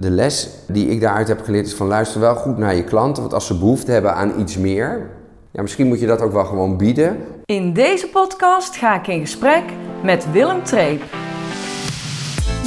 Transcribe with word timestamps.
de 0.00 0.10
les 0.10 0.48
die 0.66 0.88
ik 0.88 1.00
daaruit 1.00 1.28
heb 1.28 1.42
geleerd 1.44 1.66
is 1.66 1.74
van 1.74 1.86
luister 1.86 2.20
wel 2.20 2.34
goed 2.34 2.58
naar 2.58 2.74
je 2.74 2.84
klanten. 2.84 3.22
Want 3.22 3.34
als 3.34 3.46
ze 3.46 3.58
behoefte 3.58 3.90
hebben 3.90 4.14
aan 4.14 4.40
iets 4.40 4.56
meer, 4.56 5.10
ja, 5.50 5.62
misschien 5.62 5.86
moet 5.86 6.00
je 6.00 6.06
dat 6.06 6.20
ook 6.20 6.32
wel 6.32 6.44
gewoon 6.44 6.76
bieden. 6.76 7.16
In 7.44 7.72
deze 7.72 8.08
podcast 8.08 8.76
ga 8.76 8.98
ik 8.98 9.06
in 9.06 9.20
gesprek 9.20 9.62
met 10.02 10.32
Willem 10.32 10.62
Treep. 10.62 11.02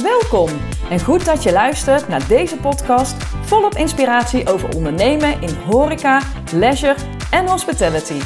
Welkom 0.02 0.48
en 0.90 1.00
goed 1.00 1.24
dat 1.24 1.42
je 1.42 1.52
luistert 1.52 2.08
naar 2.08 2.28
deze 2.28 2.56
podcast 2.56 3.24
volop 3.42 3.74
inspiratie 3.74 4.48
over 4.48 4.76
ondernemen 4.76 5.40
in 5.40 5.54
horeca, 5.70 6.20
leisure 6.54 6.96
en 7.30 7.48
hospitality. 7.48 8.20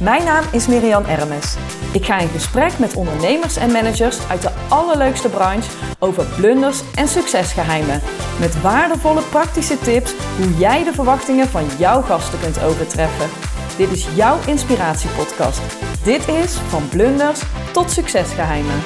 Mijn 0.00 0.24
naam 0.24 0.44
is 0.52 0.66
Miriam 0.66 1.04
Ermes. 1.04 1.56
Ik 1.94 2.04
ga 2.04 2.18
in 2.18 2.28
gesprek 2.28 2.78
met 2.78 2.96
ondernemers 2.96 3.56
en 3.56 3.72
managers 3.72 4.28
uit 4.28 4.42
de 4.42 4.50
allerleukste 4.68 5.28
branche 5.28 5.70
over 5.98 6.24
blunders 6.36 6.82
en 6.94 7.08
succesgeheimen. 7.08 8.00
Met 8.40 8.60
waardevolle 8.60 9.22
praktische 9.22 9.78
tips 9.78 10.14
hoe 10.36 10.56
jij 10.58 10.84
de 10.84 10.92
verwachtingen 10.92 11.46
van 11.46 11.64
jouw 11.78 12.00
gasten 12.00 12.40
kunt 12.40 12.62
overtreffen. 12.62 13.28
Dit 13.76 13.90
is 13.90 14.08
jouw 14.14 14.36
inspiratiepodcast. 14.46 15.60
Dit 16.04 16.28
is 16.28 16.54
van 16.54 16.88
blunders 16.88 17.42
tot 17.72 17.90
succesgeheimen. 17.90 18.82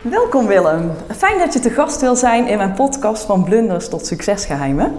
Welkom 0.00 0.46
Willem. 0.46 0.90
Fijn 1.16 1.38
dat 1.38 1.52
je 1.52 1.60
te 1.60 1.70
gast 1.70 2.00
wil 2.00 2.16
zijn 2.16 2.46
in 2.46 2.56
mijn 2.56 2.74
podcast 2.74 3.24
van 3.24 3.44
blunders 3.44 3.88
tot 3.88 4.06
succesgeheimen. 4.06 4.92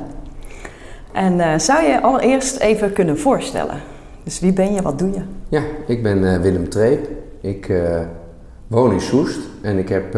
En 1.12 1.40
uh, 1.40 1.58
zou 1.58 1.84
je 1.84 2.02
allereerst 2.02 2.58
even 2.58 2.94
kunnen 2.94 3.20
voorstellen? 3.20 3.97
Dus 4.28 4.40
wie 4.40 4.54
ben 4.54 4.74
je, 4.74 4.82
wat 4.82 5.00
doe 5.00 5.12
je? 5.12 5.22
Ja, 5.50 5.62
ik 5.86 6.04
ben 6.04 6.18
uh, 6.18 6.38
Willem 6.38 6.70
Treep. 6.70 7.08
Ik 7.42 7.68
uh, 7.68 8.00
woon 8.68 8.92
in 8.92 9.02
Soest 9.02 9.40
en 9.62 9.78
ik 9.78 9.90
heb 9.90 10.14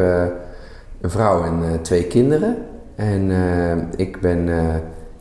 een 1.02 1.09
vrouw 1.09 1.44
en 1.44 1.81
twee 1.81 2.04
kinderen. 2.04 2.58
En 2.95 3.31
ik 3.95 4.22
ben 4.22 4.50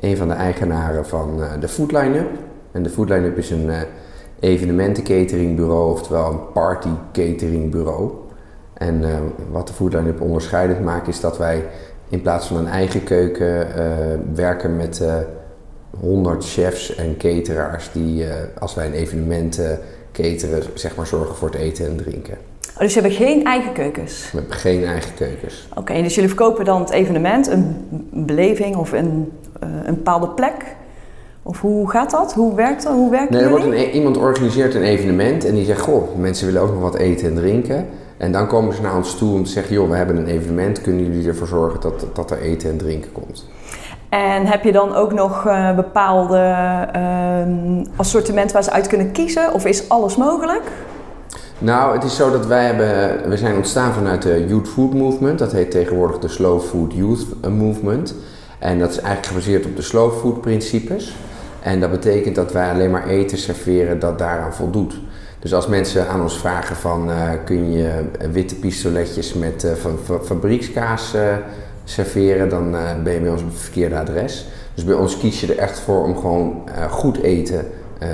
een 0.00 0.16
van 0.16 0.28
de 0.28 0.34
eigenaren 0.34 1.06
van 1.06 1.40
de 1.60 1.68
Food 1.68 1.92
Line-up. 1.92 2.28
En 2.72 2.82
de 2.82 2.88
Food 2.88 3.08
Line-up 3.08 3.38
is 3.38 3.50
een 3.50 3.70
evenementencateringbureau, 4.40 5.90
oftewel 5.90 6.30
een 6.30 6.52
party 6.52 6.88
cateringbureau. 7.12 8.10
En 8.74 9.02
wat 9.50 9.66
de 9.66 9.72
Food 9.72 9.92
Line-up 9.92 10.20
onderscheidend 10.20 10.84
maakt 10.84 11.08
is 11.08 11.20
dat 11.20 11.38
wij 11.38 11.64
in 12.08 12.22
plaats 12.22 12.46
van 12.46 12.56
een 12.56 12.66
eigen 12.66 13.04
keuken 13.04 13.66
werken 14.34 14.76
met 14.76 15.02
100 16.00 16.44
chefs 16.44 16.94
en 16.94 17.16
cateraars 17.16 17.90
die, 17.92 18.24
uh, 18.24 18.32
als 18.58 18.74
wij 18.74 18.86
een 18.86 18.92
evenement 18.92 19.58
uh, 19.58 19.66
cateren, 20.12 20.62
zeg 20.74 20.96
maar 20.96 21.06
zorgen 21.06 21.36
voor 21.36 21.48
het 21.48 21.58
eten 21.58 21.86
en 21.86 21.96
drinken. 21.96 22.38
Oh, 22.74 22.84
dus 22.84 22.94
je 22.94 23.00
hebt 23.00 23.14
geen 23.14 23.44
eigen 23.44 23.72
keukens? 23.72 24.30
We 24.32 24.38
hebben 24.38 24.56
geen 24.56 24.84
eigen 24.84 25.14
keukens. 25.14 25.68
Oké, 25.74 26.02
dus 26.02 26.14
jullie 26.14 26.30
verkopen 26.30 26.64
dan 26.64 26.80
het 26.80 26.90
evenement, 26.90 27.46
een 27.46 27.86
beleving 28.12 28.76
of 28.76 28.92
een, 28.92 29.32
uh, 29.64 29.68
een 29.84 29.94
bepaalde 29.94 30.28
plek? 30.28 30.76
Of 31.42 31.60
hoe 31.60 31.90
gaat 31.90 32.10
dat? 32.10 32.34
Hoe 32.34 32.54
werkt 32.54 32.82
dat? 32.82 32.92
Hoe 32.92 33.10
werkt 33.10 33.30
nee, 33.30 33.42
er 33.42 33.50
wordt 33.50 33.64
een, 33.64 33.72
e- 33.72 33.90
iemand 33.90 34.16
organiseert 34.16 34.74
een 34.74 34.82
evenement 34.82 35.44
en 35.44 35.54
die 35.54 35.64
zegt, 35.64 35.80
goh, 35.80 36.16
mensen 36.16 36.46
willen 36.46 36.62
ook 36.62 36.72
nog 36.72 36.82
wat 36.82 36.96
eten 36.96 37.28
en 37.28 37.34
drinken. 37.34 37.86
En 38.16 38.32
dan 38.32 38.46
komen 38.46 38.74
ze 38.74 38.82
naar 38.82 38.96
ons 38.96 39.16
toe 39.16 39.34
om 39.34 39.44
te 39.44 39.50
zeggen, 39.50 39.74
joh, 39.74 39.90
we 39.90 39.96
hebben 39.96 40.16
een 40.16 40.26
evenement, 40.26 40.80
kunnen 40.80 41.04
jullie 41.04 41.28
ervoor 41.28 41.46
zorgen 41.46 41.80
dat, 41.80 42.06
dat 42.12 42.30
er 42.30 42.40
eten 42.40 42.70
en 42.70 42.76
drinken 42.76 43.12
komt? 43.12 43.44
En 44.08 44.46
heb 44.46 44.64
je 44.64 44.72
dan 44.72 44.94
ook 44.94 45.12
nog 45.12 45.46
uh, 45.46 45.74
bepaalde 45.74 46.38
uh, 46.96 47.86
assortiment 47.96 48.52
waar 48.52 48.62
ze 48.62 48.70
uit 48.70 48.86
kunnen 48.86 49.12
kiezen? 49.12 49.52
Of 49.52 49.64
is 49.64 49.88
alles 49.88 50.16
mogelijk? 50.16 50.62
Nou, 51.58 51.94
het 51.94 52.04
is 52.04 52.16
zo 52.16 52.30
dat 52.30 52.46
wij 52.46 52.64
hebben... 52.64 53.20
We 53.30 53.36
zijn 53.36 53.56
ontstaan 53.56 53.92
vanuit 53.92 54.22
de 54.22 54.46
Youth 54.48 54.68
Food 54.68 54.94
Movement. 54.94 55.38
Dat 55.38 55.52
heet 55.52 55.70
tegenwoordig 55.70 56.18
de 56.18 56.28
Slow 56.28 56.60
Food 56.60 56.92
Youth 56.92 57.26
Movement. 57.48 58.14
En 58.58 58.78
dat 58.78 58.90
is 58.90 59.00
eigenlijk 59.00 59.26
gebaseerd 59.26 59.66
op 59.66 59.76
de 59.76 59.82
slow 59.82 60.12
food 60.12 60.40
principes. 60.40 61.16
En 61.60 61.80
dat 61.80 61.90
betekent 61.90 62.34
dat 62.34 62.52
wij 62.52 62.70
alleen 62.70 62.90
maar 62.90 63.06
eten 63.06 63.38
serveren 63.38 63.98
dat 63.98 64.18
daaraan 64.18 64.54
voldoet. 64.54 65.00
Dus 65.38 65.54
als 65.54 65.66
mensen 65.66 66.08
aan 66.08 66.22
ons 66.22 66.38
vragen 66.38 66.76
van... 66.76 67.10
Uh, 67.10 67.30
kun 67.44 67.72
je 67.72 68.04
witte 68.32 68.54
pistoletjes 68.54 69.34
met 69.34 69.64
uh, 69.64 69.72
van, 69.72 70.20
fabriekskaas 70.24 71.14
serveren, 71.88 72.48
dan 72.48 72.74
uh, 72.74 73.02
ben 73.02 73.12
je 73.12 73.20
bij 73.20 73.30
ons 73.30 73.42
op 73.42 73.48
het 73.48 73.60
verkeerde 73.60 73.98
adres. 73.98 74.46
Dus 74.74 74.84
bij 74.84 74.94
ons 74.94 75.18
kies 75.18 75.40
je 75.40 75.46
er 75.46 75.58
echt 75.58 75.80
voor 75.80 76.04
om 76.04 76.16
gewoon 76.16 76.62
uh, 76.68 76.92
goed 76.92 77.22
eten 77.22 77.66
uh, 78.02 78.08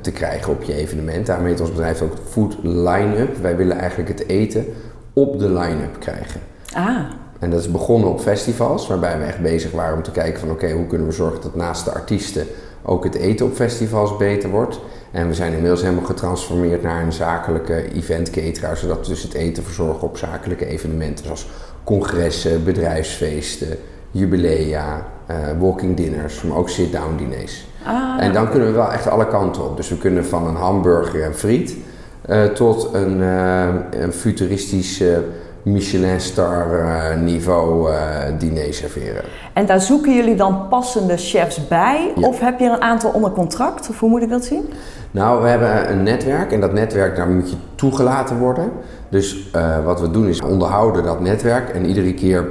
te 0.00 0.12
krijgen 0.12 0.52
op 0.52 0.62
je 0.62 0.74
evenement. 0.74 1.26
Daarom 1.26 1.46
heet 1.46 1.60
ons 1.60 1.70
bedrijf 1.70 2.02
ook 2.02 2.12
Food 2.28 2.56
Line-up. 2.62 3.36
Wij 3.36 3.56
willen 3.56 3.78
eigenlijk 3.78 4.08
het 4.08 4.28
eten 4.28 4.66
op 5.12 5.38
de 5.38 5.48
line-up 5.48 5.98
krijgen. 5.98 6.40
Ah. 6.72 6.98
En 7.38 7.50
dat 7.50 7.60
is 7.60 7.70
begonnen 7.70 8.10
op 8.10 8.20
festivals, 8.20 8.86
waarbij 8.86 9.18
we 9.18 9.24
echt 9.24 9.40
bezig 9.40 9.70
waren 9.70 9.96
om 9.96 10.02
te 10.02 10.10
kijken 10.10 10.40
van 10.40 10.50
oké, 10.50 10.64
okay, 10.64 10.76
hoe 10.76 10.86
kunnen 10.86 11.06
we 11.06 11.12
zorgen 11.12 11.42
dat 11.42 11.54
naast 11.54 11.84
de 11.84 11.92
artiesten 11.92 12.46
ook 12.82 13.04
het 13.04 13.14
eten 13.14 13.46
op 13.46 13.54
festivals 13.54 14.16
beter 14.16 14.50
wordt. 14.50 14.80
En 15.10 15.28
we 15.28 15.34
zijn 15.34 15.52
inmiddels 15.52 15.82
helemaal 15.82 16.04
getransformeerd 16.04 16.82
naar 16.82 17.02
een 17.02 17.12
zakelijke 17.12 17.92
event 17.92 18.30
cateraar, 18.30 18.76
zodat 18.76 19.06
we 19.06 19.12
dus 19.12 19.22
het 19.22 19.34
eten 19.34 19.64
verzorgen 19.64 20.08
op 20.08 20.16
zakelijke 20.16 20.66
evenementen 20.66 21.24
zoals 21.24 21.46
congressen, 21.84 22.64
bedrijfsfeesten, 22.64 23.78
jubilea, 24.10 25.06
uh, 25.30 25.36
walking 25.58 25.96
dinners, 25.96 26.42
maar 26.42 26.56
ook 26.56 26.68
sit-down 26.68 27.16
diners. 27.16 27.66
Ah, 27.84 28.24
en 28.24 28.32
dan 28.32 28.50
kunnen 28.50 28.68
we 28.68 28.74
wel 28.74 28.92
echt 28.92 29.08
alle 29.08 29.26
kanten 29.26 29.64
op. 29.64 29.76
Dus 29.76 29.88
we 29.88 29.98
kunnen 29.98 30.26
van 30.26 30.46
een 30.46 30.56
hamburger 30.56 31.22
en 31.22 31.34
friet 31.34 31.76
uh, 32.28 32.44
tot 32.44 32.88
een, 32.92 33.20
uh, 33.20 33.68
een 33.90 34.12
futuristisch 35.64 35.92
Michelin-star 35.92 37.18
niveau 37.18 37.88
diner 38.38 38.74
serveren. 38.74 39.22
En 39.52 39.66
daar 39.66 39.80
zoeken 39.80 40.14
jullie 40.14 40.34
dan 40.34 40.68
passende 40.68 41.16
chefs 41.16 41.68
bij? 41.68 42.12
Ja. 42.16 42.28
Of 42.28 42.40
heb 42.40 42.58
je 42.58 42.66
een 42.66 42.80
aantal 42.80 43.10
onder 43.10 43.30
contract? 43.30 43.88
Of 43.88 44.00
hoe 44.00 44.08
moet 44.08 44.22
ik 44.22 44.30
dat 44.30 44.44
zien? 44.44 44.68
Nou, 45.10 45.42
we 45.42 45.48
hebben 45.48 45.90
een 45.90 46.02
netwerk 46.02 46.52
en 46.52 46.60
dat 46.60 46.72
netwerk, 46.72 47.16
daar 47.16 47.28
moet 47.28 47.50
je 47.50 47.56
toegelaten 47.74 48.38
worden. 48.38 48.70
Dus 49.08 49.50
uh, 49.56 49.84
wat 49.84 50.00
we 50.00 50.10
doen 50.10 50.28
is 50.28 50.40
onderhouden 50.40 51.04
dat 51.04 51.20
netwerk 51.20 51.68
en 51.68 51.86
iedere 51.86 52.14
keer 52.14 52.46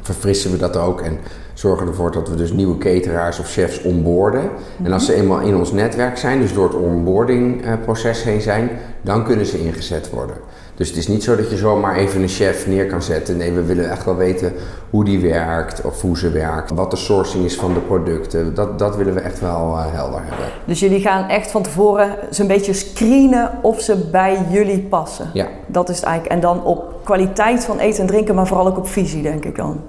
verfrissen 0.00 0.50
we 0.50 0.56
dat 0.56 0.76
ook 0.76 1.00
en 1.00 1.18
zorgen 1.54 1.86
ervoor 1.86 2.12
dat 2.12 2.28
we 2.28 2.34
dus 2.34 2.52
nieuwe 2.52 2.78
cateraars 2.78 3.38
of 3.38 3.50
chefs 3.52 3.82
onboorden. 3.82 4.42
Mm 4.42 4.48
-hmm. 4.76 4.86
En 4.86 4.92
als 4.92 5.06
ze 5.06 5.14
eenmaal 5.14 5.40
in 5.40 5.56
ons 5.56 5.72
netwerk 5.72 6.16
zijn, 6.16 6.40
dus 6.40 6.54
door 6.54 6.64
het 6.64 6.76
onboardingproces 6.76 8.22
heen 8.22 8.40
zijn, 8.40 8.70
dan 9.02 9.24
kunnen 9.24 9.46
ze 9.46 9.64
ingezet 9.64 10.10
worden. 10.10 10.36
Dus 10.80 10.88
het 10.88 10.98
is 10.98 11.08
niet 11.08 11.22
zo 11.22 11.36
dat 11.36 11.50
je 11.50 11.56
zomaar 11.56 11.96
even 11.96 12.22
een 12.22 12.28
chef 12.28 12.66
neer 12.66 12.86
kan 12.86 13.02
zetten. 13.02 13.36
Nee, 13.36 13.52
we 13.52 13.64
willen 13.64 13.90
echt 13.90 14.04
wel 14.04 14.16
weten 14.16 14.52
hoe 14.90 15.04
die 15.04 15.20
werkt 15.20 15.80
of 15.82 16.00
hoe 16.00 16.18
ze 16.18 16.30
werkt. 16.30 16.70
Wat 16.70 16.90
de 16.90 16.96
sourcing 16.96 17.44
is 17.44 17.56
van 17.56 17.74
de 17.74 17.80
producten. 17.80 18.54
Dat, 18.54 18.78
dat 18.78 18.96
willen 18.96 19.14
we 19.14 19.20
echt 19.20 19.40
wel 19.40 19.76
uh, 19.76 19.84
helder 19.92 20.20
hebben. 20.24 20.46
Dus 20.64 20.80
jullie 20.80 21.00
gaan 21.00 21.28
echt 21.28 21.50
van 21.50 21.62
tevoren 21.62 22.16
zo'n 22.30 22.46
beetje 22.46 22.72
screenen 22.72 23.50
of 23.62 23.80
ze 23.80 23.96
bij 24.10 24.38
jullie 24.50 24.78
passen. 24.78 25.30
Ja. 25.32 25.46
Dat 25.66 25.88
is 25.88 25.96
het 25.96 26.04
eigenlijk. 26.04 26.34
En 26.34 26.40
dan 26.40 26.64
op 26.64 27.00
kwaliteit 27.04 27.64
van 27.64 27.78
eten 27.78 28.00
en 28.00 28.06
drinken, 28.06 28.34
maar 28.34 28.46
vooral 28.46 28.66
ook 28.66 28.78
op 28.78 28.88
visie, 28.88 29.22
denk 29.22 29.44
ik 29.44 29.56
dan. 29.56 29.80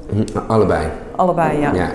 Allebei. 0.47 0.87
Allebei, 1.15 1.59
ja. 1.59 1.73
Ja, 1.73 1.91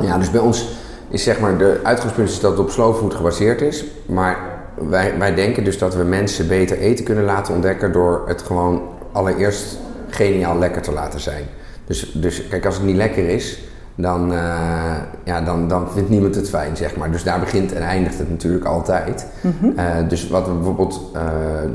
ja 0.00 0.18
dus 0.18 0.30
bij 0.30 0.40
ons 0.40 0.68
is 1.08 1.22
zeg 1.22 1.40
maar 1.40 1.58
de 1.58 1.80
uitgangspunt 1.82 2.28
is 2.28 2.40
dat 2.40 2.50
het 2.50 2.60
op 2.60 2.70
slow 2.70 2.96
food 2.96 3.14
gebaseerd 3.14 3.60
is. 3.60 3.84
Maar 4.06 4.57
wij, 4.88 5.18
wij 5.18 5.34
denken 5.34 5.64
dus 5.64 5.78
dat 5.78 5.94
we 5.94 6.02
mensen 6.02 6.48
beter 6.48 6.78
eten 6.78 7.04
kunnen 7.04 7.24
laten 7.24 7.54
ontdekken 7.54 7.92
door 7.92 8.22
het 8.26 8.42
gewoon 8.42 8.82
allereerst 9.12 9.78
geniaal 10.08 10.58
lekker 10.58 10.82
te 10.82 10.92
laten 10.92 11.20
zijn. 11.20 11.44
Dus, 11.84 12.12
dus 12.14 12.48
kijk, 12.48 12.66
als 12.66 12.74
het 12.76 12.84
niet 12.84 12.96
lekker 12.96 13.28
is, 13.28 13.58
dan, 13.94 14.32
uh, 14.32 14.96
ja, 15.24 15.40
dan, 15.40 15.68
dan 15.68 15.90
vindt 15.90 16.08
niemand 16.08 16.34
het 16.34 16.48
fijn, 16.48 16.76
zeg 16.76 16.96
maar. 16.96 17.10
Dus 17.10 17.22
daar 17.22 17.40
begint 17.40 17.72
en 17.72 17.82
eindigt 17.82 18.18
het 18.18 18.30
natuurlijk 18.30 18.64
altijd. 18.64 19.26
Mm 19.40 19.54
-hmm. 19.60 19.72
uh, 19.76 20.08
dus 20.08 20.28
wat 20.28 20.46
we 20.46 20.52
bijvoorbeeld 20.52 21.10
uh, 21.14 21.22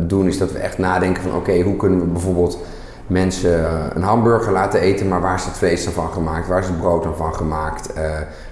doen, 0.07 0.27
is 0.27 0.37
dat 0.37 0.51
we 0.51 0.57
echt 0.57 0.77
nadenken 0.77 1.23
van... 1.23 1.31
oké, 1.31 1.39
okay, 1.39 1.61
hoe 1.61 1.75
kunnen 1.75 1.99
we 1.99 2.05
bijvoorbeeld 2.05 2.57
mensen 3.07 3.65
een 3.95 4.01
hamburger 4.01 4.51
laten 4.51 4.79
eten... 4.79 5.07
maar 5.07 5.21
waar 5.21 5.35
is 5.35 5.45
het 5.45 5.57
vlees 5.57 5.83
dan 5.83 5.93
van 5.93 6.11
gemaakt? 6.11 6.47
Waar 6.47 6.59
is 6.59 6.67
het 6.67 6.79
brood 6.79 7.03
dan 7.03 7.15
van 7.15 7.35
gemaakt? 7.35 7.93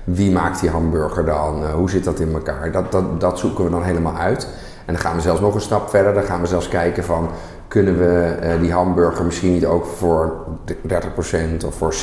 Wie 0.04 0.32
maakt 0.32 0.60
die 0.60 0.70
hamburger 0.70 1.26
dan? 1.26 1.66
hoe 1.72 1.90
zit 1.90 2.04
dat 2.04 2.20
in 2.20 2.34
elkaar? 2.34 2.72
Dat, 2.72 2.92
dat, 2.92 3.22
dat 3.22 3.40
zoeken 3.40 3.64
we 3.64 3.70
dan 3.70 3.84
helemaal 3.84 4.16
uit. 4.16 4.48
En 4.86 4.94
dan 4.94 5.04
gaan 5.04 5.16
we 5.16 5.22
zelfs 5.22 5.42
nog 5.42 5.56
een 5.56 5.62
stap 5.62 5.90
verder. 5.90 6.14
Dan 6.14 6.24
gaan 6.24 6.42
we 6.42 6.48
zelfs 6.48 6.68
kijken 6.68 7.04
van 7.04 7.30
kunnen 7.72 7.98
we 7.98 8.38
uh, 8.44 8.62
die 8.62 8.72
hamburger 8.72 9.26
misschien 9.26 9.54
niet 9.54 9.66
ook 9.66 9.86
voor 9.86 10.46
30% 10.88 11.66
of 11.66 11.76
voor 11.76 11.94
70% 11.94 11.98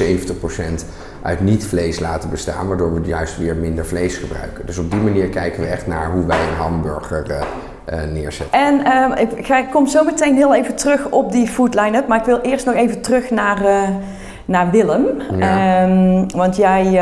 uit 1.22 1.40
niet-vlees 1.40 2.00
laten 2.00 2.30
bestaan, 2.30 2.68
waardoor 2.68 2.94
we 2.94 3.00
juist 3.00 3.38
weer 3.38 3.56
minder 3.56 3.86
vlees 3.86 4.16
gebruiken. 4.16 4.66
Dus 4.66 4.78
op 4.78 4.90
die 4.90 5.00
manier 5.00 5.28
kijken 5.28 5.60
we 5.60 5.66
echt 5.66 5.86
naar 5.86 6.10
hoe 6.10 6.26
wij 6.26 6.40
een 6.48 6.54
hamburger 6.54 7.26
uh, 7.30 8.02
neerzetten. 8.12 8.60
En 8.60 9.18
ik, 9.18 9.48
ik, 9.48 9.66
kom 9.70 9.86
zo 9.86 10.04
meteen 10.04 10.34
heel 10.34 10.54
even 10.54 10.76
terug 10.76 11.10
op 11.10 11.32
die 11.32 11.46
food 11.46 11.74
line-up, 11.74 12.06
maar 12.06 12.18
ik 12.18 12.24
wil 12.24 12.40
eerst 12.40 12.66
nog 12.66 12.74
even 12.74 13.00
terug 13.00 13.30
naar, 13.30 13.58
naar 14.48 14.70
Willem. 14.70 15.04
Ja. 15.38 15.82
Um, 15.84 16.26
want 16.36 16.56
jij 16.56 17.00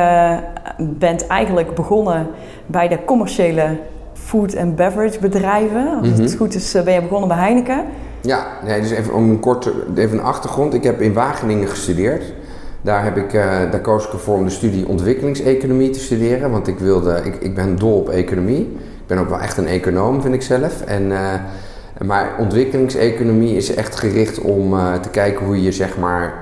bent 0.78 1.26
eigenlijk 1.26 1.74
begonnen 1.74 2.26
bij 2.66 2.88
de 2.88 2.98
commerciële 3.04 3.76
food 4.12 4.56
and 4.56 4.76
beverage 4.76 5.18
bedrijven. 5.20 5.98
Als 5.98 6.08
Mhm. 6.08 6.20
het 6.22 6.34
goed 6.34 6.54
is, 6.54 6.72
ben 6.84 6.94
je 6.94 7.00
begonnen 7.02 7.28
bij 7.28 7.38
Heineken. 7.38 7.84
Ja, 8.20 8.46
nee, 8.64 8.80
dus 8.80 8.90
even 8.90 9.14
om 9.14 9.30
een 9.30 9.40
korte 9.40 9.72
even 9.96 10.18
een 10.18 10.24
achtergrond. 10.24 10.74
Ik 10.74 10.82
heb 10.82 11.00
in 11.00 11.12
Wageningen 11.12 11.68
gestudeerd. 11.68 12.32
Daar, 12.82 13.04
heb 13.04 13.16
ik, 13.16 13.32
daar 13.70 13.80
koos 13.80 14.06
ik 14.06 14.12
ervoor 14.12 14.34
om 14.36 14.44
de 14.44 14.50
studie 14.50 14.88
ontwikkelingseconomie 14.88 15.90
te 15.90 15.98
studeren. 15.98 16.50
Want 16.50 16.66
ik, 16.68 16.78
wilde, 16.78 17.20
ik, 17.24 17.34
ik 17.34 17.54
ben 17.54 17.76
dol 17.78 17.98
op 17.98 18.08
economie. 18.08 18.60
Ik 18.80 19.06
ben 19.06 19.18
ook 19.18 19.28
wel 19.28 19.40
echt 19.40 19.56
een 19.56 19.66
econoom, 19.66 20.22
vind 20.22 20.34
ik 20.34 20.42
zelf. 20.42 20.80
En, 20.80 21.12
maar 22.04 22.34
ontwikkelingseconomie 22.38 23.56
is 23.56 23.74
echt 23.74 23.96
gericht 23.96 24.40
om 24.40 24.70
te 25.02 25.08
kijken 25.10 25.46
hoe 25.46 25.62
je 25.62 25.72
zeg 25.72 25.98
maar, 25.98 26.34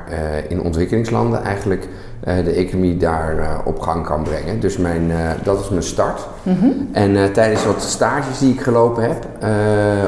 in 0.48 0.60
ontwikkelingslanden 0.60 1.42
eigenlijk 1.42 1.88
de 2.20 2.50
economie 2.50 2.96
daar 2.96 3.60
op 3.64 3.80
gang 3.80 4.06
kan 4.06 4.22
brengen. 4.22 4.60
Dus 4.60 4.76
mijn, 4.76 5.12
dat 5.42 5.60
is 5.60 5.68
mijn 5.68 5.82
start. 5.82 6.26
Mhm. 6.42 6.66
En 6.92 7.32
tijdens 7.32 7.64
wat 7.64 7.82
stages 7.82 8.38
die 8.38 8.52
ik 8.52 8.60
gelopen 8.60 9.02
heb, 9.02 9.26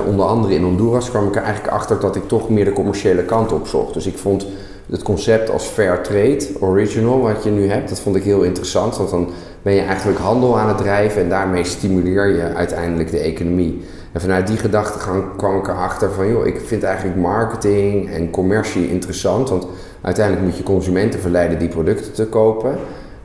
onder 0.06 0.26
andere 0.26 0.54
in 0.54 0.62
Honduras, 0.62 1.10
kwam 1.10 1.26
ik 1.26 1.36
er 1.36 1.42
eigenlijk 1.42 1.74
achter 1.74 2.00
dat 2.00 2.16
ik 2.16 2.28
toch 2.28 2.48
meer 2.48 2.64
de 2.64 2.72
commerciële 2.72 3.22
kant 3.22 3.52
op 3.52 3.66
zocht. 3.66 3.94
Dus 3.94 4.06
ik 4.06 4.18
vond 4.18 4.46
het 4.90 5.02
concept 5.02 5.50
als 5.50 5.64
fair 5.64 6.02
trade, 6.02 6.46
original, 6.60 7.20
wat 7.20 7.44
je 7.44 7.50
nu 7.50 7.68
hebt, 7.68 7.88
dat 7.88 8.00
vond 8.00 8.16
ik 8.16 8.22
heel 8.22 8.42
interessant. 8.42 8.96
Want 8.96 9.10
dan 9.10 9.28
ben 9.62 9.74
je 9.74 9.80
eigenlijk 9.80 10.18
handel 10.18 10.58
aan 10.58 10.68
het 10.68 10.78
drijven 10.78 11.22
en 11.22 11.28
daarmee 11.28 11.64
stimuleer 11.64 12.26
je 12.26 12.54
uiteindelijk 12.54 13.10
de 13.10 13.18
economie. 13.18 13.84
En 14.16 14.22
vanuit 14.22 14.46
die 14.46 14.56
gedachtegang 14.56 15.24
kwam 15.36 15.56
ik 15.56 15.68
erachter 15.68 16.10
van, 16.10 16.28
joh, 16.28 16.46
ik 16.46 16.60
vind 16.60 16.82
eigenlijk 16.82 17.16
marketing 17.16 18.10
en 18.10 18.30
commercie 18.30 18.90
interessant. 18.90 19.48
Want 19.48 19.66
uiteindelijk 20.00 20.46
moet 20.46 20.56
je 20.56 20.62
consumenten 20.62 21.20
verleiden 21.20 21.58
die 21.58 21.68
producten 21.68 22.12
te 22.12 22.26
kopen. 22.26 22.78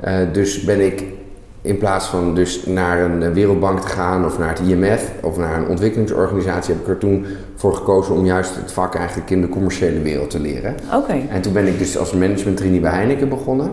Uh, 0.05 0.13
dus 0.31 0.63
ben 0.63 0.85
ik 0.85 1.03
in 1.61 1.77
plaats 1.77 2.07
van 2.07 2.35
dus 2.35 2.65
naar 2.65 2.99
een 2.99 3.33
wereldbank 3.33 3.79
te 3.79 3.87
gaan 3.87 4.25
of 4.25 4.37
naar 4.37 4.49
het 4.49 4.59
IMF 4.59 5.11
of 5.21 5.37
naar 5.37 5.57
een 5.57 5.67
ontwikkelingsorganisatie, 5.67 6.73
heb 6.73 6.83
ik 6.83 6.89
er 6.89 6.97
toen 6.97 7.25
voor 7.55 7.75
gekozen 7.75 8.15
om 8.15 8.25
juist 8.25 8.55
het 8.55 8.71
vak 8.71 8.95
eigenlijk 8.95 9.29
in 9.29 9.41
de 9.41 9.49
commerciële 9.49 10.01
wereld 10.01 10.29
te 10.29 10.39
leren. 10.39 10.75
Oké. 10.93 11.21
En 11.29 11.41
toen 11.41 11.53
ben 11.53 11.67
ik 11.67 11.77
dus 11.77 11.97
als 11.97 12.13
management 12.13 12.57
trainee 12.57 12.79
bij 12.79 12.91
Heineken 12.91 13.29
begonnen. 13.29 13.71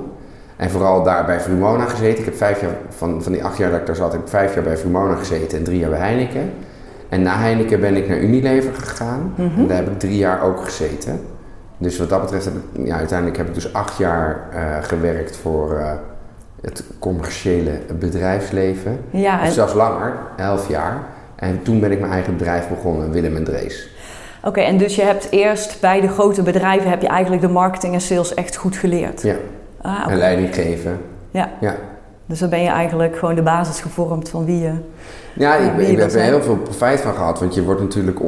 En 0.57 0.71
vooral 0.71 1.03
daar 1.03 1.27
bij 1.27 1.41
Vrumona 1.41 1.85
gezeten. 1.85 2.19
Ik 2.19 2.25
heb 2.25 2.37
vijf 2.37 2.61
jaar, 2.61 2.77
van, 2.89 3.23
van 3.23 3.33
die 3.33 3.45
acht 3.45 3.57
jaar 3.57 3.71
dat 3.71 3.81
ik 3.81 3.87
daar 3.87 3.97
zat, 3.97 4.13
heb 4.13 4.21
ik 4.21 4.29
vijf 4.29 4.55
jaar 4.55 4.65
bij 4.65 4.77
Vrumona 4.77 5.15
gezeten 5.15 5.59
en 5.59 5.65
drie 5.65 5.79
jaar 5.79 5.91
bij 5.91 5.99
Heineken. 5.99 6.51
En 7.09 7.23
na 7.23 7.39
Heineken 7.39 7.81
ben 7.81 7.97
ik 7.97 8.09
naar 8.09 8.19
Unilever 8.19 8.75
gegaan. 8.75 9.33
Mhm. 9.35 9.61
En 9.61 9.67
daar 9.67 9.77
heb 9.77 9.89
ik 9.89 9.99
drie 9.99 10.17
jaar 10.17 10.43
ook 10.43 10.65
gezeten. 10.65 11.21
Dus 11.79 11.99
wat 11.99 12.09
dat 12.09 12.21
betreft 12.21 12.45
heb 12.45 12.55
ik, 12.55 12.87
ja, 12.87 12.97
uiteindelijk 12.97 13.39
heb 13.39 13.49
ik 13.49 13.55
dus 13.55 13.73
acht 13.73 13.97
jaar 13.97 14.49
uh, 14.55 14.77
gewerkt 14.83 15.37
voor, 15.37 15.79
uh, 15.79 15.93
het 16.61 16.85
commerciële 16.99 17.71
bedrijfsleven. 17.99 19.01
Ja, 19.11 19.43
en... 19.43 19.53
zelfs 19.53 19.75
langer, 19.75 20.13
elf 20.37 20.69
jaar. 20.69 21.03
En 21.37 21.63
toen 21.63 21.81
ben 21.81 21.93
ik 21.93 22.01
mijn 22.01 22.13
eigen 22.13 22.37
bedrijf 22.37 22.69
begonnen, 22.69 23.11
Willem 23.11 23.37
en 23.37 23.45
Drees. 23.45 23.89
Oké, 24.45 24.61
en 24.61 24.77
dus 24.77 24.97
je 24.97 25.03
hebt 25.03 25.31
eerst 25.31 25.81
bij 25.81 26.01
de 26.01 26.09
grote 26.09 26.43
bedrijven 26.43 26.91
heb 26.91 27.03
je 27.03 27.09
eigenlijk 27.09 27.43
de 27.43 27.49
marketing 27.49 27.95
en 27.95 28.01
sales 28.01 28.35
echt 28.35 28.57
goed 28.57 28.77
geleerd? 28.77 29.23
Ja, 29.23 29.35
ah, 29.81 30.07
en 30.09 30.17
leiding 30.17 30.55
geven. 30.55 31.01
Ja. 31.31 31.51
ja. 31.61 31.75
Dus 32.27 32.39
dan 32.39 32.49
ben 32.49 32.63
je 32.63 32.69
eigenlijk 32.69 33.17
gewoon 33.17 33.35
de 33.35 33.43
basis 33.43 33.81
gevormd 33.81 34.29
van 34.29 34.45
wie 34.45 34.59
je 34.59 34.73
Ja, 35.39 35.57
ik, 35.57 35.89
ik 35.89 35.99
heb 35.99 36.11
er 36.13 36.21
heel 36.21 36.43
veel 36.43 36.57
profijt 36.57 37.01
van 37.01 37.15
gehad. 37.15 37.41
Want 37.41 37.55
je 37.55 37.65
wordt 37.65 37.81
natuurlijk, 37.81 38.19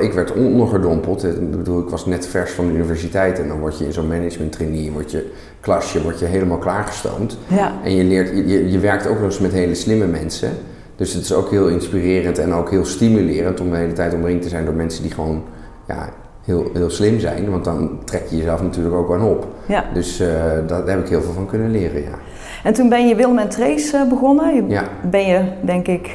ik 0.00 0.12
werd 0.12 0.32
ondergedompeld. 0.32 1.24
Ik 1.24 1.50
bedoel, 1.50 1.80
ik 1.80 1.88
was 1.88 2.06
net 2.06 2.26
vers 2.26 2.50
van 2.52 2.66
de 2.66 2.72
universiteit. 2.72 3.38
En 3.38 3.48
dan 3.48 3.58
word 3.58 3.78
je 3.78 3.84
in 3.84 3.92
zo'n 3.92 4.08
management 4.08 4.52
trainee, 4.52 4.92
word 4.92 5.10
je 5.10 5.32
klasje, 5.60 6.02
word 6.02 6.18
je 6.18 6.24
helemaal 6.24 6.58
klaargestoomd. 6.58 7.38
Ja. 7.46 7.72
En 7.84 7.94
je, 7.94 8.04
leert, 8.04 8.28
je, 8.28 8.70
je 8.70 8.78
werkt 8.78 9.06
ook 9.06 9.14
nog 9.14 9.24
eens 9.24 9.38
met 9.38 9.52
hele 9.52 9.74
slimme 9.74 10.06
mensen. 10.06 10.50
Dus 10.96 11.12
het 11.12 11.22
is 11.22 11.32
ook 11.32 11.50
heel 11.50 11.68
inspirerend 11.68 12.38
en 12.38 12.54
ook 12.54 12.70
heel 12.70 12.84
stimulerend 12.84 13.60
om 13.60 13.70
de 13.70 13.76
hele 13.76 13.92
tijd 13.92 14.14
omringd 14.14 14.42
te 14.42 14.48
zijn 14.48 14.64
door 14.64 14.74
mensen 14.74 15.02
die 15.02 15.12
gewoon 15.12 15.42
ja, 15.88 16.08
heel, 16.44 16.70
heel 16.72 16.90
slim 16.90 17.20
zijn. 17.20 17.50
Want 17.50 17.64
dan 17.64 17.98
trek 18.04 18.26
je 18.30 18.36
jezelf 18.36 18.62
natuurlijk 18.62 18.94
ook 18.94 19.12
aan 19.12 19.22
op. 19.22 19.46
Ja. 19.66 19.84
Dus 19.94 20.20
uh, 20.20 20.28
daar 20.66 20.86
heb 20.86 21.00
ik 21.00 21.08
heel 21.08 21.22
veel 21.22 21.32
van 21.32 21.46
kunnen 21.46 21.70
leren, 21.70 22.02
ja. 22.02 22.18
En 22.64 22.72
toen 22.72 22.88
ben 22.88 23.08
je 23.08 23.14
Willem 23.14 23.38
en 23.38 23.48
Trace 23.48 24.06
begonnen. 24.08 24.68
Ja. 24.68 24.84
Ben 25.10 25.26
je, 25.26 25.44
denk 25.60 25.86
ik, 25.86 26.10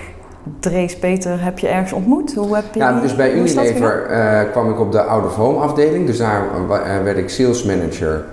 Drees 0.60 0.98
Peter 0.98 1.44
heb 1.44 1.60
je 1.60 1.68
ergens 1.68 1.94
ontmoet? 1.94 2.34
Hoe 2.34 2.56
heb 2.56 2.64
je 2.74 2.80
ja, 2.80 3.02
dus 3.02 3.16
bij 3.16 3.34
Unilever 3.34 4.12
uh, 4.12 4.52
kwam 4.52 4.70
ik 4.70 4.80
op 4.80 4.92
de 4.92 5.02
out 5.02 5.26
of 5.26 5.36
home 5.36 5.60
afdeling. 5.60 6.06
Dus 6.06 6.18
daar 6.18 6.44
werd 7.04 7.18
ik 7.18 7.30
sales 7.30 7.64
manager. 7.64 8.26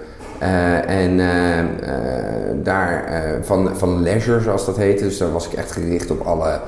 en 0.86 1.20
daar 2.62 3.04
van, 3.42 3.76
van 3.76 4.02
leisure, 4.02 4.40
zoals 4.40 4.66
dat 4.66 4.76
heette. 4.76 5.04
Dus 5.04 5.18
daar 5.18 5.32
was 5.32 5.46
ik 5.46 5.52
echt 5.52 5.72
gericht 5.72 6.10
op 6.10 6.20
alle 6.20 6.60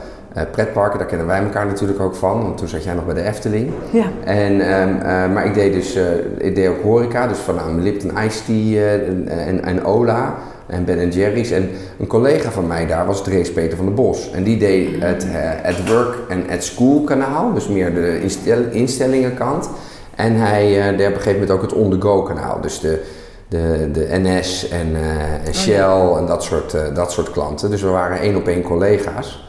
pretparken, 0.50 0.98
daar 0.98 1.08
kennen 1.08 1.26
wij 1.26 1.42
elkaar 1.42 1.66
natuurlijk 1.66 2.00
ook 2.00 2.14
van, 2.14 2.42
want 2.42 2.58
toen 2.58 2.68
zat 2.68 2.84
jij 2.84 2.94
nog 2.94 3.04
bij 3.04 3.14
de 3.14 3.22
Efteling. 3.22 3.72
Ja. 3.90 4.06
En, 4.24 4.52
um, 4.52 5.32
maar 5.32 5.46
ik 5.46 5.54
deed 5.54 5.72
dus 5.72 5.98
ik 6.38 6.54
deed 6.54 6.68
ook 6.68 6.82
horeca, 6.82 7.26
dus 7.26 7.38
van 7.38 7.82
Lipton 7.82 8.10
Ice 8.26 8.44
Tea 8.44 8.98
en, 9.28 9.64
en, 9.64 9.84
Ola 9.84 10.34
en 10.70 10.84
Ben 10.84 11.10
Jerry's. 11.10 11.50
En 11.50 11.70
een 11.98 12.06
collega 12.06 12.50
van 12.50 12.66
mij 12.66 12.86
daar 12.86 13.06
was 13.06 13.24
Drees 13.24 13.52
Peter 13.52 13.76
van 13.76 13.86
der 13.86 13.94
Bos. 13.94 14.30
En 14.30 14.42
die 14.42 14.58
deed 14.58 15.02
het 15.02 15.26
At 15.64 15.88
Work 15.88 16.16
en 16.28 16.44
At 16.50 16.64
School 16.64 17.00
kanaal, 17.00 17.54
dus 17.54 17.68
meer 17.68 17.94
de 17.94 18.20
instel 18.20 18.58
instellingenkant. 18.70 19.70
En 20.14 20.34
hij 20.34 20.96
deed 20.96 21.06
op 21.06 21.14
een 21.14 21.20
gegeven 21.20 21.32
moment 21.32 21.50
ook 21.50 21.62
het 21.62 21.72
on-the-go 21.72 22.22
kanaal, 22.22 22.60
dus 22.60 22.80
de, 22.80 23.02
de, 23.48 23.88
de 23.92 24.08
NS 24.10 24.68
en, 24.68 24.96
en 24.96 25.48
oh, 25.48 25.54
Shell 25.54 26.16
en 26.18 26.26
dat 26.26 26.42
soort, 26.42 26.76
dat 26.94 27.12
soort 27.12 27.30
klanten. 27.30 27.70
Dus 27.70 27.82
we 27.82 27.88
waren 27.88 28.20
één 28.20 28.36
op 28.36 28.48
één 28.48 28.62
collega's. 28.62 29.48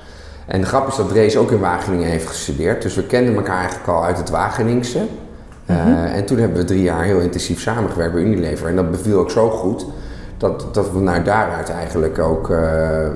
En 0.52 0.62
de 0.62 0.68
grap 0.68 0.88
is 0.88 0.96
dat 0.96 1.10
Drees 1.10 1.38
ook 1.38 1.52
in 1.52 1.60
Wageningen 1.60 2.10
heeft 2.10 2.28
gestudeerd. 2.28 2.82
Dus 2.82 2.96
we 2.96 3.04
kenden 3.04 3.36
elkaar 3.36 3.58
eigenlijk 3.58 3.88
al 3.88 4.04
uit 4.04 4.18
het 4.18 4.30
Wageningse. 4.30 5.00
Eh, 5.66 5.86
mhm. 5.86 6.06
en 6.06 6.26
toen 6.26 6.38
hebben 6.38 6.58
we 6.58 6.64
drie 6.64 6.84
jaar 6.84 7.04
heel 7.04 7.20
intensief 7.20 7.62
samengewerkt 7.62 8.14
bij 8.14 8.22
Unilever. 8.22 8.68
En 8.68 8.76
dat 8.76 8.92
beviel 8.92 9.20
ook 9.20 9.32
zo 9.32 9.50
goed 9.50 9.86
dat, 10.42 10.74
dat 10.74 10.92
we 10.92 11.00
naar 11.00 11.24
daaruit 11.24 11.70
eigenlijk 11.70 12.20
ook 12.20 12.50
uh, 12.50 12.60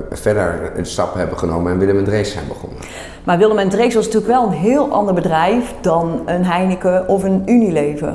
verder 0.10 0.72
een 0.76 0.86
stap 0.86 1.14
hebben 1.14 1.38
genomen 1.38 1.72
en 1.72 1.78
Willem 1.78 1.98
en 1.98 2.04
Drees 2.04 2.32
zijn 2.32 2.48
begonnen. 2.48 2.80
Maar 3.24 3.38
Willem 3.38 3.58
en 3.58 3.70
Drees 3.70 3.94
was 3.94 4.06
natuurlijk 4.06 4.32
wel 4.32 4.46
een 4.46 4.58
heel 4.58 4.92
ander 4.92 5.14
bedrijf 5.14 5.74
dan 5.82 6.22
een 6.26 6.46
Heineken 6.46 7.08
of 7.08 7.24
een 7.24 7.42
Unilever. 7.46 8.14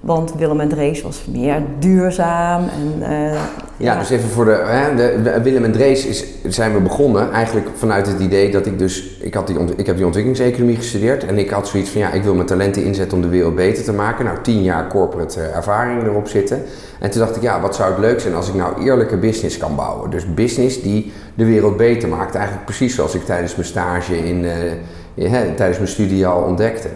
Want 0.00 0.34
Willem 0.34 0.60
en 0.60 0.68
Drees 0.68 1.02
was 1.02 1.24
meer 1.26 1.62
duurzaam. 1.78 2.62
En, 2.68 3.12
uh, 3.12 3.40
ja, 3.82 3.98
dus 3.98 4.10
even 4.10 4.28
voor 4.28 4.44
de, 4.44 4.50
hè, 4.50 4.94
de, 5.22 5.40
Willem 5.42 5.64
en 5.64 5.72
Drees 5.72 6.06
is, 6.06 6.24
zijn 6.48 6.72
we 6.72 6.80
begonnen 6.80 7.32
eigenlijk 7.32 7.66
vanuit 7.74 8.06
het 8.06 8.20
idee 8.20 8.50
dat 8.50 8.66
ik 8.66 8.78
dus, 8.78 9.18
ik, 9.20 9.34
had 9.34 9.46
die, 9.46 9.56
ik 9.76 9.86
heb 9.86 9.96
die 9.96 10.04
ontwikkelingseconomie 10.04 10.76
gestudeerd 10.76 11.24
en 11.24 11.38
ik 11.38 11.50
had 11.50 11.68
zoiets 11.68 11.90
van 11.90 12.00
ja, 12.00 12.12
ik 12.12 12.22
wil 12.22 12.34
mijn 12.34 12.46
talenten 12.46 12.84
inzetten 12.84 13.16
om 13.16 13.22
de 13.22 13.28
wereld 13.28 13.54
beter 13.54 13.84
te 13.84 13.92
maken. 13.92 14.24
Nou, 14.24 14.38
tien 14.42 14.62
jaar 14.62 14.88
corporate 14.88 15.40
uh, 15.40 15.56
ervaring 15.56 16.02
erop 16.02 16.28
zitten. 16.28 16.62
En 17.00 17.10
toen 17.10 17.20
dacht 17.20 17.36
ik 17.36 17.42
ja, 17.42 17.60
wat 17.60 17.74
zou 17.74 17.90
het 17.90 18.00
leuk 18.00 18.20
zijn 18.20 18.34
als 18.34 18.48
ik 18.48 18.54
nou 18.54 18.84
eerlijke 18.84 19.16
business 19.16 19.58
kan 19.58 19.76
bouwen. 19.76 20.10
Dus 20.10 20.34
business 20.34 20.82
die 20.82 21.12
de 21.34 21.44
wereld 21.44 21.76
beter 21.76 22.08
maakt. 22.08 22.34
Eigenlijk 22.34 22.66
precies 22.66 22.94
zoals 22.94 23.14
ik 23.14 23.24
tijdens 23.24 23.56
mijn 23.56 23.68
stage 23.68 24.16
in, 24.28 24.44
uh, 24.44 25.30
tijdens 25.56 25.78
mijn 25.78 25.88
studie 25.88 26.26
al 26.26 26.42
ontdekte. 26.42 26.88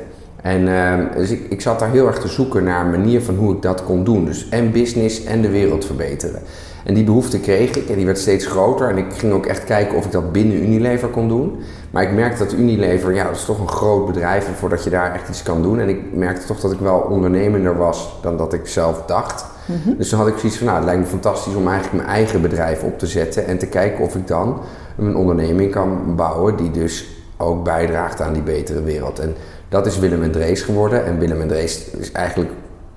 En 0.42 0.60
uh, 0.60 1.16
dus 1.16 1.30
ik, 1.30 1.40
ik 1.48 1.60
zat 1.60 1.78
daar 1.78 1.90
heel 1.90 2.06
erg 2.06 2.18
te 2.18 2.28
zoeken 2.28 2.64
naar 2.64 2.84
een 2.84 2.90
manier 2.90 3.22
van 3.22 3.34
hoe 3.34 3.54
ik 3.54 3.62
dat 3.62 3.84
kon 3.84 4.04
doen. 4.04 4.24
Dus 4.24 4.48
en 4.48 4.72
business 4.72 5.24
en 5.24 5.42
de 5.42 5.50
wereld 5.50 5.84
verbeteren. 5.84 6.42
En 6.86 6.94
die 6.94 7.04
behoefte 7.04 7.40
kreeg 7.40 7.76
ik 7.76 7.88
en 7.88 7.96
die 7.96 8.04
werd 8.06 8.18
steeds 8.18 8.46
groter. 8.46 8.88
En 8.88 8.96
ik 8.96 9.12
ging 9.12 9.32
ook 9.32 9.46
echt 9.46 9.64
kijken 9.64 9.96
of 9.96 10.04
ik 10.04 10.12
dat 10.12 10.32
binnen 10.32 10.62
Unilever 10.62 11.08
kon 11.08 11.28
doen. 11.28 11.58
Maar 11.90 12.02
ik 12.02 12.12
merkte 12.12 12.44
dat 12.44 12.52
Unilever, 12.52 13.14
ja, 13.14 13.24
dat 13.24 13.36
is 13.36 13.44
toch 13.44 13.60
een 13.60 13.68
groot 13.68 14.06
bedrijf 14.06 14.46
en 14.46 14.54
voordat 14.54 14.84
je 14.84 14.90
daar 14.90 15.14
echt 15.14 15.28
iets 15.28 15.42
kan 15.42 15.62
doen. 15.62 15.80
En 15.80 15.88
ik 15.88 16.00
merkte 16.12 16.46
toch 16.46 16.60
dat 16.60 16.72
ik 16.72 16.78
wel 16.78 16.98
ondernemender 16.98 17.76
was 17.76 18.18
dan 18.22 18.36
dat 18.36 18.52
ik 18.52 18.66
zelf 18.66 19.02
dacht. 19.06 19.44
Mhm. 19.66 19.96
Dus 19.96 20.08
toen 20.08 20.18
had 20.18 20.28
ik 20.28 20.38
zoiets 20.38 20.58
van, 20.58 20.66
nou, 20.66 20.78
het 20.78 20.86
lijkt 20.86 21.00
me 21.00 21.06
fantastisch 21.06 21.54
om 21.54 21.68
eigenlijk 21.68 22.02
mijn 22.02 22.16
eigen 22.16 22.42
bedrijf 22.42 22.82
op 22.82 22.98
te 22.98 23.06
zetten. 23.06 23.46
En 23.46 23.58
te 23.58 23.66
kijken 23.66 24.04
of 24.04 24.14
ik 24.14 24.26
dan 24.26 24.60
een 24.98 25.16
onderneming 25.16 25.70
kan 25.70 26.16
bouwen 26.16 26.56
die 26.56 26.70
dus 26.70 27.06
ook 27.36 27.64
bijdraagt 27.64 28.20
aan 28.20 28.32
die 28.32 28.42
betere 28.42 28.82
wereld. 28.82 29.18
En 29.18 29.34
dat 29.68 29.86
is 29.86 29.98
Willem 29.98 30.22
en 30.22 30.30
Drees 30.30 30.62
geworden. 30.62 31.06
En 31.06 31.18
Willem 31.18 31.40
en 31.40 31.48
Drees 31.48 31.90
is 31.90 32.12
eigenlijk 32.12 32.50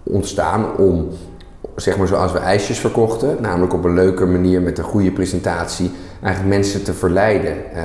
ontstaan 0.03 0.77
om, 0.77 1.08
zeg 1.81 1.98
maar 1.98 2.07
zoals 2.07 2.31
we 2.31 2.39
ijsjes 2.39 2.79
verkochten, 2.79 3.38
namelijk 3.39 3.74
op 3.74 3.83
een 3.83 3.93
leuke 3.93 4.25
manier 4.25 4.62
met 4.62 4.77
een 4.77 4.83
goede 4.83 5.12
presentatie, 5.12 5.91
eigenlijk 6.21 6.55
mensen 6.55 6.83
te 6.83 6.93
verleiden. 6.93 7.55
Uh, 7.75 7.83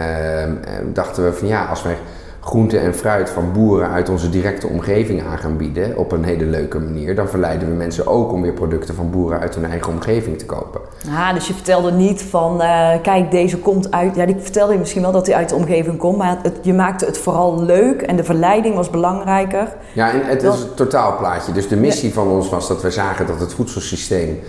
dachten 0.92 1.24
we 1.24 1.32
van 1.32 1.48
ja, 1.48 1.64
als 1.64 1.82
wij 1.82 1.96
groente 2.44 2.78
en 2.78 2.94
fruit 2.94 3.30
van 3.30 3.52
boeren 3.52 3.90
uit 3.90 4.08
onze 4.08 4.30
directe 4.30 4.66
omgeving 4.66 5.22
aan 5.22 5.38
gaan 5.38 5.56
bieden 5.56 5.96
op 5.96 6.12
een 6.12 6.24
hele 6.24 6.44
leuke 6.44 6.78
manier, 6.78 7.14
dan 7.14 7.28
verleiden 7.28 7.68
we 7.68 7.74
mensen 7.74 8.06
ook 8.06 8.32
om 8.32 8.42
weer 8.42 8.52
producten 8.52 8.94
van 8.94 9.10
boeren 9.10 9.40
uit 9.40 9.54
hun 9.54 9.64
eigen 9.64 9.92
omgeving 9.92 10.38
te 10.38 10.46
kopen. 10.46 10.80
Ah, 11.08 11.34
dus 11.34 11.46
je 11.46 11.54
vertelde 11.54 11.92
niet 11.92 12.22
van, 12.22 12.62
uh, 12.62 12.90
kijk, 13.02 13.30
deze 13.30 13.58
komt 13.58 13.90
uit. 13.90 14.16
Ja, 14.16 14.26
die 14.26 14.36
vertelde 14.38 14.72
je 14.72 14.78
misschien 14.78 15.02
wel 15.02 15.12
dat 15.12 15.26
hij 15.26 15.36
uit 15.36 15.48
de 15.48 15.54
omgeving 15.54 15.98
komt, 15.98 16.16
maar 16.16 16.38
het, 16.42 16.58
je 16.62 16.74
maakte 16.74 17.04
het 17.04 17.18
vooral 17.18 17.62
leuk 17.62 18.02
en 18.02 18.16
de 18.16 18.24
verleiding 18.24 18.74
was 18.74 18.90
belangrijker. 18.90 19.76
Ja, 19.92 20.10
en 20.10 20.24
het 20.24 20.42
is 20.42 20.60
een 20.60 20.74
totaalplaatje. 20.74 21.52
Dus 21.52 21.68
de 21.68 21.76
missie 21.76 22.12
van 22.12 22.28
ons 22.28 22.48
was 22.48 22.68
dat 22.68 22.82
we 22.82 22.90
zagen 22.90 23.26
dat 23.26 23.40
het 23.40 23.54
voedselsysteem 23.54 24.40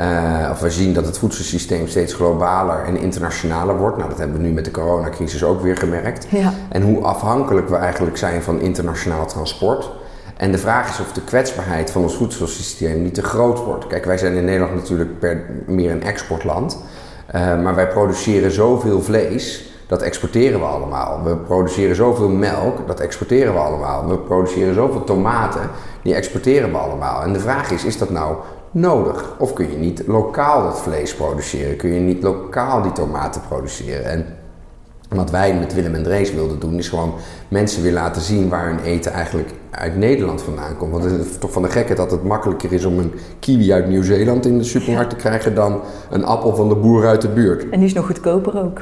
uh, 0.00 0.48
of 0.50 0.60
we 0.60 0.70
zien 0.70 0.92
dat 0.92 1.06
het 1.06 1.18
voedselsysteem 1.18 1.88
steeds 1.88 2.14
globaler 2.14 2.84
en 2.84 2.96
internationaler 2.96 3.76
wordt. 3.76 3.96
Nou, 3.96 4.08
dat 4.08 4.18
hebben 4.18 4.36
we 4.36 4.42
nu 4.42 4.52
met 4.52 4.64
de 4.64 4.70
coronacrisis 4.70 5.44
ook 5.44 5.60
weer 5.60 5.76
gemerkt. 5.76 6.26
Ja. 6.30 6.52
En 6.68 6.82
hoe 6.82 7.02
afhankelijk 7.02 7.68
we 7.68 7.76
eigenlijk 7.76 8.16
zijn 8.16 8.42
van 8.42 8.60
internationaal 8.60 9.26
transport. 9.26 9.90
En 10.36 10.50
de 10.50 10.58
vraag 10.58 10.88
is 10.88 11.00
of 11.00 11.12
de 11.12 11.20
kwetsbaarheid 11.20 11.90
van 11.90 12.02
ons 12.02 12.14
voedselsysteem 12.14 13.02
niet 13.02 13.14
te 13.14 13.22
groot 13.22 13.64
wordt. 13.64 13.86
Kijk, 13.86 14.04
wij 14.04 14.18
zijn 14.18 14.34
in 14.34 14.44
Nederland 14.44 14.74
natuurlijk 14.74 15.18
per, 15.18 15.44
meer 15.66 15.90
een 15.90 16.02
exportland. 16.02 16.78
Uh, 17.34 17.62
maar 17.62 17.74
wij 17.74 17.88
produceren 17.88 18.50
zoveel 18.50 19.02
vlees, 19.02 19.72
dat 19.86 20.02
exporteren 20.02 20.60
we 20.60 20.66
allemaal. 20.66 21.22
We 21.22 21.36
produceren 21.36 21.96
zoveel 21.96 22.28
melk, 22.28 22.86
dat 22.86 23.00
exporteren 23.00 23.52
we 23.52 23.58
allemaal. 23.58 24.08
We 24.08 24.18
produceren 24.18 24.74
zoveel 24.74 25.04
tomaten, 25.04 25.70
die 26.02 26.14
exporteren 26.14 26.70
we 26.70 26.76
allemaal. 26.76 27.22
En 27.22 27.32
de 27.32 27.40
vraag 27.40 27.70
is, 27.70 27.84
is 27.84 27.98
dat 27.98 28.10
nou 28.10 28.36
nodig? 28.74 29.34
Of 29.38 29.52
kun 29.52 29.70
je 29.70 29.76
niet 29.76 30.02
lokaal 30.06 30.62
dat 30.62 30.80
vlees 30.80 31.14
produceren? 31.14 31.76
Kun 31.76 31.92
je 31.92 32.00
niet 32.00 32.22
lokaal 32.22 32.82
die 32.82 32.92
tomaten 32.92 33.40
produceren? 33.48 34.04
En 34.04 34.26
wat 35.08 35.30
wij 35.30 35.54
met 35.54 35.74
Willem 35.74 35.94
en 35.94 36.02
Drees 36.02 36.32
wilden 36.32 36.60
doen, 36.60 36.78
is 36.78 36.88
gewoon 36.88 37.14
mensen 37.48 37.82
weer 37.82 37.92
laten 37.92 38.22
zien 38.22 38.48
waar 38.48 38.66
hun 38.66 38.80
eten 38.80 39.12
eigenlijk 39.12 39.50
uit 39.70 39.96
Nederland 39.96 40.42
vandaan 40.42 40.76
komt. 40.76 40.92
Want 40.92 41.04
het 41.04 41.12
is 41.12 41.38
toch 41.38 41.52
van 41.52 41.62
de 41.62 41.70
gekke 41.70 41.94
dat 41.94 42.10
het 42.10 42.22
makkelijker 42.22 42.72
is 42.72 42.84
om 42.84 42.98
een 42.98 43.12
kiwi 43.38 43.72
uit 43.72 43.88
Nieuw-Zeeland 43.88 44.46
in 44.46 44.58
de 44.58 44.64
supermarkt 44.64 45.10
te 45.10 45.16
krijgen 45.16 45.54
dan 45.54 45.80
een 46.10 46.24
appel 46.24 46.54
van 46.54 46.68
de 46.68 46.74
boer 46.74 47.06
uit 47.06 47.22
de 47.22 47.28
buurt. 47.28 47.68
En 47.68 47.78
die 47.78 47.88
is 47.88 47.94
nog 47.94 48.06
goedkoper 48.06 48.62
ook. 48.62 48.80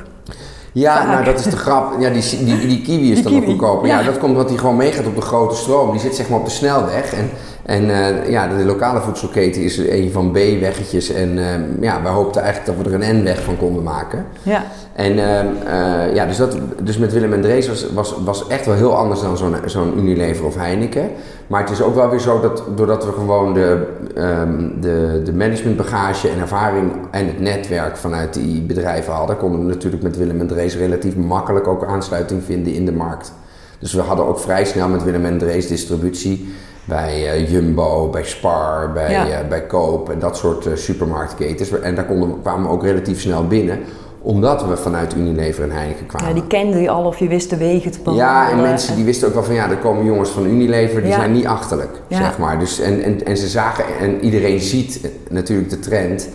Ja, 0.72 1.06
nou 1.06 1.24
dat 1.24 1.38
is 1.38 1.44
de 1.44 1.56
grap. 1.56 2.00
Ja, 2.00 2.10
die, 2.10 2.44
die, 2.44 2.66
die 2.66 2.82
kiwi 2.82 3.12
is 3.12 3.22
dan 3.22 3.32
nog 3.32 3.44
goedkoper. 3.44 3.88
Ja. 3.88 3.98
ja. 3.98 4.04
dat 4.04 4.18
komt 4.18 4.32
omdat 4.32 4.48
die 4.48 4.58
gewoon 4.58 4.76
meegaat 4.76 5.06
op 5.06 5.14
de 5.14 5.20
grote 5.20 5.56
stroom. 5.56 5.90
Die 5.90 6.00
zit 6.00 6.14
zeg 6.14 6.28
maar 6.28 6.38
op 6.38 6.44
de 6.44 6.50
snelweg. 6.50 7.12
En 7.12 7.30
en 7.62 7.84
uh, 7.84 8.30
ja, 8.30 8.46
de, 8.46 8.64
lokale 8.64 9.00
voedselketen 9.00 9.62
is 9.62 9.78
een 9.78 10.10
van 10.12 10.30
B-weggetjes. 10.30 11.10
En 11.10 11.36
uh, 11.36 11.44
ja, 11.80 12.02
we 12.02 12.08
hoopten 12.08 12.42
eigenlijk 12.42 12.78
dat 12.78 12.86
we 12.86 12.96
er 12.96 13.08
een 13.08 13.22
N-weg 13.22 13.42
van 13.42 13.56
konden 13.56 13.82
maken. 13.82 14.26
Ja. 14.42 14.64
En 14.92 15.12
uh, 15.12 16.14
ja, 16.14 16.26
dus, 16.26 16.36
dat, 16.36 16.56
dus 16.82 16.98
met 16.98 17.12
Willem 17.12 17.32
en 17.32 17.40
Drees 17.40 17.68
was, 17.68 17.86
was, 17.92 18.14
was 18.24 18.46
echt 18.46 18.66
wel 18.66 18.74
heel 18.74 18.96
anders 18.96 19.20
dan 19.20 19.36
zo'n 19.36 19.56
zo'n 19.64 19.98
Unilever 19.98 20.44
of 20.44 20.56
Heineken. 20.56 21.10
Maar 21.46 21.60
het 21.60 21.70
is 21.70 21.82
ook 21.82 21.94
wel 21.94 22.10
weer 22.10 22.20
zo 22.20 22.40
dat 22.40 22.62
doordat 22.74 23.04
we 23.04 23.12
gewoon 23.12 23.54
de, 23.54 23.86
um, 24.16 24.80
de, 24.80 25.20
de 25.24 25.32
managementbagage 25.32 26.28
en 26.28 26.40
ervaring 26.40 26.92
en 27.10 27.26
het 27.26 27.40
netwerk 27.40 27.96
vanuit 27.96 28.34
die 28.34 28.62
bedrijven 28.62 29.12
hadden, 29.12 29.36
konden 29.36 29.60
we 29.60 29.66
natuurlijk 29.66 30.02
met 30.02 30.16
Willem 30.16 30.40
en 30.40 30.46
Drees 30.46 30.76
relatief 30.76 31.16
makkelijk 31.16 31.66
ook 31.66 31.84
aansluiting 31.84 32.42
vinden 32.44 32.72
in 32.72 32.84
de 32.84 32.92
markt. 32.92 33.32
Dus 33.78 33.92
we 33.92 34.00
hadden 34.00 34.26
ook 34.26 34.40
vrij 34.40 34.64
snel 34.64 34.88
met 34.88 35.02
Willem 35.02 35.24
en 35.24 35.38
Drees 35.38 35.68
distributie 35.68 36.54
bij 36.84 37.40
uh, 37.40 37.50
Jumbo, 37.50 38.08
bij 38.08 38.24
Spar, 38.24 38.92
bij, 38.92 39.10
ja. 39.10 39.26
uh, 39.26 39.48
bij 39.48 39.66
Koop 39.66 40.10
en 40.10 40.18
dat 40.18 40.36
soort 40.36 40.66
uh, 40.66 40.76
supermarktketens. 40.76 41.80
En 41.80 41.94
daar 41.94 42.04
konden, 42.04 42.40
kwamen 42.42 42.68
we 42.68 42.74
ook 42.74 42.82
relatief 42.82 43.20
snel 43.20 43.46
binnen 43.46 43.78
omdat 44.22 44.66
we 44.66 44.76
vanuit 44.76 45.14
Unilever 45.14 45.64
en 45.64 45.70
Heineken 45.70 46.06
kwamen. 46.06 46.28
Ja, 46.28 46.34
die 46.34 46.46
kende 46.46 46.80
je 46.80 46.90
al 46.90 47.04
of 47.04 47.18
je 47.18 47.28
wist 47.28 47.50
de 47.50 47.56
wegen 47.56 47.90
te 47.90 47.98
bewandelen. 47.98 48.30
Ja, 48.30 48.50
en 48.50 48.60
mensen 48.60 48.96
die 48.96 49.04
wisten 49.04 49.28
ook 49.28 49.34
wel 49.34 49.44
van 49.44 49.54
ja, 49.54 49.70
er 49.70 49.76
komen 49.76 50.04
jongens 50.04 50.30
van 50.30 50.46
Unilever, 50.46 51.00
die 51.00 51.10
ja. 51.10 51.16
zijn 51.16 51.32
niet 51.32 51.46
achterlijk, 51.46 52.00
ja. 52.06 52.16
zeg 52.16 52.38
maar. 52.38 52.58
Dus, 52.58 52.80
en, 52.80 53.02
en, 53.02 53.24
en 53.24 53.36
ze 53.36 53.48
zagen, 53.48 53.84
en 54.00 54.20
iedereen 54.20 54.60
ziet 54.60 55.00
natuurlijk 55.28 55.70
de 55.70 55.78
trend 55.78 56.28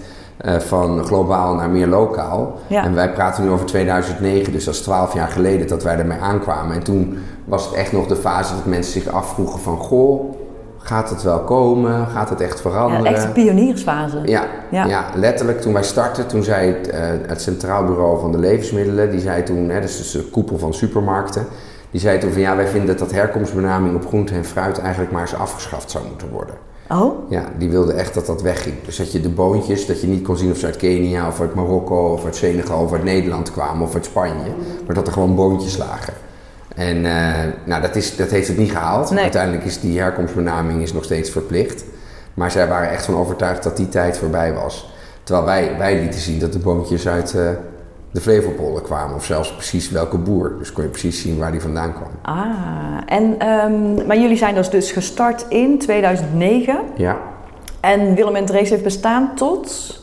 uh, 0.45 0.55
van 0.55 1.05
globaal 1.05 1.55
naar 1.55 1.69
meer 1.69 1.87
lokaal. 1.87 2.59
Ja. 2.67 2.83
En 2.83 2.95
wij 2.95 3.11
praten 3.11 3.43
nu 3.43 3.49
over 3.49 3.65
2009, 3.65 4.51
dus 4.53 4.65
dat 4.65 4.73
is 4.73 4.81
12 4.81 5.13
jaar 5.13 5.27
geleden 5.27 5.67
dat 5.67 5.83
wij 5.83 5.97
ermee 5.97 6.19
aankwamen. 6.19 6.75
En 6.75 6.83
toen 6.83 7.17
was 7.45 7.65
het 7.65 7.73
echt 7.73 7.91
nog 7.91 8.07
de 8.07 8.15
fase 8.15 8.55
dat 8.55 8.65
mensen 8.65 9.01
zich 9.01 9.13
afvroegen 9.13 9.59
van 9.59 9.77
goh, 9.77 10.33
gaat 10.77 11.09
het 11.09 11.23
wel 11.23 11.39
komen? 11.39 12.07
Gaat 12.07 12.29
het 12.29 12.41
echt 12.41 12.61
veranderen? 12.61 13.03
Ja, 13.03 13.11
echt 13.11 13.23
een 13.23 13.31
pioniersfase. 13.31 14.21
Ja, 14.25 14.43
ja. 14.71 14.85
ja, 14.85 15.05
letterlijk 15.15 15.61
toen 15.61 15.73
wij 15.73 15.83
startten, 15.83 16.27
toen 16.27 16.43
zei 16.43 16.73
het, 16.73 16.87
uh, 16.87 16.99
het 17.27 17.41
Centraal 17.41 17.85
Bureau 17.85 18.19
van 18.19 18.31
de 18.31 18.37
Levensmiddelen, 18.37 19.11
die 19.11 19.19
zei 19.19 19.43
toen, 19.43 19.69
hè, 19.69 19.81
dus 19.81 20.11
de 20.11 20.23
koepel 20.23 20.57
van 20.57 20.73
supermarkten, 20.73 21.45
die 21.91 22.01
zei 22.01 22.19
toen 22.19 22.31
van 22.31 22.41
ja, 22.41 22.55
wij 22.55 22.67
vinden 22.67 22.87
dat 22.87 22.99
dat 22.99 23.11
herkomstbenaming 23.11 23.95
op 23.95 24.07
groente 24.07 24.33
en 24.33 24.45
fruit 24.45 24.79
eigenlijk 24.79 25.11
maar 25.11 25.21
eens 25.21 25.35
afgeschaft 25.35 25.91
zou 25.91 26.07
moeten 26.07 26.29
worden. 26.29 26.55
Oh? 26.89 27.31
Ja, 27.31 27.43
die 27.57 27.69
wilde 27.69 27.93
echt 27.93 28.13
dat 28.13 28.25
dat 28.25 28.41
wegging. 28.41 28.75
Dus 28.85 28.97
dat 28.97 29.11
je 29.11 29.21
de 29.21 29.29
boontjes, 29.29 29.85
dat 29.85 30.01
je 30.01 30.07
niet 30.07 30.23
kon 30.23 30.37
zien 30.37 30.51
of 30.51 30.57
ze 30.57 30.65
uit 30.65 30.75
Kenia 30.75 31.27
of 31.27 31.41
uit 31.41 31.53
Marokko 31.53 32.11
of 32.13 32.25
uit 32.25 32.35
Senegal 32.35 32.83
of 32.83 32.93
uit 32.93 33.03
Nederland 33.03 33.51
kwamen 33.51 33.87
of 33.87 33.93
uit 33.93 34.05
Spanje, 34.05 34.51
maar 34.85 34.95
dat 34.95 35.07
er 35.07 35.13
gewoon 35.13 35.35
boontjes 35.35 35.77
lagen. 35.77 36.13
En 36.75 36.97
uh, 36.97 37.33
nou, 37.65 37.81
dat, 37.81 37.95
is, 37.95 38.15
dat 38.15 38.29
heeft 38.29 38.47
het 38.47 38.57
niet 38.57 38.71
gehaald. 38.71 39.09
Nee. 39.09 39.21
Uiteindelijk 39.21 39.65
is 39.65 39.79
die 39.79 39.99
herkomstbenaming 39.99 40.81
is 40.81 40.93
nog 40.93 41.03
steeds 41.03 41.29
verplicht. 41.29 41.83
Maar 42.33 42.51
zij 42.51 42.67
waren 42.67 42.89
echt 42.89 43.05
van 43.05 43.15
overtuigd 43.15 43.63
dat 43.63 43.77
die 43.77 43.89
tijd 43.89 44.17
voorbij 44.17 44.53
was. 44.53 44.93
Terwijl 45.23 45.45
wij, 45.45 45.77
wij 45.77 45.99
lieten 45.99 46.19
zien 46.19 46.39
dat 46.39 46.53
de 46.53 46.59
boontjes 46.59 47.07
uit 47.07 47.33
uh, 47.33 47.49
de 48.11 48.21
Flevopolder 48.21 48.81
kwamen. 48.81 49.15
Of 49.15 49.25
zelfs 49.25 49.53
precies 49.53 49.89
welke 49.89 50.17
boer. 50.17 50.55
Dus 50.57 50.71
kon 50.71 50.83
je 50.83 50.89
precies 50.89 51.21
zien 51.21 51.37
waar 51.37 51.51
die 51.51 51.61
vandaan 51.61 51.93
kwam. 51.93 52.09
Ah, 52.21 52.45
en, 53.05 53.47
um, 53.47 54.05
maar 54.07 54.19
jullie 54.19 54.37
zijn 54.37 54.55
dus, 54.55 54.69
dus 54.69 54.91
gestart 54.91 55.45
in 55.49 55.77
2009. 55.77 56.79
Ja. 56.95 57.17
En 57.79 58.15
Willem 58.15 58.35
en 58.35 58.45
Drees 58.45 58.69
heeft 58.69 58.83
bestaan 58.83 59.31
tot... 59.35 59.95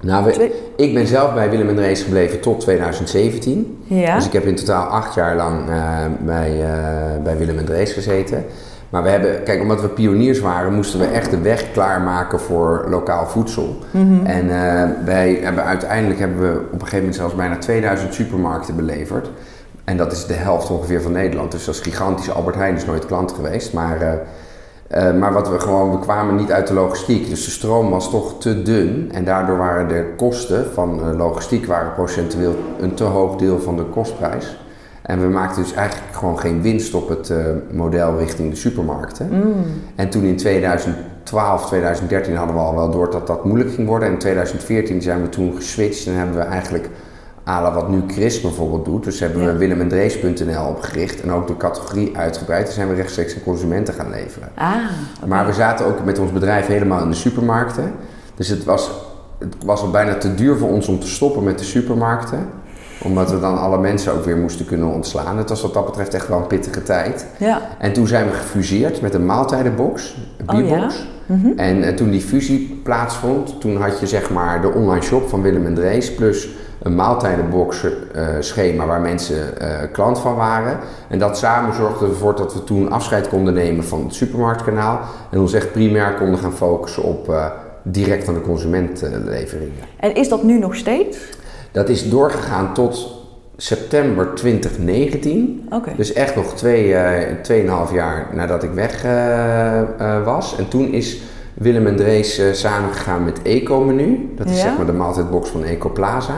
Nou, 0.00 0.24
we, 0.24 0.72
ik 0.76 0.94
ben 0.94 1.06
zelf 1.06 1.34
bij 1.34 1.50
Willem 1.50 1.68
en 1.68 1.76
Drees 1.76 2.02
gebleven 2.02 2.40
tot 2.40 2.60
2017. 2.60 3.78
Ja. 3.84 4.14
Dus 4.14 4.26
ik 4.26 4.32
heb 4.32 4.44
in 4.44 4.54
totaal 4.54 4.86
acht 4.86 5.14
jaar 5.14 5.36
lang 5.36 5.68
uh, 5.68 6.04
bij, 6.20 6.52
uh, 6.60 7.22
bij 7.22 7.36
Willem 7.36 7.58
en 7.58 7.64
Drees 7.64 7.92
gezeten. 7.92 8.44
Maar 8.96 9.04
we 9.04 9.10
hebben, 9.10 9.42
kijk, 9.42 9.60
omdat 9.60 9.80
we 9.80 9.88
pioniers 9.88 10.40
waren, 10.40 10.74
moesten 10.74 11.00
we 11.00 11.06
echt 11.06 11.30
de 11.30 11.40
weg 11.40 11.72
klaarmaken 11.72 12.40
voor 12.40 12.86
lokaal 12.88 13.26
voedsel. 13.26 13.78
Mm 13.90 14.08
-hmm. 14.08 14.26
En 14.26 14.44
uh, 14.44 15.04
wij 15.04 15.38
hebben 15.42 15.64
uiteindelijk 15.64 16.20
hebben 16.20 16.40
we 16.40 16.58
op 16.58 16.72
een 16.72 16.78
gegeven 16.78 16.98
moment 16.98 17.14
zelfs 17.14 17.34
bijna 17.34 17.58
2000 17.58 18.14
supermarkten 18.14 18.76
beleverd. 18.76 19.30
En 19.84 19.96
dat 19.96 20.12
is 20.12 20.26
de 20.26 20.34
helft 20.34 20.70
ongeveer 20.70 21.02
van 21.02 21.12
Nederland. 21.12 21.52
Dus 21.52 21.64
dat 21.64 21.74
is 21.74 21.80
gigantisch. 21.80 22.30
Albert 22.30 22.56
Heijn 22.56 22.74
is 22.74 22.84
nooit 22.84 23.06
klant 23.06 23.32
geweest. 23.32 23.72
Maar 23.72 24.02
uh, 24.02 25.12
maar 25.18 25.32
wat 25.32 25.48
we 25.50 25.60
gewoon, 25.60 25.90
we 25.90 25.98
kwamen 25.98 26.36
niet 26.36 26.52
uit 26.52 26.66
de 26.66 26.74
logistiek. 26.74 27.28
Dus 27.28 27.44
de 27.44 27.50
stroom 27.50 27.90
was 27.90 28.10
toch 28.10 28.40
te 28.40 28.62
dun. 28.62 29.10
En 29.12 29.24
daardoor 29.24 29.56
waren 29.56 29.88
de 29.88 30.12
kosten 30.16 30.66
van 30.72 31.16
logistiek 31.16 31.66
waren 31.66 31.94
procentueel 31.94 32.54
een 32.80 32.94
te 32.94 33.04
hoog 33.04 33.36
deel 33.36 33.60
van 33.60 33.76
de 33.76 33.84
kostprijs. 33.84 34.56
En 35.06 35.20
we 35.20 35.26
maakten 35.26 35.62
dus 35.62 35.72
eigenlijk 35.72 36.16
gewoon 36.16 36.38
geen 36.38 36.62
winst 36.62 36.94
op 36.94 37.08
het 37.08 37.28
uh, 37.28 37.38
model 37.72 38.18
richting 38.18 38.50
de 38.50 38.56
supermarkten. 38.56 39.28
Mm. 39.30 39.64
En 39.94 40.10
toen 40.10 40.22
in 40.22 40.36
2012, 40.36 41.66
2013 41.66 42.36
hadden 42.36 42.54
we 42.54 42.60
al 42.60 42.74
wel 42.74 42.90
door 42.90 43.10
dat 43.10 43.26
dat 43.26 43.44
moeilijk 43.44 43.72
ging 43.72 43.88
worden. 43.88 44.08
En 44.08 44.14
in 44.14 44.20
2014 44.20 45.02
zijn 45.02 45.22
we 45.22 45.28
toen 45.28 45.54
geswitcht 45.54 46.06
en 46.06 46.14
hebben 46.14 46.36
we 46.36 46.42
eigenlijk 46.42 46.88
ala 47.44 47.72
wat 47.72 47.88
nu 47.88 48.02
Chris 48.06 48.40
bijvoorbeeld 48.40 48.84
doet. 48.84 49.04
Dus 49.04 49.20
hebben 49.20 49.46
we 49.46 49.56
willemendrees.nl 49.56 50.66
opgericht 50.68 51.20
en 51.20 51.32
ook 51.32 51.46
de 51.46 51.56
categorie 51.56 52.16
uitgebreid. 52.16 52.66
En 52.66 52.72
zijn 52.72 52.88
we 52.88 52.94
rechtstreeks 52.94 53.34
aan 53.34 53.42
consumenten 53.42 53.94
gaan 53.94 54.10
leveren. 54.10 54.48
Ah, 54.54 54.74
Maar 55.26 55.46
we 55.46 55.52
zaten 55.52 55.86
ook 55.86 56.04
met 56.04 56.18
ons 56.18 56.32
bedrijf 56.32 56.66
helemaal 56.66 57.02
in 57.02 57.10
de 57.10 57.16
supermarkten. 57.16 57.92
Dus 58.34 58.48
het 58.48 58.64
was, 58.64 58.90
het 59.38 59.54
was 59.64 59.82
al 59.82 59.90
bijna 59.90 60.14
te 60.14 60.34
duur 60.34 60.56
voor 60.56 60.68
ons 60.68 60.88
om 60.88 61.00
te 61.00 61.08
stoppen 61.08 61.44
met 61.44 61.58
de 61.58 61.64
supermarkten 61.64 62.48
omdat 63.02 63.30
we 63.30 63.40
dan 63.40 63.58
alle 63.58 63.78
mensen 63.78 64.12
ook 64.12 64.24
weer 64.24 64.36
moesten 64.36 64.66
kunnen 64.66 64.88
ontslaan. 64.88 65.38
Het 65.38 65.48
was 65.48 65.62
wat 65.62 65.74
dat 65.74 65.86
betreft 65.86 66.14
echt 66.14 66.28
wel 66.28 66.38
een 66.38 66.46
pittige 66.46 66.82
tijd. 66.82 67.26
Ja. 67.38 67.60
En 67.78 67.92
toen 67.92 68.06
zijn 68.06 68.26
we 68.26 68.32
gefuseerd 68.32 69.00
met 69.00 69.14
een 69.14 69.26
maaltijdenbox, 69.26 70.16
een 70.36 70.46
bierbox. 70.46 70.94
Oh, 70.94 71.00
ja? 71.26 71.34
mm 71.34 71.42
-hmm. 71.42 71.58
En 71.58 71.76
uh, 71.76 71.88
toen 71.88 72.10
die 72.10 72.20
fusie 72.20 72.80
plaatsvond, 72.82 73.60
toen 73.60 73.76
had 73.76 74.00
je 74.00 74.06
zeg 74.06 74.30
maar 74.30 74.60
de 74.60 74.68
online 74.68 75.02
shop 75.02 75.28
van 75.28 75.42
Willem 75.42 75.66
en 75.66 75.74
Drees... 75.74 76.14
plus 76.14 76.48
een 76.82 76.94
maaltijdenbox 76.94 77.84
uh, 77.84 77.90
schema 78.40 78.86
waar 78.86 79.00
mensen 79.00 79.36
uh, 79.62 79.68
klant 79.92 80.18
van 80.18 80.34
waren. 80.34 80.78
En 81.08 81.18
dat 81.18 81.38
samen 81.38 81.74
zorgde 81.74 82.06
ervoor 82.06 82.36
dat 82.36 82.54
we 82.54 82.64
toen 82.64 82.90
afscheid 82.90 83.28
konden 83.28 83.54
nemen 83.54 83.84
van 83.84 84.04
het 84.04 84.14
supermarktkanaal. 84.14 85.00
En 85.30 85.38
ons 85.38 85.52
echt 85.52 85.72
primair 85.72 86.14
konden 86.14 86.38
gaan 86.38 86.52
focussen 86.52 87.02
op 87.02 87.34
direct 87.82 88.28
aan 88.28 88.34
de 88.34 88.40
consument 88.40 89.02
leveringen. 89.24 89.82
En 90.00 90.14
is 90.14 90.28
dat 90.28 90.42
nu 90.42 90.58
nog 90.58 90.74
steeds? 90.74 91.18
Dat 91.76 91.88
is 91.88 92.08
doorgegaan 92.08 92.74
tot 92.74 93.22
september 93.56 94.34
2019. 94.34 95.68
Okay. 95.70 95.94
Dus 95.96 96.12
echt 96.12 96.36
nog 96.36 96.54
twee, 96.54 96.88
uh, 96.88 97.88
2,5 97.88 97.94
jaar 97.94 98.28
nadat 98.32 98.62
ik 98.62 98.70
weg 98.70 99.04
uh, 99.04 99.10
uh, 100.00 100.24
was. 100.24 100.56
En 100.56 100.68
toen 100.68 100.92
is 100.92 101.20
Willem 101.54 101.86
en 101.86 101.96
Drees 101.96 102.60
samengegaan 102.60 103.24
met 103.24 103.42
Eco-menu. 103.42 104.32
Dat 104.36 104.46
is 104.46 104.56
ja? 104.56 104.62
zeg 104.62 104.76
maar 104.76 104.86
de 104.86 104.92
maaltijdbox 104.92 105.48
van 105.48 105.64
Eco 105.64 105.90
Plaza. 105.90 106.34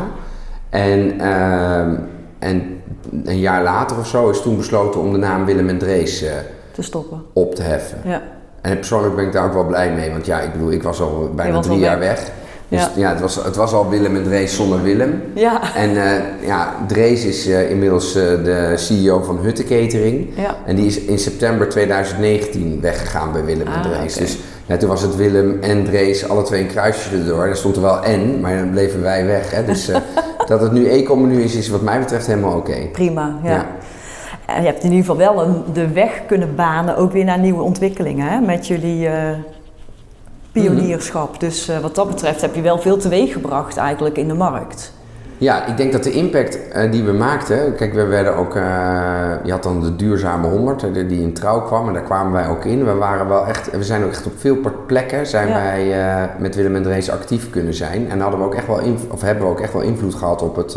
En, 0.69 1.21
ehm, 1.21 1.95
en 2.39 2.81
een 3.25 3.39
jaar 3.39 3.63
later 3.63 3.99
of 3.99 4.07
zo 4.07 4.31
is 4.31 4.41
toen 4.41 4.57
besloten 4.57 5.01
om 5.01 5.13
de 5.13 5.19
naam 5.19 5.45
Willem 5.45 5.69
en 5.69 5.79
Drees 5.79 6.25
te 6.73 6.83
stoppen. 6.83 7.23
op 7.33 7.55
te 7.55 7.63
heffen. 7.63 7.99
Ja. 8.05 8.23
En 8.61 8.77
persoonlijk 8.77 9.17
ben 9.17 9.27
ik 9.27 9.33
daar 9.33 9.47
ook 9.47 9.53
wel 9.53 9.67
blij 9.67 9.93
mee. 9.93 10.11
Want 10.11 10.27
ja, 10.27 10.41
ik 10.41 10.53
bedoel, 10.53 10.73
ik 10.73 10.83
was 10.83 11.01
al 11.01 11.31
bijna 11.35 11.61
drie 11.61 11.79
jaar 11.79 11.99
weg. 11.99 12.33
Dus 12.69 12.81
ja, 12.81 12.91
ja 12.97 13.09
het, 13.11 13.21
was, 13.21 13.45
het 13.45 13.57
was 13.57 13.73
al 13.73 13.89
Willem 13.89 14.17
en 14.17 14.23
Drees 14.23 14.57
zonder 14.57 14.83
Willem. 14.83 15.23
Ja. 15.35 15.75
En 15.75 15.91
uh, 15.91 16.13
ja, 16.47 16.75
Drees 16.87 17.25
is 17.25 17.47
uh, 17.47 17.71
inmiddels 17.71 18.17
uh, 18.17 18.23
de 18.23 18.73
CEO 18.77 19.23
van 19.23 19.39
Hutte 19.43 19.63
Catering. 19.63 20.29
Ja. 20.37 20.57
En 20.67 20.77
die 20.77 20.87
is 20.87 21.01
in 21.01 21.19
september 21.19 21.69
2019 21.69 22.81
weggegaan 22.81 23.33
bij 23.33 23.45
Willem 23.45 23.67
ah, 23.67 23.75
en 23.75 23.83
Drees. 23.83 24.15
Okay. 24.15 24.27
Dus 24.27 24.39
ja, 24.67 24.77
toen 24.77 24.89
was 24.89 25.03
het 25.03 25.17
Willem 25.17 25.59
en 25.61 25.85
Drees, 25.85 26.29
alle 26.29 26.43
twee 26.43 26.61
een 26.61 26.67
kruisje 26.67 27.17
erdoor. 27.17 27.45
Er 27.45 27.57
stond 27.57 27.77
er 27.77 27.83
wel 27.83 28.03
en, 28.03 28.41
maar 28.41 28.57
dan 28.57 28.71
bleven 28.71 29.03
wij 29.03 29.27
weg. 29.27 29.51
Hè. 29.51 29.65
Dus 29.65 29.91
dat 30.49 30.61
het 30.61 30.73
nu 30.73 30.89
eco-menu 30.89 31.43
is, 31.43 31.55
is 31.55 31.69
wat 31.69 31.83
mij 31.83 31.99
betreft 31.99 32.27
helemaal 32.27 32.57
oké. 32.57 32.71
Okay. 32.71 32.89
Prima, 32.89 33.39
ja. 33.43 33.67
je 34.47 34.67
hebt 34.67 34.83
in 34.83 34.93
ieder 34.93 35.07
geval 35.07 35.35
wel 35.35 35.45
een, 35.45 35.63
de 35.73 35.89
weg 35.89 36.23
kunnen 36.27 36.55
banen, 36.55 36.97
ook 36.97 37.13
weer 37.13 37.25
naar 37.25 37.39
nieuwe 37.39 37.63
ontwikkelingen 37.63 38.29
hè, 38.29 38.41
met 38.41 38.67
jullie 38.67 39.09
pionierschap. 40.61 41.41
Dus 41.41 41.69
uh, 41.69 41.79
wat 41.79 41.95
dat 41.95 42.09
betreft 42.09 42.41
heb 42.41 42.55
je 42.55 42.61
wel 42.61 42.79
veel 42.79 42.97
teweeg 42.97 43.33
gebracht 43.33 43.77
eigenlijk 43.77 44.17
in 44.17 44.29
de 44.29 44.35
markt. 44.35 44.93
Ja, 45.39 45.67
ik 45.67 45.77
denk 45.77 45.93
dat 45.93 46.05
de 46.05 46.11
impact 46.11 46.59
uh, 46.77 46.91
die 46.91 47.03
we 47.03 47.13
maakten. 47.13 47.75
Kijk, 47.75 47.95
we 47.95 48.05
werden 48.05 48.37
ook. 48.37 48.57
Uh, 48.57 48.63
je 49.45 49.51
had 49.51 49.63
dan 49.63 49.81
de 49.81 49.97
duurzame 49.97 50.49
100 50.49 50.81
die 51.09 51.21
in 51.21 51.33
trouw 51.33 51.63
kwam. 51.63 51.87
En 51.87 51.93
daar 51.93 52.03
kwamen 52.03 52.33
wij 52.33 52.49
ook 52.49 52.65
in. 52.65 52.85
We 52.85 52.95
waren 52.95 53.29
wel 53.29 53.47
echt. 53.47 53.71
We 53.71 53.85
zijn 53.85 54.05
ook 54.05 54.11
echt 54.11 54.27
op 54.27 54.33
veel 54.37 54.57
plekken. 54.87 55.27
Zijn 55.27 55.49
ja. 55.49 55.55
wij 55.55 55.87
uh, 55.87 56.25
met 56.39 56.55
Willem 56.55 56.77
en 56.77 56.83
Drees 56.83 57.11
actief 57.11 57.51
kunnen 57.51 57.75
zijn. 57.75 58.11
En 58.11 58.21
hadden 58.21 58.41
we 58.41 58.47
ook 58.47 58.55
echt 58.55 58.67
wel. 58.67 58.81
Of 59.11 59.21
hebben 59.21 59.45
we 59.45 59.51
ook 59.51 59.61
echt 59.61 59.73
wel 59.73 59.83
invloed 59.83 60.15
gehad 60.15 60.43
op 60.43 60.57
het 60.57 60.77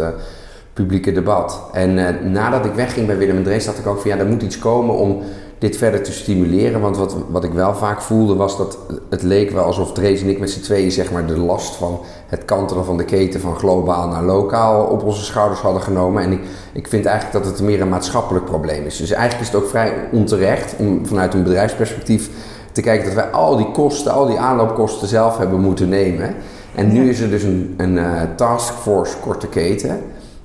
publieke 0.73 1.11
debat. 1.11 1.61
En 1.73 1.93
nadat 2.31 2.65
ik 2.65 2.73
wegging 2.73 3.07
bij 3.07 3.17
Willem 3.17 3.37
en 3.37 3.43
Drees, 3.43 3.65
dacht 3.65 3.79
ik 3.79 3.87
ook 3.87 3.99
van 3.99 4.11
ja, 4.11 4.17
er 4.17 4.25
moet 4.25 4.41
iets 4.41 4.59
komen 4.59 4.95
om 4.95 5.21
dit 5.61 5.77
verder 5.77 6.03
te 6.03 6.11
stimuleren. 6.11 6.81
Want 6.81 6.97
wat, 6.97 7.15
wat 7.29 7.43
ik 7.43 7.51
wel 7.51 7.75
vaak 7.75 8.01
voelde 8.01 8.35
was 8.35 8.57
dat 8.57 8.77
het 9.09 9.21
leek 9.21 9.51
wel 9.51 9.63
alsof 9.63 9.93
Drees 9.93 10.21
en 10.21 10.29
ik 10.29 10.39
met 10.39 10.49
z'n 10.51 10.61
tweeën 10.61 10.91
zeg 10.91 11.11
maar, 11.11 11.25
de 11.25 11.37
last 11.37 11.75
van 11.75 11.99
het 12.27 12.45
kantelen 12.45 12.85
van 12.85 12.97
de 12.97 13.05
keten 13.05 13.39
van 13.39 13.55
globaal 13.55 14.07
naar 14.07 14.23
lokaal 14.23 14.85
op 14.85 15.03
onze 15.03 15.23
schouders 15.23 15.59
hadden 15.59 15.81
genomen. 15.81 16.23
En 16.23 16.31
ik, 16.31 16.39
ik 16.73 16.87
vind 16.87 17.05
eigenlijk 17.05 17.43
dat 17.43 17.53
het 17.53 17.61
meer 17.61 17.81
een 17.81 17.89
maatschappelijk 17.89 18.45
probleem 18.45 18.85
is. 18.85 18.97
Dus 18.97 19.11
eigenlijk 19.11 19.41
is 19.47 19.53
het 19.53 19.63
ook 19.63 19.69
vrij 19.69 19.93
onterecht 20.11 20.75
om 20.77 21.05
vanuit 21.05 21.33
een 21.33 21.43
bedrijfsperspectief 21.43 22.29
te 22.71 22.81
kijken 22.81 23.05
dat 23.05 23.15
wij 23.15 23.31
al 23.31 23.57
die 23.57 23.71
kosten, 23.71 24.11
al 24.11 24.25
die 24.25 24.39
aanloopkosten 24.39 25.07
zelf 25.07 25.37
hebben 25.37 25.59
moeten 25.59 25.89
nemen. 25.89 26.35
En 26.75 26.91
nu 26.91 27.09
is 27.09 27.19
er 27.19 27.29
dus 27.29 27.43
een, 27.43 27.73
een 27.77 27.95
uh, 27.95 28.21
taskforce 28.35 29.17
korte 29.17 29.47
keten. 29.47 30.01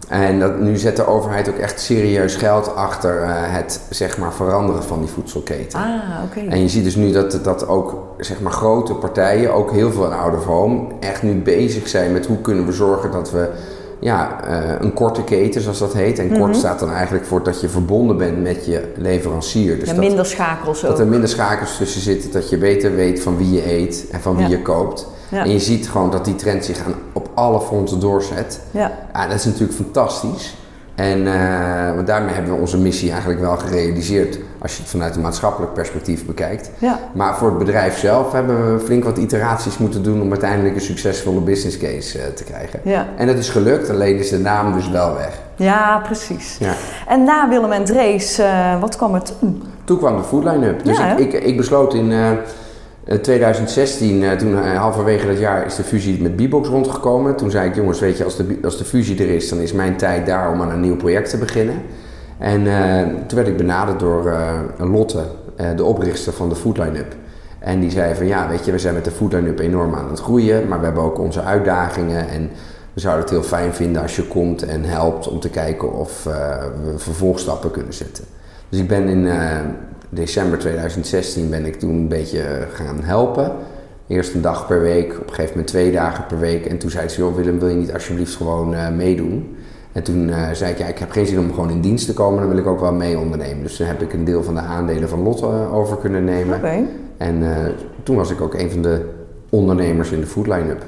En 0.08 0.38
dat, 0.40 0.60
nu 0.60 0.76
zet 0.76 0.96
de 0.96 1.06
overheid 1.06 1.48
ook 1.48 1.56
echt 1.56 1.80
serieus 1.80 2.34
geld 2.34 2.74
achter 2.74 3.22
uh, 3.22 3.28
het 3.32 3.80
zeg 3.90 4.18
maar, 4.18 4.32
veranderen 4.32 4.82
van 4.82 5.00
die 5.00 5.08
voedselketen. 5.08 5.78
Ah, 5.78 5.86
oké. 6.24 6.40
En 6.48 6.60
je 6.60 6.68
ziet 6.68 6.84
dus 6.84 6.94
nu 6.94 7.12
dat, 7.12 7.38
dat 7.42 7.68
ook 7.68 7.94
zeg 8.18 8.40
maar, 8.40 8.52
grote 8.52 8.94
partijen, 8.94 9.52
ook 9.54 9.70
heel 9.72 9.92
veel 9.92 10.04
in 10.04 10.12
Out 10.12 10.34
of 10.36 10.44
Home, 10.44 10.86
echt 11.00 11.22
nu 11.22 11.34
bezig 11.34 11.88
zijn 11.88 12.12
met 12.12 12.26
hoe 12.26 12.40
kunnen 12.40 12.66
we 12.66 12.72
zorgen 12.72 13.10
dat 13.10 13.30
we 13.30 13.48
ja, 14.00 14.40
uh, 14.48 14.58
een 14.78 14.92
korte 14.94 15.24
keten, 15.24 15.60
zoals 15.60 15.78
dat 15.78 15.92
heet. 15.92 16.18
En 16.18 16.28
kort 16.28 16.50
Mhm. 16.50 16.58
staat 16.58 16.78
dan 16.78 16.92
eigenlijk 16.92 17.24
voor 17.24 17.42
dat 17.42 17.60
je 17.60 17.68
verbonden 17.68 18.16
bent 18.16 18.42
met 18.42 18.66
je 18.66 18.92
leverancier. 18.96 19.78
Dus 19.78 19.88
ja, 19.88 19.94
dat, 19.94 20.04
minder 20.04 20.26
schakels 20.26 20.84
ook. 20.84 20.90
dat 20.90 21.00
er 21.00 21.06
minder 21.06 21.28
schakels 21.28 21.76
tussen 21.76 22.00
zitten, 22.00 22.30
dat 22.30 22.50
je 22.50 22.58
beter 22.58 22.94
weet 22.94 23.20
van 23.20 23.36
wie 23.36 23.52
je 23.52 23.72
eet 23.72 24.06
en 24.10 24.20
van 24.20 24.36
wie 24.36 24.44
Ja. 24.48 24.50
je 24.56 24.62
koopt. 24.62 25.06
Ja. 25.28 25.44
En 25.44 25.50
je 25.50 25.58
ziet 25.58 25.88
gewoon 25.88 26.10
dat 26.10 26.24
die 26.24 26.34
trend 26.34 26.64
zich 26.64 26.84
aan, 26.84 26.94
op 27.12 27.28
alle 27.34 27.60
fronten 27.60 28.00
doorzet. 28.00 28.60
Ja. 28.70 28.92
Ja, 29.12 29.26
dat 29.26 29.38
is 29.38 29.44
natuurlijk 29.44 29.72
fantastisch. 29.72 30.56
En 30.96 31.26
eh, 31.26 31.94
want 31.94 32.06
daarmee 32.06 32.34
hebben 32.34 32.52
we 32.52 32.60
onze 32.60 32.78
missie 32.78 33.10
eigenlijk 33.10 33.40
wel 33.40 33.56
gerealiseerd 33.56 34.38
als 34.58 34.76
je 34.76 34.82
het 34.82 34.90
vanuit 34.90 35.16
een 35.16 35.20
maatschappelijk 35.20 35.72
perspectief 35.72 36.26
bekijkt. 36.26 36.70
Ja. 36.78 36.98
Maar 37.12 37.36
voor 37.36 37.48
het 37.48 37.58
bedrijf 37.58 37.98
zelf 37.98 38.32
hebben 38.32 38.72
we 38.72 38.84
flink 38.84 39.04
wat 39.04 39.18
iteraties 39.18 39.78
moeten 39.78 40.02
doen 40.02 40.22
om 40.22 40.30
uiteindelijk 40.30 40.74
een 40.74 40.80
succesvolle 40.80 41.40
business 41.40 41.78
case 41.78 42.18
eh, 42.18 42.26
te 42.26 42.44
krijgen. 42.44 42.80
Ja. 42.84 43.06
En 43.16 43.26
dat 43.26 43.36
is 43.36 43.48
gelukt, 43.48 43.90
alleen 43.90 44.18
is 44.18 44.28
de 44.28 44.38
naam 44.38 44.72
dus 44.72 44.88
wel 44.88 45.14
weg. 45.14 45.40
ja, 45.56 46.00
precies. 46.04 46.56
Ja. 46.58 46.74
En 47.08 47.24
na 47.24 47.48
Willem 47.48 47.72
en 47.72 47.84
Drees, 47.84 48.38
eh, 48.38 48.80
wat 48.80 48.96
kwam 48.96 49.14
er 49.14 49.22
toen? 49.22 49.62
Toen 49.84 49.98
kwam 49.98 50.16
de 50.16 50.22
Foodline 50.22 50.66
Up. 50.66 50.84
Dus 50.84 50.98
ik, 50.98 51.18
ik, 51.18 51.32
ik 51.32 51.56
besloot 51.56 51.94
in 51.94 52.12
2016, 53.22 54.22
eh, 54.22 54.32
toen 54.32 54.62
eh, 54.62 54.78
halverwege 54.78 55.26
dat 55.26 55.38
jaar, 55.38 55.66
is 55.66 55.76
de 55.76 55.82
fusie 55.82 56.22
met 56.22 56.36
Bbox 56.36 56.68
rondgekomen. 56.68 57.36
Toen 57.36 57.50
zei 57.50 57.68
ik, 57.68 57.74
jongens, 57.74 58.00
weet 58.00 58.16
je, 58.16 58.24
als 58.24 58.36
de, 58.36 58.58
als 58.62 58.78
de 58.78 58.84
fusie 58.84 59.18
er 59.18 59.34
is, 59.34 59.48
dan 59.48 59.58
is 59.58 59.72
mijn 59.72 59.96
tijd 59.96 60.26
daar 60.26 60.52
om 60.52 60.62
aan 60.62 60.70
een 60.70 60.80
nieuw 60.80 60.96
project 60.96 61.30
te 61.30 61.38
beginnen. 61.38 61.82
En 62.38 62.66
eh, 62.66 63.06
toen 63.26 63.36
werd 63.36 63.48
ik 63.48 63.56
benaderd 63.56 64.00
door 64.00 64.26
eh, 64.26 64.60
Lotte, 64.78 65.24
eh, 65.56 65.76
de 65.76 65.84
oprichter 65.84 66.32
van 66.32 66.48
de 66.48 66.54
Foodline 66.54 66.98
Up. 66.98 67.14
En 67.58 67.80
die 67.80 67.90
zei 67.90 68.14
van, 68.14 68.26
ja, 68.26 68.48
weet 68.48 68.64
je, 68.64 68.72
we 68.72 68.78
zijn 68.78 68.94
met 68.94 69.04
de 69.04 69.10
Foodline 69.10 69.48
Up 69.48 69.58
enorm 69.58 69.94
aan 69.94 70.08
het 70.10 70.20
groeien, 70.20 70.68
maar 70.68 70.78
we 70.78 70.84
hebben 70.84 71.02
ook 71.02 71.18
onze 71.18 71.42
uitdagingen 71.42 72.28
en... 72.28 72.50
We 72.96 73.02
zouden 73.02 73.24
het 73.24 73.32
heel 73.32 73.42
fijn 73.42 73.74
vinden 73.74 74.02
als 74.02 74.16
je 74.16 74.22
komt 74.22 74.62
en 74.62 74.84
helpt 74.84 75.28
om 75.28 75.40
te 75.40 75.50
kijken 75.50 75.92
of 75.92 76.26
eh, 76.26 76.58
we 76.84 76.98
vervolgstappen 76.98 77.70
kunnen 77.70 77.94
zetten. 77.94 78.24
Dus 78.68 78.80
ik 78.80 78.88
ben 78.88 79.08
in 79.08 79.26
eh, 79.26 79.58
december 80.16 80.58
2016 80.58 81.50
ben 81.50 81.64
ik 81.64 81.78
toen 81.78 81.94
een 81.94 82.08
beetje 82.08 82.66
gaan 82.72 83.00
helpen. 83.02 83.52
Eerst 84.06 84.34
een 84.34 84.40
dag 84.40 84.66
per 84.66 84.80
week, 84.80 85.12
op 85.12 85.22
een 85.22 85.28
gegeven 85.28 85.50
moment 85.50 85.66
twee 85.66 85.92
dagen 85.92 86.26
per 86.26 86.38
week. 86.38 86.66
En 86.66 86.78
toen 86.78 86.90
zei 86.90 87.08
ze, 87.08 87.20
joh 87.20 87.34
Willem, 87.34 87.58
wil 87.58 87.68
je 87.68 87.74
niet 87.74 87.92
alsjeblieft 87.92 88.34
gewoon 88.34 88.74
eh, 88.74 88.88
meedoen? 88.88 89.56
En 89.92 90.02
toen 90.02 90.30
eh, 90.30 90.50
zei 90.52 90.72
ik, 90.72 90.78
ja, 90.78 90.86
ik 90.86 90.98
heb 90.98 91.10
geen 91.10 91.26
zin 91.26 91.38
om 91.38 91.52
gewoon 91.52 91.70
in 91.70 91.80
dienst 91.80 92.06
te 92.06 92.14
komen, 92.14 92.40
dan 92.40 92.48
wil 92.48 92.58
ik 92.58 92.66
ook 92.66 92.80
wel 92.80 92.92
mee 92.92 93.18
ondernemen. 93.18 93.62
Dus 93.62 93.76
toen 93.76 93.86
heb 93.86 94.02
ik 94.02 94.12
een 94.12 94.24
deel 94.24 94.42
van 94.42 94.54
de 94.54 94.60
aandelen 94.60 95.08
van 95.08 95.22
Lotte 95.22 95.46
eh, 95.46 95.74
over 95.74 95.96
kunnen 95.96 96.24
nemen. 96.24 96.56
Oké. 96.56 96.84
En 97.16 97.44
toen 98.02 98.16
was 98.16 98.30
ik 98.30 98.40
ook 98.40 98.54
een 98.54 98.70
van 98.70 98.82
de 98.82 99.04
ondernemers 99.50 100.10
in 100.10 100.20
de 100.20 100.26
Food 100.26 100.46
Line-up. 100.46 100.84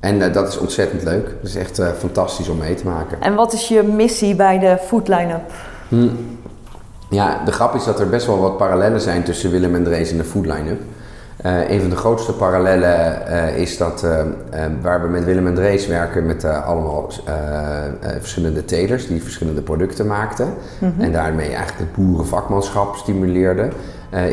En 0.00 0.32
dat 0.32 0.48
is 0.48 0.58
ontzettend 0.58 1.02
leuk. 1.02 1.24
Dat 1.24 1.48
is 1.48 1.56
echt 1.56 1.82
fantastisch 1.98 2.48
om 2.48 2.58
mee 2.58 2.74
te 2.74 2.84
maken. 2.84 3.20
En 3.20 3.34
wat 3.34 3.52
is 3.52 3.68
je 3.68 3.82
missie 3.82 4.34
bij 4.34 4.58
de 4.58 4.78
Food 4.80 5.08
Line-up? 5.08 5.52
Hm. 5.88 6.08
Ja, 7.10 7.44
de 7.44 7.52
grap 7.52 7.74
is 7.74 7.84
dat 7.84 8.00
er 8.00 8.08
best 8.08 8.26
wel 8.26 8.40
wat 8.40 8.56
parallellen 8.56 9.00
zijn 9.00 9.22
tussen 9.22 9.50
Willem 9.50 9.74
en 9.74 9.84
Drees 9.84 10.10
en 10.10 10.16
de 10.16 10.24
Food 10.24 10.46
Line-up. 10.46 10.80
Eh, 11.36 11.70
een 11.70 11.80
van 11.80 11.90
de 11.90 11.96
grootste 11.96 12.32
parallellen 12.32 13.26
eh, 13.26 13.56
is 13.56 13.76
dat 13.76 14.02
eh, 14.02 14.20
waar 14.82 15.02
we 15.02 15.08
met 15.08 15.24
Willem 15.24 15.46
en 15.46 15.54
Drees 15.54 15.86
werken 15.86 16.26
met 16.26 16.44
allemaal 16.44 17.10
verschillende 18.20 18.64
telers 18.64 19.06
die 19.06 19.22
verschillende 19.22 19.62
producten 19.62 20.06
maakten. 20.06 20.54
En 20.98 21.12
daarmee 21.12 21.48
eigenlijk 21.48 21.78
het 21.78 21.92
boerenvakmanschap 21.92 22.96
stimuleerden. 22.96 23.72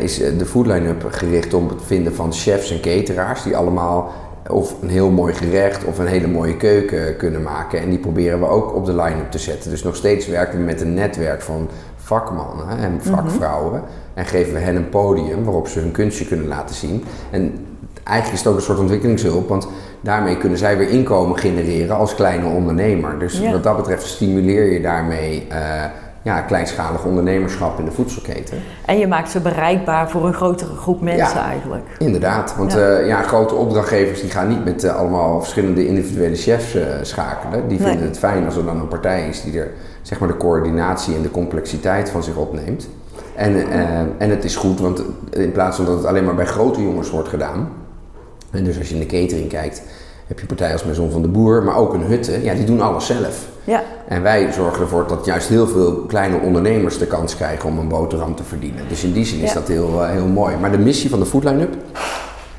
is 0.00 0.16
de 0.16 0.46
Food 0.46 0.66
Line-up 0.66 1.06
gericht 1.10 1.54
op 1.54 1.68
het 1.68 1.82
vinden 1.82 2.14
van 2.14 2.32
chefs 2.32 2.70
en 2.70 2.80
cateraars 2.80 3.42
die 3.42 3.56
allemaal 3.56 4.12
of 4.50 4.82
een 4.82 4.88
heel 4.88 5.10
mooi 5.10 5.34
gerecht 5.34 5.84
of 5.84 5.98
een 5.98 6.06
hele 6.06 6.26
mooie 6.26 6.56
keuken 6.56 7.16
kunnen 7.16 7.42
maken. 7.42 7.80
En 7.80 7.90
die 7.90 7.98
proberen 7.98 8.40
we 8.40 8.46
ook 8.46 8.74
op 8.74 8.86
de 8.86 8.94
line-up 8.94 9.30
te 9.30 9.38
zetten. 9.38 9.70
Dus 9.70 9.82
nog 9.82 9.96
steeds 9.96 10.26
werken 10.26 10.58
we 10.58 10.64
met 10.64 10.80
een 10.80 10.94
netwerk 10.94 11.42
van 11.42 11.68
vakmannen 12.04 12.78
en 12.78 12.98
vakvrouwen. 13.02 13.82
En 14.14 14.24
geven 14.26 14.52
we 14.52 14.58
hen 14.58 14.76
een 14.76 14.88
podium 14.88 15.44
waarop 15.44 15.68
ze 15.68 15.78
hun 15.80 15.90
kunstje 15.90 16.26
kunnen 16.26 16.46
laten 16.46 16.74
zien. 16.74 17.04
En 17.30 17.66
eigenlijk 18.04 18.38
is 18.38 18.44
het 18.44 18.48
ook 18.52 18.56
een 18.56 18.64
soort 18.64 18.78
ontwikkelingshulp, 18.78 19.48
want 19.48 19.68
daarmee 20.00 20.36
kunnen 20.36 20.58
zij 20.58 20.78
weer 20.78 20.88
inkomen 20.88 21.38
genereren 21.38 21.96
als 21.96 22.14
kleine 22.14 22.46
ondernemer. 22.46 23.18
Dus 23.18 23.38
Ja. 23.38 23.52
wat 23.52 23.62
dat 23.62 23.76
betreft 23.76 24.06
stimuleer 24.06 24.72
je 24.72 24.80
daarmee 24.80 25.46
eh, 25.48 25.84
ja, 26.24 26.40
kleinschalig 26.40 27.04
ondernemerschap 27.04 27.78
in 27.78 27.84
de 27.84 27.90
voedselketen. 27.90 28.58
En 28.86 28.98
je 28.98 29.06
maakt 29.06 29.30
ze 29.30 29.40
bereikbaar 29.40 30.10
voor 30.10 30.26
een 30.26 30.34
grotere 30.34 30.74
groep 30.76 31.00
mensen 31.00 31.36
Ja. 31.38 31.44
eigenlijk. 31.48 31.84
Inderdaad, 31.98 32.54
want 32.56 32.72
Ja. 32.72 32.78
ja. 32.90 32.98
ja, 32.98 33.22
grote 33.22 33.54
opdrachtgevers 33.54 34.20
die 34.20 34.30
gaan 34.30 34.48
niet 34.48 34.64
met 34.64 34.84
eh, 34.84 34.96
allemaal 34.96 35.40
verschillende 35.40 35.86
individuele 35.86 36.36
chefs 36.36 36.74
eh, 36.74 36.82
schakelen. 37.02 37.68
Die 37.68 37.78
Nee. 37.78 37.88
vinden 37.88 38.06
het 38.06 38.18
fijn 38.18 38.44
als 38.44 38.56
er 38.56 38.64
dan 38.64 38.80
een 38.80 38.88
partij 38.88 39.28
is 39.28 39.42
die 39.42 39.58
er 39.60 39.70
zeg 40.02 40.18
maar, 40.18 40.28
de 40.28 40.36
coördinatie 40.36 41.14
en 41.14 41.22
de 41.22 41.30
complexiteit 41.30 42.10
van 42.10 42.22
zich 42.22 42.36
opneemt. 42.36 42.88
En, 43.34 43.70
eh, 43.70 43.88
en 44.18 44.30
het 44.30 44.44
is 44.44 44.56
goed, 44.56 44.80
want 44.80 45.02
in 45.30 45.52
plaats 45.52 45.76
van 45.76 45.84
dat 45.84 45.96
het 45.96 46.06
alleen 46.06 46.24
maar 46.24 46.34
bij 46.34 46.46
grote 46.46 46.82
jongens 46.82 47.10
wordt 47.10 47.28
gedaan. 47.28 47.68
En 48.50 48.64
dus 48.64 48.78
als 48.78 48.88
je 48.88 48.94
in 48.94 49.00
de 49.00 49.06
catering 49.06 49.48
kijkt, 49.48 49.82
heb 50.26 50.40
je 50.40 50.46
partijen 50.46 50.72
als 50.72 50.84
Maison 50.84 51.10
van 51.10 51.22
de 51.22 51.28
Boer, 51.28 51.62
maar 51.62 51.76
ook 51.76 51.94
een 51.94 52.02
hutte. 52.02 52.42
Ja, 52.42 52.54
die 52.54 52.64
doen 52.64 52.80
alles 52.80 53.06
zelf. 53.06 53.46
Ja, 53.64 53.82
En 54.08 54.22
wij 54.22 54.52
zorgen 54.52 54.80
ervoor 54.82 55.06
dat 55.08 55.24
juist 55.24 55.48
heel 55.48 55.66
veel 55.66 55.94
kleine 55.94 56.38
ondernemers 56.38 56.98
de 56.98 57.06
kans 57.06 57.36
krijgen 57.36 57.68
om 57.68 57.78
een 57.78 57.88
boterham 57.88 58.34
te 58.34 58.44
verdienen. 58.44 58.88
Dus 58.88 59.04
in 59.04 59.12
die 59.12 59.24
zin 59.24 59.40
is 59.40 59.48
Ja. 59.48 59.54
dat 59.54 59.68
heel, 59.68 60.02
eh, 60.04 60.10
heel 60.10 60.26
mooi. 60.26 60.56
Maar 60.56 60.70
de 60.70 60.78
missie 60.78 61.10
van 61.10 61.18
de 61.18 61.26
Foodline 61.26 61.62
Up 61.62 61.74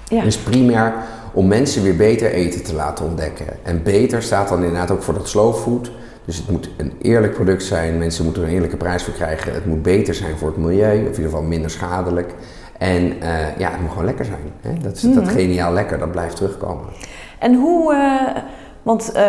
ja. 0.07 0.23
is 0.23 0.37
primair 0.37 0.93
om 1.33 1.47
mensen 1.47 1.83
weer 1.83 1.95
beter 1.95 2.31
eten 2.31 2.63
te 2.63 2.73
laten 2.73 3.05
ontdekken. 3.05 3.45
En 3.63 3.83
beter 3.83 4.23
staat 4.23 4.49
dan 4.49 4.57
inderdaad 4.63 4.91
ook 4.91 5.03
voor 5.03 5.13
dat 5.13 5.27
slow 5.27 5.55
food. 5.55 5.91
Dus 6.25 6.37
het 6.37 6.49
moet 6.49 6.69
een 6.77 6.93
eerlijk 7.01 7.33
product 7.33 7.63
zijn, 7.63 7.97
mensen 7.97 8.23
moeten 8.23 8.41
er 8.41 8.47
een 8.47 8.53
eerlijke 8.53 8.77
prijs 8.77 9.03
voor 9.03 9.13
krijgen. 9.13 9.53
Het 9.53 9.65
moet 9.65 9.81
beter 9.81 10.13
zijn 10.15 10.37
voor 10.37 10.47
het 10.47 10.57
milieu, 10.57 10.91
of 10.93 10.99
in 11.01 11.05
ieder 11.07 11.23
geval 11.23 11.41
minder 11.41 11.69
schadelijk. 11.69 12.33
En 12.77 13.21
eh, 13.21 13.57
ja, 13.57 13.71
het 13.71 13.79
moet 13.81 13.89
gewoon 13.89 14.05
lekker 14.05 14.25
zijn. 14.25 14.39
Hè? 14.61 14.73
Dat, 14.83 14.95
is, 14.95 15.01
dat 15.01 15.13
Mhm. 15.23 15.25
geniaal 15.27 15.73
lekker, 15.73 15.99
dat 15.99 16.11
blijft 16.11 16.35
terugkomen. 16.35 16.85
En 17.39 17.53
hoe, 17.55 17.93
eh, 17.93 18.41
want 18.85 19.11
eh, 19.11 19.23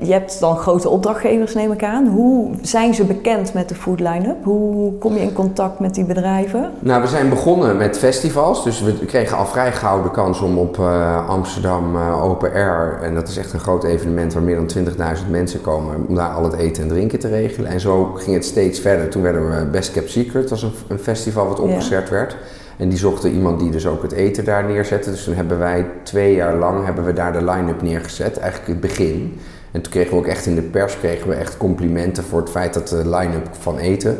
je 0.00 0.12
hebt 0.12 0.40
dan 0.40 0.56
grote 0.56 0.88
opdrachtgevers 0.88 1.54
neem 1.54 1.72
ik 1.72 1.84
aan. 1.84 2.06
Hoe 2.06 2.50
zijn 2.62 2.94
ze 2.94 3.04
bekend 3.04 3.54
met 3.54 3.68
de 3.68 3.74
Food 3.74 4.00
Line-up? 4.00 4.44
Hoe 4.44 4.92
kom 4.98 5.14
je 5.14 5.20
in 5.20 5.32
contact 5.32 5.78
met 5.78 5.94
die 5.94 6.04
bedrijven? 6.04 6.70
Nou, 6.78 7.02
we 7.02 7.08
zijn 7.08 7.28
begonnen 7.28 7.76
met 7.76 7.98
festivals. 7.98 8.64
Dus 8.64 8.80
we 8.82 8.92
kregen 9.06 9.36
al 9.36 9.46
vrij 9.46 9.72
gauw 9.72 10.02
de 10.02 10.10
kans 10.10 10.40
om 10.40 10.58
op 10.58 10.78
eh, 10.78 11.28
Amsterdam 11.28 11.96
eh, 11.96 12.24
Open 12.24 12.52
Air. 12.52 12.98
En 13.02 13.14
dat 13.14 13.28
is 13.28 13.36
echt 13.36 13.52
een 13.52 13.60
groot 13.60 13.84
evenement 13.84 14.32
waar 14.32 14.42
meer 14.42 14.56
dan 14.66 14.84
20.000 15.24 15.30
mensen 15.30 15.60
komen. 15.60 16.04
Om 16.08 16.14
daar 16.14 16.30
al 16.34 16.44
het 16.44 16.54
eten 16.54 16.82
en 16.82 16.88
drinken 16.88 17.18
te 17.18 17.28
regelen. 17.28 17.70
En 17.70 17.80
zo 17.80 18.04
ging 18.04 18.34
het 18.36 18.44
steeds 18.44 18.80
verder. 18.80 19.08
Toen 19.08 19.22
werden 19.22 19.50
we 19.50 19.66
Best 19.66 19.92
Kept 19.92 20.10
Secret. 20.10 20.42
Dat 20.48 20.50
was 20.50 20.62
een, 20.62 20.72
een 20.88 20.98
festival 20.98 21.48
wat 21.48 21.56
Ja. 21.58 21.62
opgezet 21.64 22.08
werd. 22.08 22.36
En 22.80 22.88
die 22.88 22.98
zochten 22.98 23.32
iemand 23.32 23.60
die 23.60 23.70
dus 23.70 23.86
ook 23.86 24.02
het 24.02 24.12
eten 24.12 24.44
daar 24.44 24.64
neerzette. 24.64 25.10
Dus 25.10 25.24
toen 25.24 25.34
hebben 25.34 25.58
wij 25.58 25.86
twee 26.02 26.34
jaar 26.34 26.56
lang 26.56 26.84
hebben 26.84 27.04
we 27.04 27.12
daar 27.12 27.32
de 27.32 27.44
line-up 27.44 27.82
neergezet. 27.82 28.38
Eigenlijk 28.38 28.70
het 28.70 28.80
begin. 28.80 29.40
En 29.70 29.80
toen 29.80 29.92
kregen 29.92 30.10
we 30.10 30.16
ook 30.16 30.26
echt 30.26 30.46
in 30.46 30.54
de 30.54 30.62
pers 30.62 30.98
kregen 30.98 31.28
we 31.28 31.34
echt 31.34 31.56
complimenten 31.56 32.24
voor 32.24 32.40
het 32.40 32.50
feit 32.50 32.74
dat 32.74 32.88
de 32.88 33.08
line-up 33.08 33.48
van 33.50 33.78
eten 33.78 34.18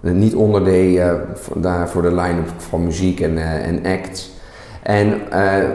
niet 0.00 0.34
onderdeden 0.34 1.26
voor 1.86 2.02
de 2.02 2.14
line-up 2.14 2.48
van 2.56 2.84
muziek 2.84 3.20
en, 3.20 3.38
en 3.38 3.84
acts. 3.84 4.30
En 4.82 5.20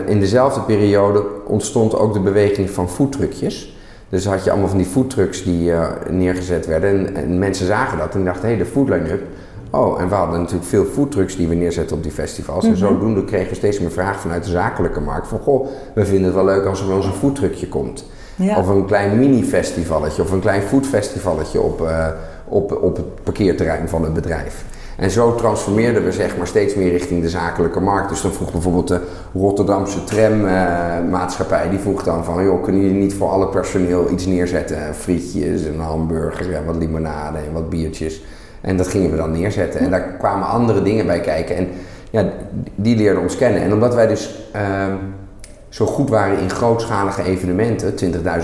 in 0.05 0.19
dezelfde 0.19 0.61
periode 0.61 1.23
ontstond 1.45 1.95
ook 1.95 2.13
de 2.13 2.19
beweging 2.19 2.69
van 2.69 2.89
foodtruckjes. 2.89 3.77
Dus 4.09 4.25
had 4.25 4.43
je 4.43 4.51
allemaal 4.51 4.69
van 4.69 4.77
die 4.77 4.87
foodtrucks 4.87 5.43
die 5.43 5.71
neergezet 6.09 6.65
werden. 6.65 6.89
En, 6.89 7.15
en, 7.15 7.39
mensen 7.39 7.65
zagen 7.65 7.97
dat 7.97 8.15
en 8.15 8.25
dachten, 8.25 8.49
hé, 8.49 8.55
hey, 8.55 8.63
de 8.63 8.69
food 8.69 8.89
line-up 8.89 9.21
Oh, 9.71 10.01
en 10.01 10.09
we 10.09 10.15
hadden 10.15 10.39
natuurlijk 10.39 10.69
veel 10.69 10.85
foodtrucks 10.85 11.35
die 11.35 11.47
we 11.47 11.55
neerzetten 11.55 11.97
op 11.97 12.03
die 12.03 12.11
festivals. 12.11 12.63
En 12.63 12.69
mhm. 12.69 12.79
zodoende 12.79 13.23
kregen 13.23 13.49
we 13.49 13.55
steeds 13.55 13.79
meer 13.79 13.91
vraag 13.91 14.19
vanuit 14.19 14.43
de 14.43 14.49
zakelijke 14.49 14.99
markt. 14.99 15.27
Van, 15.27 15.39
goh, 15.39 15.67
we 15.93 16.05
vinden 16.05 16.25
het 16.25 16.33
wel 16.33 16.45
leuk 16.45 16.65
als 16.65 16.81
er 16.81 16.87
wel 16.87 16.97
eens 16.97 17.05
een 17.05 17.11
foodtruckje 17.13 17.67
komt. 17.67 18.05
Of 18.57 18.67
een 18.67 18.85
klein 18.85 19.19
mini-festivalletje 19.19 20.21
of 20.21 20.31
een 20.31 20.39
klein 20.39 20.61
foodfestivalletje 20.61 21.61
op, 21.61 21.81
uh, 21.81 22.07
op, 22.47 22.83
op 22.83 22.95
het 22.95 23.23
parkeerterrein 23.23 23.89
van 23.89 24.03
het 24.03 24.13
bedrijf. 24.13 24.63
En 24.97 25.11
zo 25.11 25.35
transformeerden 25.35 26.03
we 26.03 26.11
zeg 26.11 26.37
maar 26.37 26.47
steeds 26.47 26.75
meer 26.75 26.91
richting 26.91 27.21
de 27.21 27.29
zakelijke 27.29 27.79
markt. 27.79 28.09
Dus 28.09 28.21
dan 28.21 28.33
vroeg 28.33 28.51
bijvoorbeeld 28.51 28.87
de 28.87 29.01
Rotterdamse 29.33 30.03
trammaatschappij, 30.03 31.65
uh, 31.65 31.69
die 31.69 31.79
vroeg 31.79 32.03
dan 32.03 32.23
van, 32.23 32.43
joh, 32.43 32.63
kunnen 32.63 32.81
jullie 32.81 32.97
niet 32.97 33.13
voor 33.13 33.29
alle 33.29 33.47
personeel 33.47 34.11
iets 34.11 34.25
neerzetten? 34.25 34.95
Frietjes, 34.95 35.63
een 35.63 35.79
hamburger 35.79 36.53
en 36.53 36.65
wat 36.65 36.75
limonade 36.75 37.37
en 37.37 37.53
wat 37.53 37.69
biertjes. 37.69 38.21
En 38.67 38.77
dat 38.77 38.87
gingen 38.87 39.11
we 39.11 39.17
dan 39.17 39.31
neerzetten. 39.31 39.79
En 39.79 39.89
daar 39.89 40.01
kwamen 40.01 40.47
andere 40.47 40.81
dingen 40.81 41.05
bij 41.05 41.19
kijken. 41.19 41.55
En 41.55 41.67
ja, 42.09 42.25
die 42.75 42.95
leerden 42.95 43.21
ons 43.21 43.37
kennen. 43.37 43.61
En 43.61 43.73
omdat 43.73 43.95
wij 43.95 44.07
dus 44.07 44.49
ehm, 44.51 44.95
zo 45.69 45.85
goed 45.85 46.09
waren 46.09 46.39
in 46.39 46.49
grootschalige 46.49 47.23
evenementen, 47.23 47.93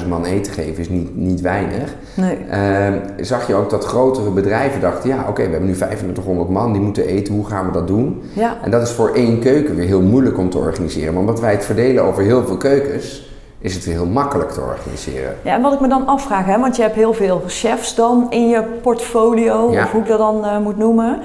20.000 0.01 0.07
man 0.07 0.25
eten 0.25 0.53
geven 0.53 0.79
is 0.79 0.89
niet, 0.89 1.15
niet 1.15 1.41
weinig, 1.41 1.95
nee. 2.15 2.37
Ehm, 2.49 2.97
zag 3.17 3.47
je 3.47 3.55
ook 3.55 3.69
dat 3.69 3.85
grotere 3.85 4.29
bedrijven 4.29 4.81
dachten, 4.81 5.09
ja 5.09 5.25
oké, 5.27 5.43
we 5.43 5.49
hebben 5.49 5.69
nu 5.69 5.75
2500 5.75 6.49
man, 6.49 6.73
die 6.73 6.81
moeten 6.81 7.05
eten, 7.05 7.33
hoe 7.33 7.45
gaan 7.45 7.65
we 7.65 7.71
dat 7.71 7.87
doen? 7.87 8.21
Ja. 8.33 8.57
En 8.63 8.71
dat 8.71 8.81
is 8.81 8.91
voor 8.91 9.09
één 9.13 9.39
keuken 9.39 9.75
weer 9.75 9.85
heel 9.85 10.01
moeilijk 10.01 10.37
om 10.37 10.49
te 10.49 10.57
organiseren. 10.57 11.13
Maar 11.13 11.21
omdat 11.21 11.39
wij 11.39 11.51
het 11.51 11.65
verdelen 11.65 12.03
over 12.03 12.23
heel 12.23 12.45
veel 12.45 12.57
keukens, 12.57 13.32
is 13.63 13.75
het 13.75 13.83
heel 13.83 14.05
makkelijk 14.05 14.51
te 14.51 14.61
organiseren. 14.61 15.37
Ja, 15.43 15.53
en 15.53 15.61
wat 15.61 15.73
ik 15.73 15.79
me 15.79 15.87
dan 15.87 16.07
afvraag, 16.07 16.45
hè, 16.45 16.59
want 16.59 16.75
je 16.75 16.81
hebt 16.81 16.95
heel 16.95 17.13
veel 17.13 17.41
chefs 17.47 17.95
dan 17.95 18.27
in 18.29 18.49
je 18.49 18.63
portfolio, 18.63 19.65
of 19.65 19.91
hoe 19.91 20.01
ik 20.01 20.07
dat 20.07 20.17
dan 20.17 20.45
uh, 20.45 20.57
moet 20.57 20.77
noemen. 20.77 21.19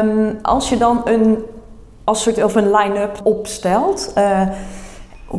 Um, 0.00 0.38
als 0.42 0.68
je 0.68 0.76
dan 0.76 1.00
een, 1.04 1.44
als 2.04 2.22
soort 2.22 2.44
of 2.44 2.54
een 2.54 2.70
line-up 2.70 3.20
opstelt, 3.22 4.12
uh, 4.18 4.40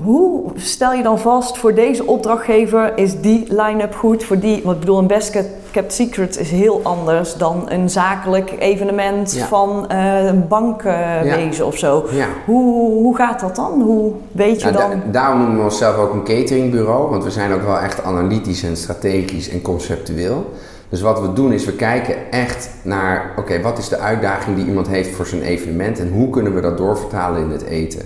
hoe 0.02 0.52
stel 0.56 0.94
je 0.94 1.04
dan 1.04 1.20
vast 1.20 1.58
voor 1.58 1.74
deze 1.74 2.06
opdrachtgever 2.06 2.98
is 2.98 3.22
die 3.22 3.46
line-up 3.48 3.96
goed? 3.96 4.24
Voor 4.24 4.40
die, 4.40 4.62
want 4.64 4.74
ik 4.76 4.80
bedoel, 4.80 4.98
een 4.98 5.08
best 5.08 5.38
kept 5.72 5.94
secret 5.94 6.40
is 6.40 6.52
heel 6.52 6.80
anders 6.84 7.36
dan 7.36 7.66
een 7.70 7.90
zakelijk 7.90 8.56
evenement 8.60 9.38
van 9.38 9.88
uh, 9.92 10.26
een 10.26 10.48
bankwezen 10.48 11.64
ja. 11.64 11.64
of 11.64 11.78
zo. 11.78 12.06
Hoe, 12.46 12.92
hoe 12.92 13.16
gaat 13.16 13.40
dat 13.40 13.56
dan? 13.56 13.82
Hoe 13.82 14.14
weet 14.32 14.62
je 14.62 14.72
dan? 14.72 15.02
daarom 15.12 15.40
noemen 15.40 15.58
we 15.58 15.64
onszelf 15.64 15.96
ook 15.96 16.14
een 16.14 16.24
cateringbureau, 16.24 17.10
want 17.10 17.24
we 17.24 17.32
zijn 17.32 17.54
ook 17.54 17.64
wel 17.64 17.80
echt 17.80 18.04
analytisch 18.04 18.64
en 18.64 18.78
strategisch 18.78 19.50
en 19.50 19.62
conceptueel. 19.62 20.52
Dus 20.90 21.02
wat 21.02 21.20
we 21.22 21.34
doen 21.34 21.52
is 21.52 21.66
we 21.66 21.74
kijken 21.74 22.32
echt 22.32 22.70
naar, 22.82 23.34
oké, 23.38 23.62
wat 23.62 23.78
is 23.78 23.90
de 23.90 23.98
uitdaging 23.98 24.56
die 24.56 24.66
iemand 24.66 24.88
heeft 24.88 25.16
voor 25.16 25.26
zijn 25.26 25.42
evenement 25.42 26.00
en 26.00 26.12
hoe 26.12 26.30
kunnen 26.30 26.56
we 26.56 26.62
dat 26.62 26.78
doorvertalen 26.78 27.42
in 27.42 27.50
het 27.50 27.64
eten? 27.64 28.02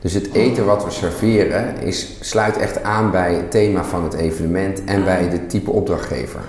Dus 0.00 0.12
het 0.12 0.32
eten 0.32 0.66
wat 0.66 0.84
we 0.84 0.90
serveren 0.90 1.80
is, 1.80 2.16
sluit 2.20 2.56
echt 2.56 2.82
aan 2.82 3.10
bij 3.10 3.34
het 3.34 3.50
thema 3.50 3.84
van 3.84 4.02
het 4.02 4.14
evenement 4.14 4.84
en 4.84 5.04
bij 5.04 5.28
de 5.30 5.46
type 5.46 5.70
opdrachtgever. 5.70 6.40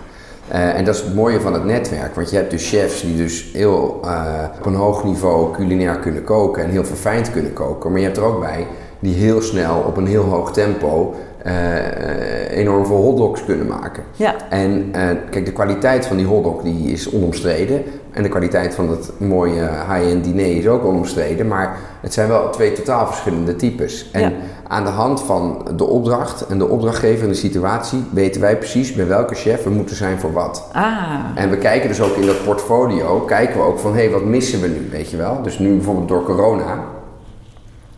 Uh, 0.52 0.76
en 0.76 0.86
dat 0.86 0.96
is 0.96 1.02
het 1.02 1.16
mooie 1.16 1.42
van 1.42 1.54
het 1.54 1.66
netwerk, 1.66 2.16
want 2.16 2.30
je 2.30 2.36
hebt 2.36 2.52
dus 2.52 2.70
chefs 2.70 3.02
die 3.02 3.18
dus 3.18 3.50
heel 3.54 4.00
uh, 4.06 4.44
op 4.60 4.66
een 4.66 4.76
hoog 4.76 5.04
niveau 5.04 5.54
culinair 5.54 5.98
kunnen 5.98 6.24
koken 6.24 6.64
en 6.64 6.70
heel 6.70 6.86
verfijnd 6.86 7.32
kunnen 7.32 7.54
koken. 7.54 7.92
Maar 7.92 8.00
je 8.00 8.06
hebt 8.06 8.18
er 8.18 8.24
ook 8.24 8.40
bij 8.40 8.68
die 9.00 9.16
heel 9.16 9.42
snel 9.42 9.84
op 9.88 9.98
een 9.98 10.08
heel 10.08 10.24
hoog 10.24 10.54
tempo 10.54 11.16
uh, 11.46 12.52
enorm 12.52 12.86
veel 12.86 12.96
hotdogs 12.96 13.46
kunnen 13.46 13.68
maken. 13.68 14.04
Ja. 14.16 14.36
En 14.50 14.92
kijk, 15.30 15.46
de 15.46 15.52
kwaliteit 15.52 16.06
van 16.06 16.18
die 16.18 16.26
hotdog 16.26 16.62
die 16.62 16.92
is 16.92 17.12
onomstreden. 17.12 17.84
En 18.18 18.24
de 18.24 18.30
kwaliteit 18.30 18.76
van 18.76 18.88
dat 18.88 19.12
mooie 19.18 19.62
high-end 19.62 20.24
diner 20.24 20.58
is 20.58 20.68
ook 20.68 20.86
onomstreden. 20.86 21.48
Maar 21.48 21.78
het 22.02 22.14
zijn 22.14 22.28
wel 22.28 22.50
twee 22.50 22.74
totaal 22.74 23.08
verschillende 23.08 23.56
types. 23.56 24.12
En 24.12 24.34
aan 24.68 24.84
de 24.84 24.90
hand 24.90 25.22
van 25.22 25.68
de 25.76 25.84
opdracht 25.84 26.48
en 26.48 26.58
de 26.58 26.68
opdrachtgever 26.68 27.24
en 27.24 27.30
de 27.30 27.36
situatie 27.36 28.04
weten 28.12 28.42
wij 28.42 28.58
precies 28.58 28.94
bij 28.94 29.08
welke 29.08 29.36
chef 29.36 29.64
we 29.64 29.70
moeten 29.70 29.96
zijn 29.96 30.20
voor 30.20 30.34
wat. 30.34 30.70
Ah. 30.74 30.94
En 31.36 31.50
we 31.50 31.58
kijken 31.58 31.88
dus 31.88 32.02
ook 32.02 32.16
in 32.16 32.26
dat 32.26 32.44
portfolio, 32.44 33.20
kijken 33.20 33.58
we 33.58 33.64
ook 33.64 33.80
van 33.80 33.94
hé, 33.94 34.02
hey, 34.02 34.10
wat 34.10 34.24
missen 34.24 34.62
we 34.62 34.68
nu, 34.68 34.88
weet 34.92 35.10
je 35.10 35.18
wel? 35.18 35.42
Dus 35.42 35.60
nu 35.60 35.76
bijvoorbeeld 35.76 36.08
door 36.08 36.24
corona 36.24 36.84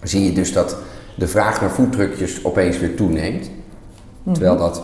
zie 0.04 0.24
je 0.24 0.32
dus 0.32 0.54
dat 0.54 0.76
de 1.16 1.28
vraag 1.28 1.62
naar 1.62 1.70
foodtruckjes 1.70 2.46
opeens 2.46 2.80
weer 2.80 2.96
toeneemt. 2.96 3.50
Terwijl 4.32 4.54
mhm. 4.54 4.64
dat 4.64 4.82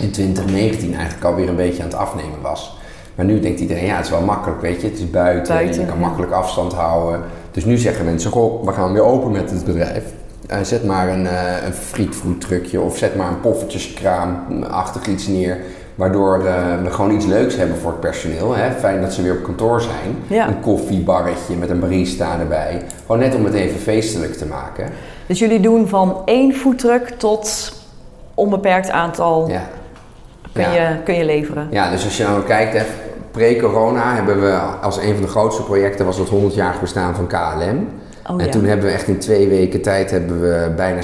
in 0.00 0.10
2019 0.10 0.94
eigenlijk 0.94 1.24
alweer 1.24 1.48
een 1.48 1.56
beetje 1.56 1.82
aan 1.82 1.88
het 1.88 1.98
afnemen 1.98 2.40
was. 2.42 2.84
Maar 3.16 3.26
nu 3.26 3.40
denkt 3.40 3.60
iedereen, 3.60 3.84
ja, 3.84 3.96
het 3.96 4.04
is 4.04 4.10
wel 4.10 4.20
makkelijk, 4.20 4.60
weet 4.60 4.80
je, 4.80 4.88
het 4.88 4.98
is 4.98 5.10
buiten, 5.10 5.74
je 5.74 5.86
kan 5.86 5.98
makkelijk 5.98 6.32
afstand 6.32 6.72
houden. 6.72 7.20
Dus 7.50 7.64
nu 7.64 7.76
zeggen 7.76 8.04
mensen, 8.04 8.30
goh, 8.30 8.64
we 8.64 8.72
gaan 8.72 8.92
weer 8.92 9.04
open 9.04 9.30
met 9.30 9.50
het 9.50 9.64
bedrijf. 9.64 10.04
Uh, 10.50 10.56
zet 10.62 10.84
maar 10.84 11.08
een, 11.08 11.24
uh, 11.24 11.52
een 11.64 12.80
of 12.80 12.96
zet 12.96 13.16
maar 13.16 13.28
een 13.28 13.40
poffertjeskraam-achtig 13.40 15.06
iets 15.06 15.26
neer. 15.26 15.58
Waardoor 15.94 16.38
uh, 16.44 16.82
we 16.82 16.90
gewoon 16.90 17.14
iets 17.14 17.26
leuks 17.26 17.56
hebben 17.56 17.76
voor 17.76 17.90
het 17.90 18.00
personeel. 18.00 18.54
Hè? 18.54 18.70
Fijn 18.72 19.00
dat 19.00 19.12
ze 19.12 19.22
weer 19.22 19.32
op 19.32 19.42
kantoor 19.42 19.80
zijn. 19.80 20.40
Een 20.48 20.60
koffiebarretje 20.60 21.56
met 21.56 21.70
een 21.70 21.80
barista 21.80 22.38
erbij. 22.38 22.82
Gewoon 23.00 23.20
net 23.20 23.34
om 23.34 23.44
het 23.44 23.54
even 23.54 23.80
feestelijk 23.80 24.34
te 24.34 24.46
maken. 24.46 24.88
Dus 25.26 25.38
jullie 25.38 25.60
doen 25.60 25.88
van 25.88 26.22
één 26.24 26.54
foodtruck 26.54 27.08
tot 27.08 27.72
onbeperkt 28.34 28.90
aantal 28.90 29.48
ja. 29.48 29.62
kun, 30.52 30.70
Je, 30.70 30.96
kun 31.04 31.14
je 31.14 31.24
leveren? 31.24 31.68
Ja, 31.70 31.90
dus 31.90 32.04
als 32.04 32.16
je 32.16 32.22
nou 32.22 32.42
kijkt, 32.42 32.84
pre-corona 33.36 34.14
hebben 34.14 34.40
we 34.40 34.52
als 34.82 34.96
een 34.96 35.12
van 35.12 35.22
de 35.22 35.28
grootste 35.28 35.62
projecten 35.62 36.06
was 36.06 36.18
het 36.18 36.28
100-jarig 36.28 36.80
bestaan 36.80 37.14
van 37.14 37.26
KLM. 37.26 37.88
Oh, 38.30 38.42
en 38.42 38.50
toen 38.50 38.64
hebben 38.64 38.86
we 38.86 38.92
echt 38.92 39.08
in 39.08 39.18
twee 39.18 39.48
weken 39.48 39.82
tijd 39.82 40.10
hebben 40.10 40.40
we 40.40 40.72
bijna 40.76 41.00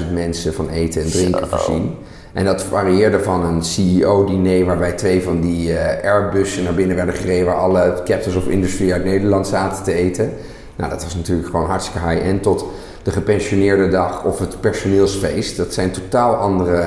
70.000 0.00 0.12
mensen 0.12 0.54
van 0.54 0.68
eten 0.68 1.02
en 1.02 1.10
drinken 1.10 1.48
voorzien. 1.48 1.94
En 2.32 2.44
dat 2.44 2.62
varieerde 2.62 3.20
van 3.20 3.44
een 3.44 3.62
CEO-diner 3.62 4.64
waarbij 4.64 4.92
twee 4.92 5.22
van 5.22 5.40
die 5.40 5.68
uh, 5.68 5.78
Airbussen 6.04 6.64
naar 6.64 6.74
binnen 6.74 6.96
werden 6.96 7.14
gereden 7.14 7.46
waar 7.46 7.58
alle 7.58 7.94
captains 8.04 8.36
of 8.36 8.48
industry 8.48 8.92
uit 8.92 9.04
Nederland 9.04 9.46
zaten 9.46 9.84
te 9.84 9.92
eten. 9.92 10.32
Nou, 10.76 10.90
dat 10.90 11.02
was 11.02 11.14
natuurlijk 11.14 11.48
gewoon 11.48 11.66
hartstikke 11.66 12.08
high-end 12.08 12.42
tot 12.42 12.66
de 13.02 13.10
gepensioneerde 13.10 13.88
dag 13.88 14.24
of 14.24 14.38
het 14.38 14.60
personeelsfeest. 14.60 15.56
Dat 15.56 15.72
zijn 15.72 15.90
totaal 15.90 16.34
andere 16.34 16.84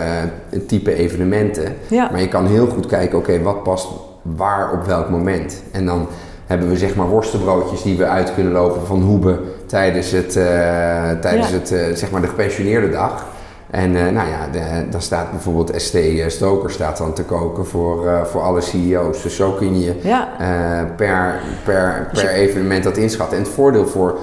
uh, 0.51 0.59
type 0.67 0.95
evenementen. 0.95 1.75
Maar 1.89 2.21
je 2.21 2.27
kan 2.27 2.47
heel 2.47 2.67
goed 2.67 2.85
kijken, 2.85 3.17
oké, 3.17 3.41
wat 3.41 3.63
past 3.63 3.87
waar 4.35 4.71
op 4.71 4.85
welk 4.85 5.09
moment. 5.09 5.63
En 5.71 5.85
dan 5.85 6.07
hebben 6.45 6.69
we 6.69 6.77
zeg 6.77 6.95
maar 6.95 7.07
worstenbroodjes 7.07 7.81
die 7.81 7.97
we 7.97 8.05
uit 8.05 8.33
kunnen 8.33 8.53
lopen 8.53 8.85
van 8.85 9.01
Hoebe 9.01 9.39
tijdens, 9.65 10.11
het, 10.11 10.35
uh, 10.35 10.43
tijdens 11.11 11.51
het, 11.51 11.71
uh, 11.71 11.79
zeg 11.93 12.11
maar 12.11 12.21
de 12.21 12.27
gepensioneerde 12.27 12.89
dag. 12.89 13.25
En 13.71 13.91
uh, 13.91 14.01
nou 14.01 14.29
ja, 14.29 14.47
dan 14.89 15.01
staat 15.01 15.31
bijvoorbeeld 15.31 15.81
ST 15.81 15.97
Stoker 16.27 16.71
staat 16.71 16.97
dan 16.97 17.13
te 17.13 17.23
koken 17.23 17.65
voor, 17.65 18.27
voor 18.31 18.41
alle 18.41 18.61
CEO's. 18.61 19.23
Dus 19.23 19.35
zo 19.35 19.51
kun 19.51 19.79
je 19.79 19.93
ja. 20.01 20.29
per, 20.95 21.39
per, 21.63 22.09
per 22.13 22.29
evenement 22.29 22.83
dat 22.83 22.97
inschatten. 22.97 23.37
En 23.37 23.43
het 23.43 23.53
voordeel 23.53 23.87
voor 23.87 24.19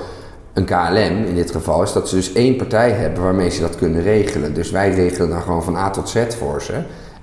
een 0.52 0.64
KLM 0.64 1.24
in 1.24 1.34
dit 1.34 1.50
geval 1.50 1.82
is 1.82 1.92
dat 1.92 2.08
ze 2.08 2.14
dus 2.16 2.32
één 2.32 2.56
partij 2.56 2.90
hebben 2.90 3.22
waarmee 3.22 3.50
ze 3.50 3.60
dat 3.60 3.76
kunnen 3.76 4.02
regelen. 4.02 4.54
Dus 4.54 4.70
wij 4.70 4.90
regelen 4.90 5.28
dan 5.28 5.42
gewoon 5.42 5.62
van 5.62 5.76
A 5.76 5.90
tot 5.90 6.08
Z 6.08 6.18
voor 6.38 6.62
ze. 6.62 6.74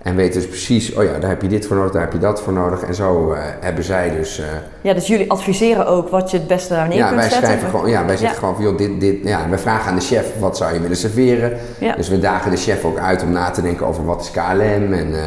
En 0.02 0.16
weten 0.16 0.40
dus 0.40 0.50
precies, 0.50 0.94
oh 0.94 1.04
ja, 1.04 1.20
daar 1.20 1.30
heb 1.30 1.42
je 1.42 1.48
dit 1.48 1.66
voor 1.66 1.76
nodig, 1.76 1.92
daar 1.92 2.02
heb 2.02 2.14
je 2.14 2.20
dat 2.20 2.42
voor 2.42 2.54
nodig. 2.54 2.84
En 2.84 2.96
zo 2.96 3.34
uh, 3.34 3.40
hebben 3.60 3.84
zij 3.84 4.10
dus... 4.10 4.40
Uh, 4.40 4.46
ja, 4.82 4.94
dus 4.94 5.08
jullie 5.08 5.32
adviseren 5.32 5.88
ook 5.88 6.10
wat 6.10 6.32
je 6.32 6.38
het 6.38 6.48
beste 6.48 6.74
daar 6.74 6.88
neer 6.88 6.98
ja, 6.98 7.08
kunt 7.08 7.20
wij 7.20 7.30
zetten? 7.30 7.48
Schrijven 7.48 7.70
gewoon, 7.70 7.90
ja, 7.90 8.06
wij 8.06 8.18
zeggen 8.18 8.40
gewoon 8.40 8.56
van, 8.56 8.64
joh, 8.64 8.78
dit, 8.78 9.00
dit... 9.00 9.16
Ja, 9.24 9.50
wij 9.50 9.58
vragen 9.58 9.90
aan 9.90 9.96
de 9.96 10.06
chef, 10.06 10.40
wat 10.40 10.58
zou 10.58 10.74
je 10.74 10.80
willen 10.80 10.98
serveren? 10.98 11.58
Ja. 11.80 11.96
Dus 11.96 12.10
we 12.10 12.20
dagen 12.20 12.52
de 12.52 12.58
chef 12.58 12.86
ook 12.86 12.98
uit 12.98 13.24
om 13.24 13.32
na 13.32 13.50
te 13.50 13.62
denken 13.62 13.86
over 13.86 14.06
wat 14.06 14.22
is 14.22 14.32
KLM 14.32 14.94
en... 14.94 15.10
Uh, 15.10 15.20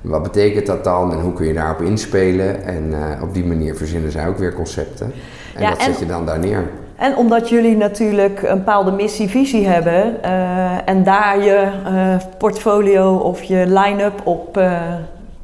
wat 0.00 0.22
betekent 0.22 0.66
dat 0.66 0.84
dan 0.84 1.12
en 1.12 1.20
hoe 1.20 1.32
kun 1.32 1.46
je 1.46 1.52
daarop 1.52 1.80
inspelen? 1.80 2.64
En 2.64 2.94
op 3.22 3.34
die 3.34 3.44
manier 3.44 3.76
verzinnen 3.76 4.12
zij 4.12 4.28
ook 4.28 4.38
weer 4.38 4.54
concepten. 4.54 5.12
En 5.54 5.62
ja, 5.62 5.70
dat 5.70 5.82
zet 5.82 5.98
je 5.98 6.06
dan 6.06 6.26
daar 6.26 6.38
neer. 6.38 6.64
En 7.00 7.16
omdat 7.16 7.48
jullie 7.48 7.76
natuurlijk 7.76 8.42
een 8.42 8.56
bepaalde 8.56 8.90
missie-visie 8.90 9.66
hebben 9.66 10.16
uh, 10.24 10.88
en 10.88 11.04
daar 11.04 11.44
je 11.44 11.68
uh, 11.84 12.16
portfolio 12.38 13.16
of 13.16 13.42
je 13.42 13.64
line-up 13.66 14.20
op, 14.26 14.56
uh, 14.56 14.72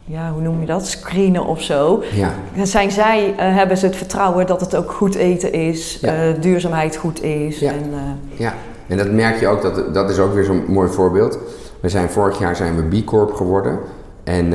ja, 0.05 0.31
hoe 0.33 0.43
noem 0.43 0.61
je 0.61 0.67
dat, 0.67 0.87
screenen 0.87 1.47
of 1.47 1.63
zo. 1.63 2.03
Ja. 2.13 2.31
Zijn 2.63 2.91
zij, 2.91 3.35
hebben 3.37 3.77
ze 3.77 3.87
het 3.87 3.97
vertrouwen 3.97 4.47
dat 4.47 4.61
het 4.61 4.77
ook 4.77 4.93
goed 4.93 5.15
eten 5.15 5.53
is, 5.53 5.99
ja. 6.01 6.33
duurzaamheid 6.41 6.97
goed 6.97 7.23
is. 7.23 7.59
Ja. 7.59 7.71
En, 7.71 7.93
ja, 8.35 8.55
en 8.87 8.97
dat 8.97 9.11
merk 9.11 9.41
je 9.41 9.49
ook, 9.49 9.63
dat, 9.63 9.95
dat 9.95 10.11
is 10.11 10.19
ook 10.19 10.35
weer 10.35 10.45
zo'n 10.45 10.65
mooi 10.69 10.89
voorbeeld. 10.89 11.39
We 11.81 11.89
zijn 11.89 12.09
vorig 12.09 12.39
jaar 12.39 12.57
zijn 12.57 12.77
we 12.77 13.01
B 13.01 13.05
Corp 13.05 13.33
geworden. 13.33 13.79
En 14.25 14.51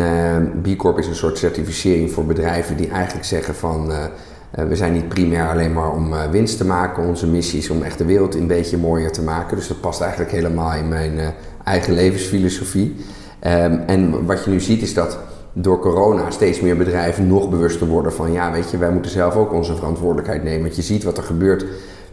B 0.61 0.77
Corp 0.77 0.97
is 0.97 1.07
een 1.07 1.15
soort 1.15 1.37
certificering 1.37 2.11
voor 2.11 2.25
bedrijven 2.25 2.75
die 2.75 2.89
eigenlijk 2.89 3.25
zeggen 3.25 3.55
van 3.55 3.91
we 4.51 4.75
zijn 4.75 4.93
niet 4.93 5.07
primair 5.09 5.49
alleen 5.49 5.73
maar 5.73 5.91
om 5.91 6.13
uh, 6.13 6.29
winst 6.31 6.57
te 6.57 6.65
maken. 6.65 7.03
Onze 7.07 7.27
missie 7.27 7.59
is 7.59 7.69
om 7.69 7.81
echt 7.81 7.97
de 7.97 8.05
wereld 8.05 8.35
een 8.35 8.47
beetje 8.47 8.77
mooier 8.77 9.11
te 9.11 9.21
maken. 9.21 9.57
Dus 9.57 9.67
dat 9.67 9.81
past 9.81 10.01
eigenlijk 10.01 10.31
helemaal 10.31 10.73
in 10.73 10.87
mijn 10.87 11.13
uh, 11.17 11.27
eigen 11.63 11.93
levensfilosofie. 11.93 12.95
Um, 13.47 13.83
en 13.87 14.25
wat 14.25 14.43
je 14.43 14.49
nu 14.51 14.59
ziet 14.59 14.81
is 14.81 14.93
dat 14.93 15.17
door 15.53 15.79
corona 15.79 16.29
steeds 16.29 16.59
meer 16.61 16.77
bedrijven 16.77 17.27
nog 17.27 17.49
bewuster 17.49 17.87
worden 17.87 18.13
van 18.13 18.31
ja, 18.31 18.51
weet 18.51 18.71
je, 18.71 18.77
wij 18.77 18.91
moeten 18.91 19.11
zelf 19.11 19.35
ook 19.35 19.53
onze 19.53 19.75
verantwoordelijkheid 19.75 20.43
nemen. 20.43 20.61
Want 20.61 20.75
je 20.75 20.81
ziet 20.81 21.03
wat 21.03 21.17
er 21.17 21.23
gebeurt 21.23 21.65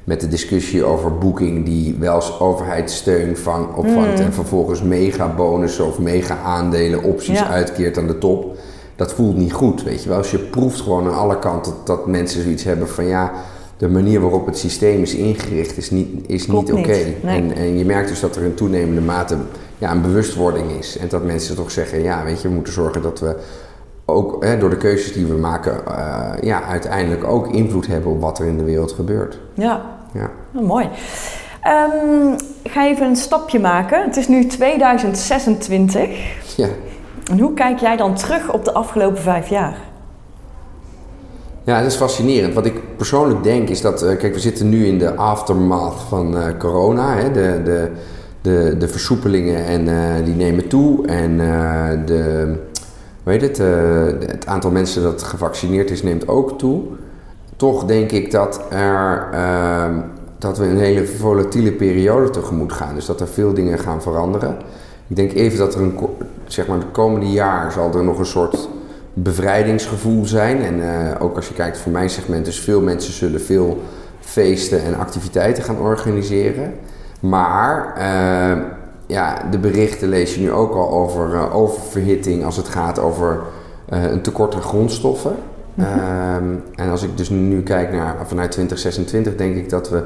met 0.05 0.21
de 0.21 0.29
discussie 0.29 0.85
over 0.85 1.19
boeking 1.19 1.65
die 1.65 1.97
wel 1.99 2.15
eens 2.15 2.41
overheidssteun 2.41 3.37
van 3.37 3.75
opvangt 3.75 4.19
Mm. 4.19 4.25
en 4.25 4.33
vervolgens 4.33 4.83
mega 4.83 5.35
bonussen 5.35 5.87
of 5.87 5.99
mega 5.99 6.39
aandelen 6.45 7.03
opties 7.03 7.39
Ja. 7.39 7.49
uitkeert 7.49 7.99
aan 7.99 8.07
de 8.07 8.19
top. 8.19 8.57
Dat 8.99 9.13
voelt 9.13 9.37
niet 9.37 9.53
goed, 9.53 9.83
weet 9.83 10.03
je 10.03 10.09
wel. 10.09 10.19
Als 10.19 10.31
je 10.31 10.39
proeft 10.39 10.81
gewoon 10.81 11.07
aan 11.07 11.19
alle 11.19 11.39
kanten 11.39 11.73
dat, 11.73 11.87
dat 11.87 12.07
mensen 12.07 12.43
zoiets 12.43 12.65
hebben 12.65 12.89
van 12.89 13.07
ja, 13.07 13.33
de 13.77 13.89
manier 13.89 14.21
waarop 14.21 14.47
het 14.47 14.59
systeem 14.59 15.03
is 15.03 15.15
ingericht 15.15 15.77
is 15.77 15.91
niet, 15.91 16.09
is 16.27 16.47
Klopt 16.47 16.73
niet 16.73 16.87
oké. 16.87 16.99
nee. 17.23 17.37
En, 17.37 17.57
en 17.57 17.79
je 17.79 17.85
merkt 17.85 18.09
dus 18.09 18.21
dat 18.21 18.37
er 18.37 18.43
in 18.43 18.55
toenemende 18.55 19.01
mate 19.01 19.37
ja, 19.79 19.91
een 19.91 20.03
bewustwording 20.03 20.71
is. 20.71 20.99
En 20.99 21.09
dat 21.09 21.25
mensen 21.25 21.57
toch 21.57 21.71
zeggen, 21.71 22.03
ja, 22.03 22.25
weet 22.25 22.43
je, 22.43 22.49
we 22.49 22.55
moeten 22.55 22.73
zorgen 22.73 23.03
dat 23.03 23.21
we 23.21 23.37
ook 24.05 24.45
hè, 24.45 24.59
door 24.59 24.71
de 24.71 24.77
keuzes 24.77 25.13
die 25.13 25.27
we 25.27 25.35
maken, 25.37 25.87
eh, 25.87 26.31
ja, 26.41 26.63
uiteindelijk 26.63 27.25
ook 27.25 27.53
invloed 27.53 27.87
hebben 27.87 28.11
op 28.11 28.21
wat 28.21 28.39
er 28.39 28.47
in 28.47 28.59
de 28.59 28.65
wereld 28.65 28.93
gebeurt. 28.93 29.39
Ja, 29.55 29.83
Ja. 30.13 30.31
Oh, 30.55 30.67
mooi. 30.67 30.89
Ehm, 31.63 32.33
ik 32.63 32.71
ga 32.71 32.87
even 32.87 33.07
een 33.07 33.17
stapje 33.17 33.59
maken. 33.59 34.05
Het 34.05 34.17
is 34.17 34.29
nu 34.29 34.47
2026. 34.47 36.57
ja. 36.57 36.69
En 37.29 37.39
hoe 37.39 37.55
kijk 37.55 37.79
jij 37.79 37.97
dan 37.97 38.15
terug 38.15 38.53
op 38.53 38.65
de 38.65 38.73
afgelopen 38.73 39.23
vijf 39.23 39.49
jaar? 39.49 39.77
Ja, 41.65 41.79
dat 41.79 41.91
is 41.91 41.97
fascinerend. 41.97 42.55
Wat 42.55 42.67
ik 42.67 42.97
persoonlijk 42.97 43.43
denk 43.43 43.69
is 43.69 43.81
dat, 43.81 44.03
eh, 44.03 44.17
kijk, 44.17 44.35
we 44.35 44.41
zitten 44.41 44.69
nu 44.69 44.87
in 44.87 44.99
de 44.99 45.15
aftermath 45.15 46.01
van 46.09 46.37
eh, 46.37 46.47
corona. 46.59 47.15
Hè? 47.15 47.31
De, 47.31 47.61
de, 47.65 47.91
de, 48.41 48.77
de 48.79 48.89
versoepelingen 48.89 49.65
en, 49.65 49.89
eh, 49.89 50.25
die 50.25 50.35
nemen 50.35 50.69
toe. 50.69 51.07
En 51.07 51.37
de, 52.07 52.55
heet 53.25 53.43
het, 53.43 53.59
het 54.31 54.47
aantal 54.47 54.71
mensen 54.71 55.03
dat 55.03 55.23
gevaccineerd 55.23 55.91
is 55.91 56.03
neemt 56.03 56.29
ook 56.29 56.59
toe. 56.59 56.83
Toch 57.57 57.85
denk 57.85 58.13
ik 58.13 58.31
dat, 58.31 58.61
er, 58.71 59.29
ehm, 59.33 60.01
dat 60.39 60.59
we 60.59 60.65
een 60.65 60.79
hele 60.79 61.07
volatiele 61.07 61.73
periode 61.73 62.31
tegemoet 62.31 62.73
gaan. 62.73 62.95
Dus 62.95 63.07
dat 63.07 63.21
er 63.21 63.29
veel 63.29 63.55
dingen 63.55 63.79
gaan 63.79 64.03
veranderen. 64.03 64.57
Ik 65.09 65.17
denk 65.17 65.33
even 65.33 65.59
dat 65.59 65.75
er 65.75 65.81
een, 65.81 65.99
zeg 66.49 66.67
maar, 66.67 66.79
de 66.79 66.87
komende 66.87 67.31
jaar 67.31 67.73
zal 67.73 67.95
er 67.95 68.05
nog 68.05 68.19
een 68.19 68.27
soort 68.27 68.69
bevrijdingsgevoel 69.13 70.27
zijn. 70.27 70.63
En 70.63 70.81
eh, 70.83 71.23
ook 71.23 71.37
als 71.37 71.49
je 71.49 71.55
kijkt 71.55 71.79
voor 71.79 71.93
mijn 71.93 72.11
segment, 72.11 72.45
dus 72.45 72.61
veel 72.61 72.81
mensen 72.81 73.13
zullen 73.13 73.41
veel 73.41 73.83
feesten 74.21 74.85
en 74.85 74.95
activiteiten 74.95 75.63
gaan 75.63 75.81
organiseren. 75.81 76.75
Maar 77.21 77.95
eh, 77.97 78.63
ja, 79.07 79.43
de 79.51 79.59
berichten 79.59 80.09
lees 80.09 80.35
je 80.35 80.41
nu 80.41 80.53
ook 80.53 80.75
al 80.75 80.91
over 80.91 81.35
eh, 81.35 81.57
oververhitting 81.57 82.45
als 82.45 82.57
het 82.57 82.69
gaat 82.69 82.99
over 82.99 83.41
een 83.89 84.23
tekort 84.23 84.55
aan 84.55 84.63
grondstoffen. 84.63 85.37
Ehm, 85.79 86.55
en 86.75 86.91
als 86.91 87.03
ik 87.03 87.17
dus 87.17 87.29
nu 87.29 87.63
kijk 87.63 87.93
naar 87.93 88.17
vanuit 88.27 88.51
2026, 88.51 89.37
denk 89.37 89.57
ik 89.57 89.71
dat 89.71 89.91
we, 89.91 90.05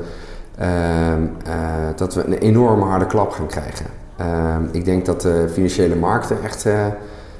ehm, 0.59 1.23
eh, 1.45 1.55
dat 1.97 2.15
we 2.15 2.25
een 2.25 2.39
enorme 2.39 2.85
harde 2.85 3.07
klap 3.07 3.31
gaan 3.31 3.47
krijgen. 3.47 3.87
Ehm, 4.23 4.63
ik 4.71 4.85
denk 4.85 5.07
dat 5.07 5.21
de 5.21 5.49
financiële 5.53 5.95
markten 5.95 6.43
echt 6.43 6.67
eh, 6.67 6.87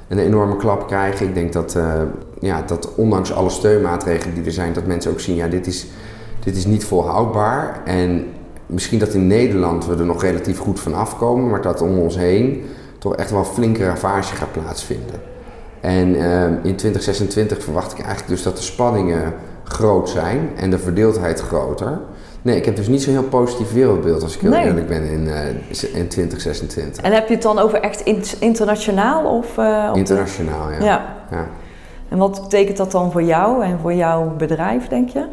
een 0.07 0.19
enorme 0.19 0.55
klap 0.55 0.87
krijgen. 0.87 1.27
Ik 1.27 1.33
denk 1.33 1.53
dat, 1.53 1.75
eh, 1.75 2.01
ja, 2.39 2.61
dat 2.61 2.95
ondanks 2.95 3.33
alle 3.33 3.49
steunmaatregelen 3.49 4.35
die 4.35 4.45
er 4.45 4.51
zijn, 4.51 4.73
dat 4.73 4.85
mensen 4.85 5.11
ook 5.11 5.19
zien, 5.19 5.35
ja, 5.35 5.47
dit 5.47 5.67
is, 5.67 5.87
dit 6.43 6.55
is 6.55 6.65
niet 6.65 6.85
volhoudbaar. 6.85 7.81
En 7.85 8.25
misschien 8.65 8.99
dat 8.99 9.13
in 9.13 9.27
Nederland 9.27 9.85
we 9.85 9.95
er 9.95 10.05
nog 10.05 10.21
relatief 10.21 10.57
goed 10.57 10.79
van 10.79 10.93
afkomen, 10.93 11.49
maar 11.49 11.61
dat 11.61 11.81
om 11.81 11.97
ons 11.97 12.17
heen 12.17 12.63
toch 12.99 13.15
echt 13.15 13.31
wel 13.31 13.39
een 13.39 13.45
flinke 13.45 13.85
ravage 13.85 14.35
gaat 14.35 14.51
plaatsvinden. 14.51 15.21
En 15.81 16.15
eh, 16.15 16.43
in 16.43 16.75
2026 16.75 17.63
verwacht 17.63 17.91
ik 17.91 17.97
eigenlijk 17.97 18.27
dus 18.27 18.43
dat 18.43 18.57
de 18.57 18.63
spanningen 18.63 19.33
groot 19.63 20.09
zijn 20.09 20.49
en 20.55 20.69
de 20.69 20.79
verdeeldheid 20.79 21.39
groter. 21.39 21.99
Nee, 22.43 22.55
ik 22.55 22.65
heb 22.65 22.75
dus 22.75 22.87
niet 22.87 23.01
zo'n 23.03 23.13
heel 23.13 23.23
positief 23.23 23.73
wereldbeeld 23.73 24.23
als 24.23 24.35
ik 24.35 24.41
heel 24.41 24.49
Nee. 24.49 24.65
eerlijk 24.65 24.87
ben 24.87 25.03
in, 25.03 25.27
eh, 25.27 25.95
in 25.99 26.07
2026. 26.07 27.03
En 27.03 27.11
heb 27.11 27.27
je 27.27 27.33
het 27.33 27.43
dan 27.43 27.59
over 27.59 27.79
echt 27.79 28.01
in- 28.01 28.23
internationaal? 28.39 29.25
Of, 29.37 29.57
eh, 29.57 29.91
Internationaal, 29.93 30.69
ja. 30.71 30.77
ja. 30.83 31.15
ja. 31.31 31.47
En 32.09 32.17
wat 32.17 32.41
betekent 32.41 32.77
dat 32.77 32.91
dan 32.91 33.11
voor 33.11 33.23
jou 33.23 33.63
en 33.63 33.79
voor 33.81 33.93
jouw 33.93 34.33
bedrijf, 34.37 34.87
denk 34.87 35.09
je? 35.09 35.25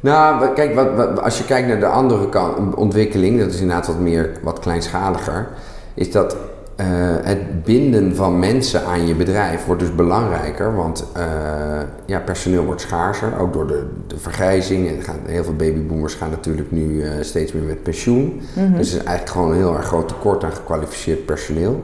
Nou, 0.00 0.48
kijk, 0.54 0.74
wat, 0.74 0.94
wat- 0.96 1.22
als 1.22 1.38
je 1.38 1.44
kijkt 1.44 1.68
naar 1.68 1.80
de 1.80 1.86
andere 1.86 2.28
kant, 2.28 2.74
ontwikkeling, 2.74 3.38
dat 3.40 3.52
is 3.52 3.60
inderdaad 3.60 3.86
wat 3.86 3.98
meer, 3.98 4.30
wat 4.42 4.58
kleinschaliger, 4.58 5.48
is 5.94 6.10
dat 6.12 6.36
eh, 6.76 6.86
het 7.22 7.64
binden 7.64 8.16
van 8.16 8.38
mensen 8.38 8.84
aan 8.84 9.06
je 9.06 9.14
bedrijf 9.14 9.64
wordt 9.64 9.80
dus 9.80 9.94
belangrijker, 9.94 10.76
want 10.76 11.06
eh, 11.12 11.24
ja, 12.06 12.20
personeel 12.20 12.64
wordt 12.64 12.80
schaarser, 12.80 13.38
ook 13.38 13.52
door 13.52 13.66
de, 13.66 13.86
de 14.06 14.18
vergrijzing. 14.18 14.88
En 14.88 15.02
gaan, 15.02 15.18
heel 15.26 15.44
veel 15.44 15.56
babyboomers 15.56 16.14
gaan 16.14 16.30
natuurlijk 16.30 16.70
nu 16.70 17.02
eh, 17.02 17.10
steeds 17.20 17.52
meer 17.52 17.62
met 17.62 17.82
pensioen. 17.82 18.40
Dus 18.54 18.92
er 18.92 18.98
is 18.98 19.04
eigenlijk 19.04 19.28
gewoon 19.28 19.50
een 19.50 19.56
heel 19.56 19.76
erg 19.76 19.86
groot 19.86 20.08
tekort 20.08 20.44
aan 20.44 20.52
gekwalificeerd 20.52 21.26
personeel. 21.26 21.82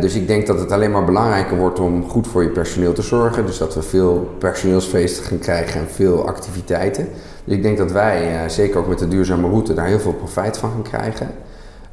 Dus 0.00 0.14
ik 0.14 0.26
denk 0.26 0.46
dat 0.46 0.58
het 0.60 0.72
alleen 0.72 0.90
maar 0.90 1.04
belangrijker 1.04 1.56
wordt 1.56 1.80
om 1.80 2.08
goed 2.08 2.26
voor 2.26 2.42
je 2.42 2.48
personeel 2.48 2.92
te 2.92 3.02
zorgen. 3.02 3.46
Dus 3.46 3.58
dat 3.58 3.74
we 3.74 3.82
veel 3.82 4.34
personeelsfeesten 4.38 5.24
gaan 5.24 5.38
krijgen 5.38 5.80
en 5.80 5.86
veel 5.88 6.26
activiteiten. 6.26 7.08
Dus 7.44 7.56
ik 7.56 7.62
denk 7.62 7.78
dat 7.78 7.92
wij, 7.92 8.48
zeker 8.48 8.78
ook 8.78 8.88
met 8.88 8.98
de 8.98 9.08
duurzame 9.08 9.48
route, 9.48 9.74
daar 9.74 9.86
heel 9.86 10.00
veel 10.00 10.12
profijt 10.12 10.56
van 10.56 10.70
gaan 10.70 10.82
krijgen. 10.82 11.28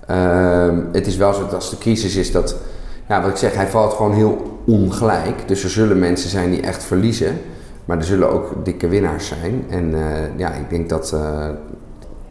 Ehm, 0.07 0.79
het 0.91 1.07
is 1.07 1.17
wel 1.17 1.33
zo 1.33 1.41
dat 1.41 1.53
als 1.53 1.69
de 1.69 1.77
crisis 1.77 2.15
is 2.15 2.31
dat, 2.31 2.55
ja, 3.07 3.21
wat 3.21 3.29
ik 3.29 3.37
zeg, 3.37 3.55
hij 3.55 3.67
valt 3.67 3.93
gewoon 3.93 4.13
heel 4.13 4.59
ongelijk. 4.65 5.47
Dus 5.47 5.63
er 5.63 5.69
zullen 5.69 5.99
mensen 5.99 6.29
zijn 6.29 6.51
die 6.51 6.61
echt 6.61 6.83
verliezen. 6.83 7.37
Maar 7.85 7.97
er 7.97 8.03
zullen 8.03 8.31
ook 8.31 8.65
dikke 8.65 8.87
winnaars 8.87 9.27
zijn. 9.27 9.65
En 9.69 9.93
eh, 9.93 10.37
ja, 10.37 10.51
ik 10.51 10.69
denk 10.69 10.89
dat, 10.89 11.11
eh, 11.11 11.47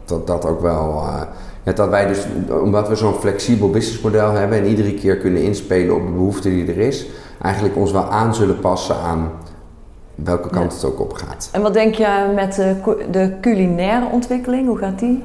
dat 0.05 0.27
dat 0.27 0.45
ook 0.45 0.61
wel. 0.61 1.03
eh, 1.07 1.21
ja, 1.63 1.73
dat 1.73 1.89
wij 1.89 2.07
dus, 2.07 2.25
omdat 2.61 2.87
we 2.87 2.95
zo'n 2.95 3.13
flexibel 3.13 3.69
businessmodel 3.69 4.31
hebben 4.31 4.57
en 4.57 4.65
iedere 4.65 4.93
keer 4.93 5.17
kunnen 5.17 5.41
inspelen 5.41 5.95
op 5.95 6.05
de 6.05 6.11
behoefte 6.11 6.49
die 6.49 6.67
er 6.67 6.77
is, 6.77 7.07
eigenlijk 7.41 7.75
ons 7.75 7.91
wel 7.91 8.03
aan 8.03 8.35
zullen 8.35 8.59
passen 8.59 8.95
aan 8.95 9.31
welke 10.15 10.49
kant 10.49 10.73
het 10.73 10.85
ook 10.85 10.99
op 10.99 11.13
gaat. 11.13 11.49
En 11.51 11.61
wat 11.61 11.73
denk 11.73 11.93
je 11.95 12.31
met 12.35 12.55
de, 12.55 12.75
de 13.11 13.33
culinaire 13.41 14.05
ontwikkeling? 14.11 14.67
Hoe 14.67 14.77
gaat 14.77 14.99
die 14.99 15.23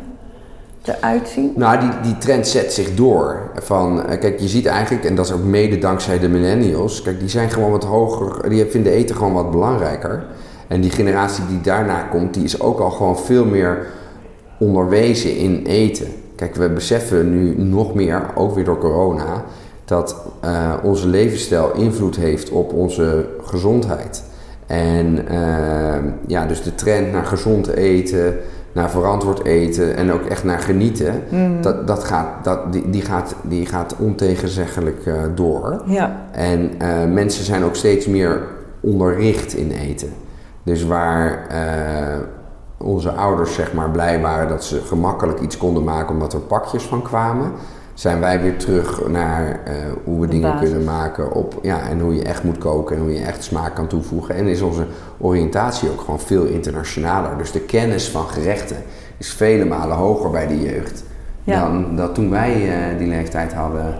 zien? 1.25 1.53
Nou, 1.57 1.81
die, 1.81 1.91
die 2.03 2.19
trend 2.19 2.47
zet 2.47 2.73
zich 2.73 2.95
door. 2.95 3.51
Van, 3.55 4.07
eh, 4.07 4.21
kijk, 4.21 4.41
je 4.41 4.49
ziet 4.49 4.67
eigenlijk, 4.67 5.05
en 5.05 5.15
dat 5.15 5.27
is 5.27 5.33
ook 5.33 5.45
mede 5.45 5.79
dankzij 5.79 6.19
de 6.19 6.29
millennials, 6.29 7.03
kijk, 7.03 7.19
die 7.19 7.29
zijn 7.29 7.51
gewoon 7.51 7.71
wat 7.71 7.85
hoger, 7.85 8.49
die 8.49 8.67
vinden 8.67 8.93
eten 8.93 9.17
gewoon 9.17 9.33
wat 9.33 9.51
belangrijker. 9.51 10.25
En 10.69 10.81
die 10.81 10.91
generatie 10.91 11.47
die 11.47 11.61
daarna 11.61 12.03
komt, 12.03 12.35
die 12.35 12.45
is 12.45 12.61
ook 12.61 12.81
al 12.81 12.91
gewoon 12.91 13.19
veel 13.19 13.45
meer 13.45 13.87
onderwezen 14.59 15.37
in 15.37 15.63
eten. 15.67 16.07
Kijk, 16.37 16.55
we 16.55 16.69
beseffen 16.69 17.31
nu 17.31 17.55
nog 17.59 17.95
meer, 17.95 18.23
ook 18.35 18.55
weer 18.55 18.65
door 18.65 18.79
corona, 18.79 19.45
dat 19.85 20.17
eh, 20.41 20.75
onze 20.83 21.07
levensstijl 21.07 21.73
invloed 21.73 22.17
heeft 22.17 22.51
op 22.51 22.73
onze 22.73 23.27
gezondheid. 23.43 24.23
En 24.67 25.29
eh, 25.29 26.03
ja, 26.27 26.47
dus 26.47 26.63
de 26.63 26.75
trend 26.75 27.13
naar 27.13 27.25
gezond 27.25 27.69
eten, 27.69 28.37
naar 28.73 28.91
verantwoord 28.91 29.45
eten 29.45 29.97
en 29.97 30.13
ook 30.13 30.25
echt 30.25 30.45
naar 30.45 30.59
genieten, 30.59 31.23
dat, 31.61 31.87
dat 31.87 32.05
gaat, 32.05 32.45
dat, 32.45 32.73
die, 32.73 32.91
die, 32.91 33.03
gaat, 33.03 33.35
die 33.43 33.67
gaat 33.67 33.95
ontegenzeggelijk 33.99 35.07
eh, 35.07 35.23
door. 35.35 35.83
Ja, 35.87 36.27
En 36.31 36.71
eh, 36.79 37.05
mensen 37.05 37.45
zijn 37.45 37.65
ook 37.65 37.75
steeds 37.75 38.07
meer 38.07 38.43
onderricht 38.81 39.55
in 39.55 39.71
eten. 39.71 40.13
Dus 40.63 40.85
waar 40.85 41.47
eh, 41.49 42.19
onze 42.77 43.11
ouders 43.11 43.55
zeg 43.55 43.73
maar 43.73 43.91
blij 43.91 44.21
waren 44.21 44.49
dat 44.49 44.65
ze 44.65 44.81
gemakkelijk 44.81 45.41
iets 45.41 45.57
konden 45.57 45.85
maken 45.85 46.15
omdat 46.15 46.33
er 46.33 46.41
pakjes 46.41 46.83
van 46.83 47.03
kwamen, 47.03 47.53
zijn 47.95 48.21
wij 48.21 48.41
weer 48.41 48.57
terug 48.57 49.09
naar 49.09 49.61
eh, 49.65 49.75
hoe 50.05 50.21
we 50.21 50.27
De 50.27 50.33
dingen 50.33 50.53
basis. 50.53 50.69
kunnen 50.69 50.85
maken 50.87 51.33
op, 51.33 51.55
ja, 51.63 51.89
en 51.91 52.01
hoe 52.01 52.15
je 52.15 52.23
echt 52.23 52.43
moet 52.43 52.59
koken 52.59 52.97
en 52.97 53.03
hoe 53.03 53.13
je 53.13 53.25
echt 53.25 53.45
smaak 53.45 53.75
kan 53.75 53.87
toevoegen. 53.87 54.35
En 54.35 54.47
is 54.47 54.61
onze 54.61 54.87
oriëntatie 55.19 55.91
ook 55.91 56.01
gewoon 56.01 56.21
veel 56.21 56.45
internationaler. 56.45 57.31
Dus 57.39 57.53
de 57.53 57.61
kennis 57.61 58.09
van 58.09 58.25
gerechten 58.29 58.77
is 59.17 59.33
vele 59.33 59.65
malen 59.65 59.97
hoger 59.97 60.31
bij 60.31 60.47
de 60.47 60.61
jeugd 60.61 61.05
Ja. 61.45 61.61
dan 61.61 61.97
dat 61.97 62.15
toen 62.15 62.31
wij 62.31 62.53
eh, 62.53 62.99
die 62.99 63.09
leeftijd 63.09 63.53
hadden. 63.53 63.95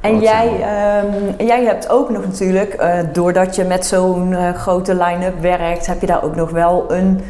En 0.00 0.20
jij, 0.20 0.46
ehm, 0.60 1.46
jij 1.46 1.64
hebt 1.64 1.88
ook 1.88 2.10
nog 2.10 2.24
natuurlijk, 2.26 2.72
eh, 2.74 2.98
doordat 3.12 3.56
je 3.56 3.64
met 3.64 3.86
zo'n 3.86 4.34
grote 4.54 4.94
line-up 4.94 5.40
werkt, 5.40 5.86
heb 5.86 6.00
je 6.00 6.06
daar 6.06 6.22
ook 6.24 6.36
nog 6.36 6.50
wel 6.50 6.84
een 6.92 7.20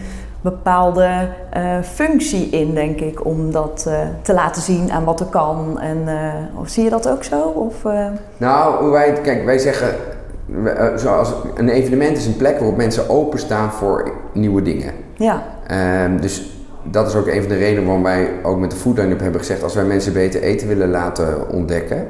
bepaalde 0.50 1.28
uh, 1.56 1.82
functie 1.82 2.48
in, 2.48 2.74
denk 2.74 3.00
ik, 3.00 3.24
om 3.24 3.52
dat 3.52 3.84
uh, 3.88 3.98
te 4.22 4.34
laten 4.34 4.62
zien 4.62 4.92
aan 4.92 5.04
wat 5.04 5.20
er 5.20 5.26
kan. 5.26 5.80
En 5.80 6.02
uh, 6.06 6.32
zie 6.64 6.84
je 6.84 6.90
dat 6.90 7.08
ook 7.08 7.24
zo? 7.24 7.40
Of, 7.40 7.74
Nou, 8.36 8.82
hoe 8.82 8.90
wij, 8.90 9.12
kijk, 9.12 9.44
wij 9.44 9.58
zeggen, 9.58 9.94
zoals 10.96 11.32
een 11.54 11.68
evenement 11.68 12.16
is 12.16 12.26
een 12.26 12.36
plek 12.36 12.58
waarop 12.58 12.76
mensen 12.76 13.08
openstaan 13.08 13.72
voor 13.72 14.12
nieuwe 14.32 14.62
dingen. 14.62 14.92
Ja. 15.14 15.42
Ehm, 15.66 16.20
dus 16.20 16.50
dat 16.82 17.08
is 17.08 17.14
ook 17.14 17.26
een 17.26 17.40
van 17.40 17.48
de 17.48 17.56
redenen 17.56 17.84
waarom 17.84 18.02
wij 18.02 18.30
ook 18.42 18.58
met 18.58 18.70
de 18.70 18.76
Food 18.76 18.98
Line-up 18.98 19.20
hebben 19.20 19.40
gezegd, 19.40 19.62
als 19.62 19.74
wij 19.74 19.84
mensen 19.84 20.12
beter 20.12 20.42
eten 20.42 20.68
willen 20.68 20.90
laten 20.90 21.50
ontdekken, 21.50 22.06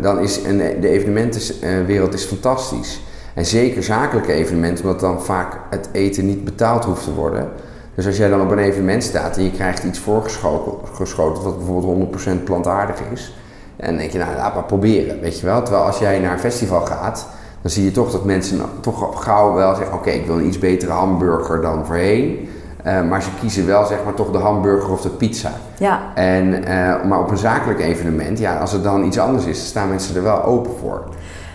dan 0.00 0.20
is 0.20 0.44
een, 0.44 0.58
de 0.80 0.88
evenementenwereld 0.88 2.14
is 2.14 2.24
fantastisch. 2.24 3.00
En 3.34 3.46
zeker 3.46 3.82
zakelijke 3.82 4.32
evenementen, 4.32 4.84
omdat 4.84 5.00
dan 5.00 5.22
vaak 5.22 5.58
het 5.70 5.88
eten 5.92 6.26
niet 6.26 6.44
betaald 6.44 6.84
hoeft 6.84 7.04
te 7.04 7.14
worden. 7.14 7.48
Dus 7.94 8.06
als 8.06 8.16
jij 8.16 8.28
dan 8.28 8.40
op 8.40 8.50
een 8.50 8.58
evenement 8.58 9.02
staat 9.02 9.36
en 9.36 9.42
je 9.42 9.50
krijgt 9.50 9.84
iets 9.84 9.98
voorgeschoten, 9.98 11.42
wat 11.42 11.56
bijvoorbeeld 11.56 12.26
100% 12.40 12.44
plantaardig 12.44 12.96
is, 13.12 13.36
dan 13.76 13.96
denk 13.96 14.10
je, 14.10 14.18
nou 14.18 14.36
laat 14.36 14.54
maar 14.54 14.64
proberen, 14.64 15.20
weet 15.20 15.40
je 15.40 15.46
wel. 15.46 15.62
Terwijl 15.62 15.84
als 15.84 15.98
jij 15.98 16.18
naar 16.18 16.32
een 16.32 16.38
festival 16.38 16.80
gaat, 16.80 17.26
dan 17.62 17.70
zie 17.70 17.84
je 17.84 17.90
toch 17.90 18.10
dat 18.10 18.24
mensen 18.24 18.60
toch 18.80 19.24
gauw 19.24 19.54
wel 19.54 19.74
zeggen, 19.74 19.94
oké, 19.94 20.10
ik 20.10 20.26
wil 20.26 20.38
een 20.38 20.46
iets 20.46 20.58
betere 20.58 20.92
hamburger 20.92 21.60
dan 21.60 21.86
voorheen. 21.86 22.48
Uh, 22.86 23.02
maar 23.02 23.22
ze 23.22 23.28
kiezen 23.40 23.66
wel 23.66 23.86
zeg 23.86 23.98
maar 24.04 24.14
toch 24.14 24.30
de 24.30 24.38
hamburger 24.38 24.90
of 24.90 25.00
de 25.00 25.08
pizza. 25.08 25.50
Ja. 25.78 26.00
En, 26.14 26.62
uh, 26.68 27.04
maar 27.04 27.20
op 27.20 27.30
een 27.30 27.36
zakelijk 27.36 27.80
evenement, 27.80 28.38
ja, 28.38 28.56
als 28.58 28.72
het 28.72 28.82
dan 28.82 29.04
iets 29.04 29.18
anders 29.18 29.44
is, 29.44 29.66
staan 29.66 29.88
mensen 29.88 30.16
er 30.16 30.22
wel 30.22 30.44
open 30.44 30.72
voor. 30.80 31.04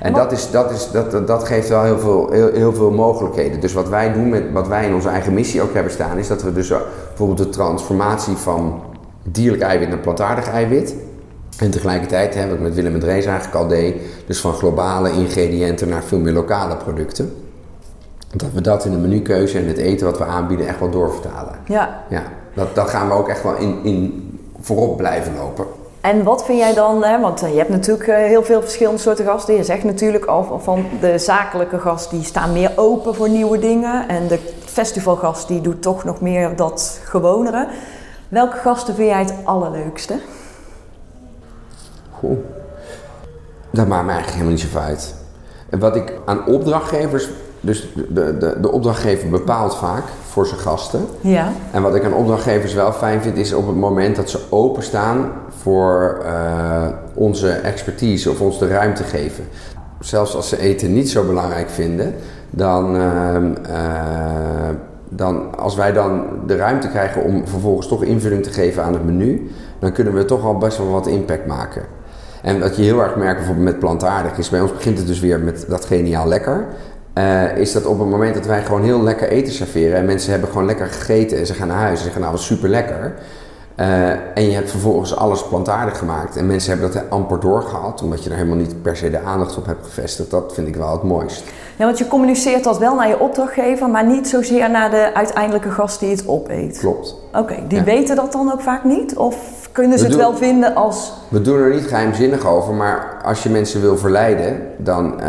En 0.02 0.14
dat, 0.14 0.32
is, 0.32 0.52
dat, 0.52 0.72
is, 0.72 0.92
dat, 0.92 1.28
dat 1.28 1.44
geeft 1.44 1.70
wel 1.70 1.84
heel 1.84 2.00
veel, 2.00 2.30
heel, 2.32 2.52
heel 2.52 2.74
veel 2.74 2.92
mogelijkheden. 2.92 3.60
Dus 3.60 3.74
wat 3.74 3.90
wij 3.90 4.14
doen, 4.14 4.30
met, 4.30 4.44
wat 4.52 4.68
wij 4.68 4.86
in 4.86 4.94
onze 4.94 5.10
eigen 5.10 5.34
missie 5.34 5.62
ook 5.62 5.74
hebben 5.74 5.92
staan, 5.92 6.18
is 6.18 6.28
dat 6.28 6.44
we 6.44 6.54
dus 6.54 6.68
bijvoorbeeld 7.08 7.38
de 7.38 7.50
transformatie 7.50 8.36
van 8.36 8.82
dierlijk 9.24 9.64
eiwit 9.64 9.90
naar 9.90 9.98
plantaardig 9.98 10.50
eiwit. 10.50 10.96
En 11.60 11.72
tegelijkertijd 11.72 12.34
hebben 12.34 12.58
we 12.58 12.64
het 12.64 12.74
met 12.74 12.76
Willem 12.76 12.94
en 12.94 13.00
Drees 13.00 13.26
eigenlijk 13.26 13.56
al 13.56 13.68
deed, 13.68 13.96
dus 14.26 14.40
van 14.40 14.54
globale 14.54 15.12
ingrediënten 15.12 15.90
naar 15.90 16.04
veel 16.04 16.20
meer 16.20 16.34
lokale 16.34 16.76
producten. 16.76 17.34
Dat 18.36 18.50
we 18.54 18.62
dat 18.62 18.86
in 18.86 18.92
de 18.92 18.98
menukeuze 18.98 19.58
en 19.58 19.68
het 19.68 19.78
eten 19.78 20.06
wat 20.06 20.18
we 20.18 20.26
aanbieden 20.26 20.68
echt 20.68 20.80
wel 20.80 20.90
doorvertalen. 20.90 21.56
Ja. 21.66 22.04
ja 22.10 22.24
dat, 22.54 22.76
dat 22.76 22.90
gaan 22.90 23.08
we 23.08 23.14
ook 23.14 23.28
echt 23.28 23.44
wel 23.44 23.56
in, 23.56 23.84
in 23.84 24.30
voorop 24.62 24.98
blijven 24.98 25.36
lopen. 25.36 25.66
En 26.02 26.24
wat 26.24 26.46
vind 26.46 26.60
jij 26.60 26.74
dan, 26.74 27.04
hè, 27.04 27.20
want 27.20 27.44
eh, 27.44 27.52
je 27.52 27.58
hebt 27.58 27.70
natuurlijk 27.70 28.08
eh, 28.08 28.16
heel 28.16 28.44
veel 28.44 28.62
verschillende 28.62 29.00
soorten 29.00 29.26
gasten. 29.26 29.56
Je 29.56 29.64
zegt 29.64 29.84
natuurlijk 29.84 30.26
al 30.26 30.60
van 30.60 30.86
de 31.02 31.18
zakelijke 31.18 31.80
gast 31.80 32.10
die 32.10 32.24
staan 32.24 32.52
meer 32.54 32.72
open 32.76 33.16
voor 33.16 33.30
nieuwe 33.30 33.60
dingen. 33.60 34.08
En 34.08 34.28
de 34.28 34.40
festivalgast 34.66 35.48
die 35.48 35.62
doet 35.62 35.82
toch 35.82 36.04
nog 36.04 36.22
meer 36.22 36.56
dat 36.56 37.00
gewonere. 37.04 37.68
Welke 38.30 38.58
gasten 38.58 38.96
vind 38.96 39.10
jij 39.10 39.20
het 39.20 39.34
allerleukste? 39.44 40.20
Goh. 42.12 42.38
Dat 43.72 43.88
maakt 43.88 44.06
me 44.06 44.12
eigenlijk 44.12 44.32
helemaal 44.32 44.52
niet 44.52 44.72
zo 44.72 44.80
uit. 44.80 45.16
Wat 45.70 45.96
ik 45.96 46.14
aan 46.26 46.46
opdrachtgevers 46.46 47.30
dus 47.62 47.94
de, 48.10 48.38
de, 48.38 48.58
de 48.62 48.72
opdrachtgever 48.72 49.30
bepaalt 49.30 49.76
vaak 49.76 50.04
voor 50.30 50.48
zijn 50.48 50.60
gasten. 50.60 51.06
Ja. 51.22 51.52
En 51.72 51.82
wat 51.82 51.96
ik 51.96 52.06
aan 52.06 52.14
opdrachtgevers 52.14 52.74
wel 52.74 52.92
fijn 52.92 53.22
vind, 53.22 53.38
is 53.38 53.54
op 53.54 53.68
het 53.68 53.76
moment 53.76 54.16
dat 54.16 54.30
ze 54.30 54.40
openstaan 54.50 55.32
voor 55.62 56.22
uh, 56.26 56.88
onze 57.14 57.50
expertise 57.50 58.30
of 58.30 58.42
ons 58.42 58.60
de 58.60 58.68
ruimte 58.68 59.04
geven. 59.04 59.44
Zelfs 60.00 60.36
als 60.36 60.50
ze 60.50 60.60
eten 60.60 60.94
niet 60.94 61.10
zo 61.10 61.24
belangrijk 61.24 61.70
vinden, 61.70 62.14
dan, 62.50 62.96
uh, 62.96 63.36
uh, 63.70 64.70
dan 65.10 65.58
als 65.58 65.76
wij 65.76 65.94
dan 65.94 66.24
de 66.48 66.56
ruimte 66.56 66.88
krijgen 66.88 67.24
om 67.24 67.48
vervolgens 67.48 67.88
toch 67.88 68.04
invulling 68.04 68.44
te 68.44 68.52
geven 68.52 68.84
aan 68.84 68.94
het 68.94 69.06
menu, 69.06 69.52
dan 69.80 69.92
kunnen 69.92 70.14
we 70.14 70.26
toch 70.26 70.46
al 70.46 70.58
best 70.58 70.78
wel 70.78 70.90
wat 70.90 71.08
impact 71.08 71.46
maken. 71.46 71.82
En 72.42 72.60
wat 72.60 72.76
je 72.76 72.84
heel 72.84 73.02
erg 73.02 73.16
merkt 73.16 73.38
bijvoorbeeld 73.38 73.66
met 73.66 73.80
plantaardig 73.80 74.38
is, 74.38 74.50
bij 74.50 74.62
ons 74.62 74.74
begint 74.74 74.98
het 74.98 75.08
dus 75.08 75.20
weer 75.20 75.40
met 75.40 75.66
dat 75.68 75.86
geniaal 75.86 76.28
lekker. 76.28 76.66
Uh, 77.20 77.58
is 77.58 77.72
dat 77.72 77.86
op 77.86 78.00
het 78.00 78.10
moment 78.10 78.34
dat 78.34 78.46
wij 78.46 78.64
gewoon 78.64 78.84
heel 78.84 79.04
lekker 79.04 79.30
eten 79.30 79.54
serveren 79.54 79.98
en 79.98 80.06
mensen 80.06 80.32
hebben 80.32 80.50
gewoon 80.50 80.66
lekker 80.66 80.88
gegeten 80.88 81.38
en 81.38 81.46
ze 81.46 81.54
gaan 81.54 81.68
naar 81.68 81.78
huis 81.78 81.98
en 81.98 82.04
zeggen 82.04 82.22
nou 82.22 82.34
wat 82.34 82.42
super 82.42 82.70
lekker. 82.70 83.14
Uh, 83.80 84.10
en 84.10 84.44
je 84.44 84.52
hebt 84.52 84.72
vervolgens 84.72 85.16
alles 85.16 85.48
plantaardig 85.48 85.98
gemaakt 85.98 86.36
en 86.36 86.48
mensen 86.48 86.72
hebben 86.72 86.92
dat 86.92 87.10
amper 87.10 87.40
doorgehad 87.40 88.02
omdat 88.02 88.24
je 88.24 88.30
er 88.30 88.36
helemaal 88.36 88.58
niet 88.58 88.82
per 88.82 88.98
se 88.98 89.10
de 89.10 89.20
aandacht 89.20 89.58
op 89.58 89.66
hebt 89.66 89.86
gevestigd. 89.86 90.32
Dat 90.32 90.54
vind 90.54 90.68
ik 90.68 90.76
wel 90.76 90.92
het 90.92 91.04
mooist. 91.04 91.44
Ja, 91.76 91.86
want 91.86 91.98
je 91.98 92.08
communiceert 92.08 92.64
dat 92.64 92.78
wel 92.78 92.96
naar 92.96 93.08
je 93.08 93.20
opdrachtgever, 93.20 93.90
maar 93.90 94.06
niet 94.06 94.28
zozeer 94.28 94.70
naar 94.70 94.90
de 94.90 95.14
uiteindelijke 95.14 95.72
gast 95.72 96.00
die 96.00 96.10
het 96.10 96.28
opeet. 96.28 96.80
Klopt. 96.80 97.16
Oké, 97.34 97.56
die 97.68 97.78
ja. 97.78 97.84
weten 97.84 98.16
dat 98.16 98.32
dan 98.32 98.52
ook 98.52 98.62
vaak 98.62 98.84
niet? 98.84 99.16
Of 99.16 99.70
kunnen 99.72 99.98
ze 99.98 100.04
we 100.06 100.10
het 100.10 100.20
doen, 100.20 100.30
wel 100.30 100.38
vinden 100.38 100.76
als. 100.76 101.14
We 101.28 101.42
doen 101.42 101.60
er 101.60 101.74
niet 101.74 101.88
geheimzinnig 101.88 102.48
over, 102.48 102.74
maar 102.74 103.22
als 103.24 103.44
je 103.44 103.50
mensen 103.50 103.82
wil 103.82 103.98
verleiden, 103.98 104.62
dan, 104.78 105.14
uh, 105.22 105.26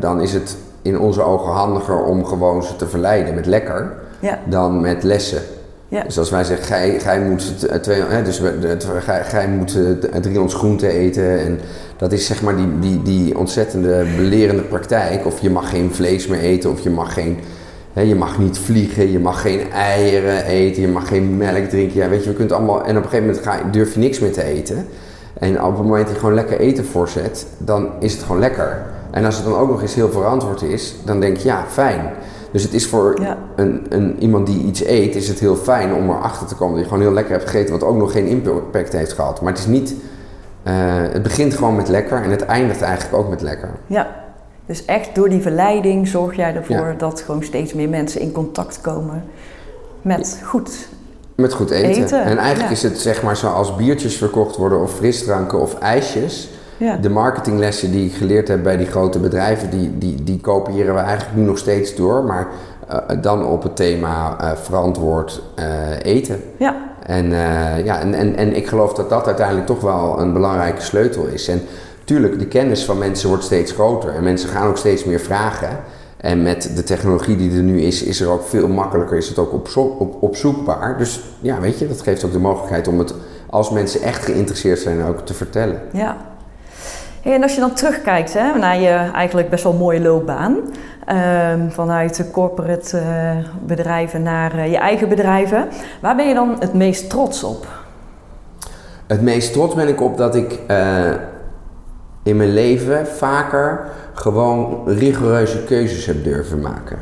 dan 0.00 0.20
is 0.20 0.32
het 0.32 0.56
in 0.84 0.98
onze 0.98 1.22
ogen 1.22 1.52
handiger 1.52 2.04
om 2.04 2.24
gewoon 2.24 2.62
ze 2.62 2.76
te 2.76 2.88
verleiden 2.88 3.34
met 3.34 3.46
lekker 3.46 3.92
ja. 4.18 4.38
dan 4.44 4.80
met 4.80 5.02
lessen. 5.02 5.42
Ja. 5.88 6.02
Dus 6.02 6.18
als 6.18 6.30
wij 6.30 6.44
zeggen, 6.44 6.66
gij, 6.66 7.00
gij 7.00 7.20
moet, 7.20 7.82
twee, 7.82 8.02
hè, 8.02 8.22
dus 8.22 8.42
gij, 9.04 9.24
gij 9.24 9.48
moet 9.48 9.78
300 10.22 10.52
groenten 10.52 10.88
eten 10.88 11.40
en 11.40 11.58
dat 11.96 12.12
is 12.12 12.26
zeg 12.26 12.42
maar 12.42 12.56
die, 12.56 12.78
die, 12.78 13.02
die 13.02 13.38
ontzettende 13.38 14.06
belerende 14.16 14.62
praktijk. 14.62 15.26
Of 15.26 15.40
je 15.40 15.50
mag 15.50 15.70
geen 15.70 15.94
vlees 15.94 16.26
meer 16.26 16.40
eten 16.40 16.70
of 16.70 16.80
je 16.80 16.90
mag 16.90 17.14
geen... 17.14 17.38
Hè, 17.92 18.00
je 18.00 18.14
mag 18.14 18.38
niet 18.38 18.58
vliegen, 18.58 19.10
je 19.10 19.18
mag 19.18 19.40
geen 19.40 19.70
eieren 19.72 20.44
eten, 20.44 20.82
je 20.82 20.88
mag 20.88 21.08
geen 21.08 21.36
melk 21.36 21.68
drinken. 21.68 21.96
Ja, 21.96 22.08
weet 22.08 22.24
je, 22.24 22.30
we 22.30 22.36
kunt 22.36 22.52
allemaal... 22.52 22.84
En 22.84 22.96
op 22.96 23.02
een 23.02 23.08
gegeven 23.08 23.26
moment 23.26 23.46
ga, 23.46 23.60
durf 23.70 23.94
je 23.94 24.00
niks 24.00 24.18
meer 24.18 24.32
te 24.32 24.42
eten. 24.42 24.86
En 25.38 25.62
op 25.62 25.76
het 25.76 25.86
moment 25.86 26.04
dat 26.04 26.14
je 26.14 26.20
gewoon 26.20 26.34
lekker 26.34 26.60
eten 26.60 26.84
voorzet, 26.84 27.46
dan 27.58 27.88
is 28.00 28.12
het 28.12 28.22
gewoon 28.22 28.38
lekker. 28.38 28.82
En 29.14 29.24
als 29.24 29.36
het 29.36 29.44
dan 29.44 29.56
ook 29.56 29.68
nog 29.68 29.82
eens 29.82 29.94
heel 29.94 30.10
verantwoord 30.10 30.62
is, 30.62 30.94
dan 31.04 31.20
denk 31.20 31.36
je 31.36 31.48
ja, 31.48 31.64
fijn. 31.68 32.10
Dus 32.50 32.62
het 32.62 32.74
is 32.74 32.86
voor 32.86 33.20
ja. 33.20 33.38
een, 33.56 33.86
een, 33.88 34.16
iemand 34.18 34.46
die 34.46 34.64
iets 34.64 34.84
eet, 34.84 35.14
is 35.14 35.28
het 35.28 35.38
heel 35.38 35.56
fijn 35.56 35.94
om 35.94 36.10
erachter 36.10 36.46
te 36.46 36.54
komen 36.54 36.74
dat 36.74 36.82
je 36.82 36.88
gewoon 36.88 37.04
heel 37.04 37.12
lekker 37.12 37.32
hebt 37.32 37.50
gegeten, 37.50 37.72
wat 37.72 37.82
ook 37.82 37.96
nog 37.96 38.12
geen 38.12 38.26
impact 38.26 38.92
heeft 38.92 39.12
gehad. 39.12 39.40
Maar 39.40 39.52
het 39.52 39.60
is 39.60 39.66
niet. 39.66 39.94
Uh, 40.64 40.72
het 41.12 41.22
begint 41.22 41.54
gewoon 41.54 41.76
met 41.76 41.88
lekker 41.88 42.22
en 42.22 42.30
het 42.30 42.44
eindigt 42.44 42.82
eigenlijk 42.82 43.16
ook 43.16 43.28
met 43.28 43.42
lekker. 43.42 43.70
Ja, 43.86 44.14
dus 44.66 44.84
echt 44.84 45.14
door 45.14 45.28
die 45.28 45.40
verleiding 45.40 46.08
zorg 46.08 46.36
jij 46.36 46.54
ervoor 46.54 46.76
ja. 46.76 46.94
dat 46.98 47.20
gewoon 47.20 47.42
steeds 47.42 47.74
meer 47.74 47.88
mensen 47.88 48.20
in 48.20 48.32
contact 48.32 48.80
komen 48.80 49.24
met 50.02 50.40
goed 50.44 50.88
met 51.34 51.52
goed 51.52 51.70
eten. 51.70 52.02
eten. 52.02 52.22
En 52.22 52.38
eigenlijk 52.38 52.72
is 52.72 52.82
het 52.82 52.98
zeg 52.98 53.22
maar 53.22 53.36
zoals 53.36 53.76
biertjes 53.76 54.16
verkocht 54.16 54.56
worden 54.56 54.80
of 54.80 54.94
frisdranken 54.94 55.60
of 55.60 55.78
ijsjes. 55.78 56.48
Ja. 56.84 56.96
De 56.96 57.10
marketinglessen 57.10 57.90
die 57.90 58.06
ik 58.06 58.14
geleerd 58.14 58.48
heb 58.48 58.62
bij 58.62 58.76
die 58.76 58.86
grote 58.86 59.18
bedrijven, 59.18 59.70
die, 59.70 59.98
die, 59.98 60.24
die 60.24 60.40
kopiëren 60.40 60.94
we 60.94 61.00
eigenlijk 61.00 61.36
nu 61.36 61.42
nog 61.44 61.58
steeds 61.58 61.94
door. 61.94 62.24
Maar 62.24 62.48
uh, 62.90 63.22
dan 63.22 63.46
op 63.46 63.62
het 63.62 63.76
thema 63.76 64.40
uh, 64.40 64.56
verantwoord 64.56 65.42
uh, 65.58 65.64
eten. 66.02 66.40
Ja. 66.56 66.76
En, 67.06 67.30
ja, 67.84 68.00
en, 68.00 68.14
en, 68.14 68.36
en 68.36 68.56
ik 68.56 68.66
geloof 68.66 68.94
dat 68.94 69.08
dat 69.08 69.26
uiteindelijk 69.26 69.66
toch 69.66 69.80
wel 69.80 70.20
een 70.20 70.32
belangrijke 70.32 70.80
sleutel 70.80 71.26
is. 71.26 71.48
En 71.48 71.60
tuurlijk, 72.04 72.38
de 72.38 72.46
kennis 72.46 72.84
van 72.84 72.98
mensen 72.98 73.28
wordt 73.28 73.44
steeds 73.44 73.72
groter. 73.72 74.14
En 74.14 74.22
mensen 74.22 74.48
gaan 74.48 74.68
ook 74.68 74.76
steeds 74.76 75.04
meer 75.04 75.20
vragen. 75.20 75.68
En 76.16 76.42
met 76.42 76.70
de 76.76 76.82
technologie 76.82 77.36
die 77.36 77.56
er 77.56 77.62
nu 77.62 77.80
is, 77.80 78.02
is 78.02 78.20
er 78.20 78.28
ook 78.28 78.42
veel 78.42 78.68
makkelijker, 78.68 79.16
is 79.16 79.28
het 79.28 79.38
ook 79.38 79.52
op, 79.52 79.68
op, 79.98 80.22
opzoekbaar. 80.22 80.98
Dus 80.98 81.20
ja, 81.40 81.60
weet 81.60 81.78
je, 81.78 81.88
dat 81.88 82.00
geeft 82.00 82.24
ook 82.24 82.32
de 82.32 82.38
mogelijkheid 82.38 82.88
om 82.88 82.98
het, 82.98 83.14
als 83.50 83.70
mensen 83.70 84.02
echt 84.02 84.24
geïnteresseerd 84.24 84.78
zijn, 84.78 85.04
ook 85.04 85.20
te 85.20 85.34
vertellen. 85.34 85.80
Ja. 85.92 86.16
Hey, 87.24 87.34
en 87.34 87.42
als 87.42 87.54
je 87.54 87.60
dan 87.60 87.74
terugkijkt 87.74 88.34
hè, 88.34 88.58
naar 88.58 88.80
je 88.80 89.10
eigenlijk 89.12 89.50
best 89.50 89.64
wel 89.64 89.72
mooie 89.72 90.00
loopbaan, 90.00 90.56
um, 91.52 91.70
vanuit 91.70 92.28
corporate 92.32 92.96
uh, 92.96 93.46
bedrijven 93.66 94.22
naar 94.22 94.56
uh, 94.56 94.70
je 94.70 94.76
eigen 94.76 95.08
bedrijven, 95.08 95.68
waar 96.00 96.16
ben 96.16 96.28
je 96.28 96.34
dan 96.34 96.56
het 96.58 96.74
meest 96.74 97.10
trots 97.10 97.44
op? 97.44 97.66
Het 99.06 99.22
meest 99.22 99.52
trots 99.52 99.74
ben 99.74 99.88
ik 99.88 100.00
op 100.00 100.16
dat 100.16 100.34
ik 100.34 100.58
uh, 100.70 101.10
in 102.22 102.36
mijn 102.36 102.52
leven 102.52 103.06
vaker 103.06 103.86
gewoon 104.14 104.82
rigoureuze 104.86 105.64
keuzes 105.64 106.06
heb 106.06 106.24
durven 106.24 106.60
maken. 106.60 106.98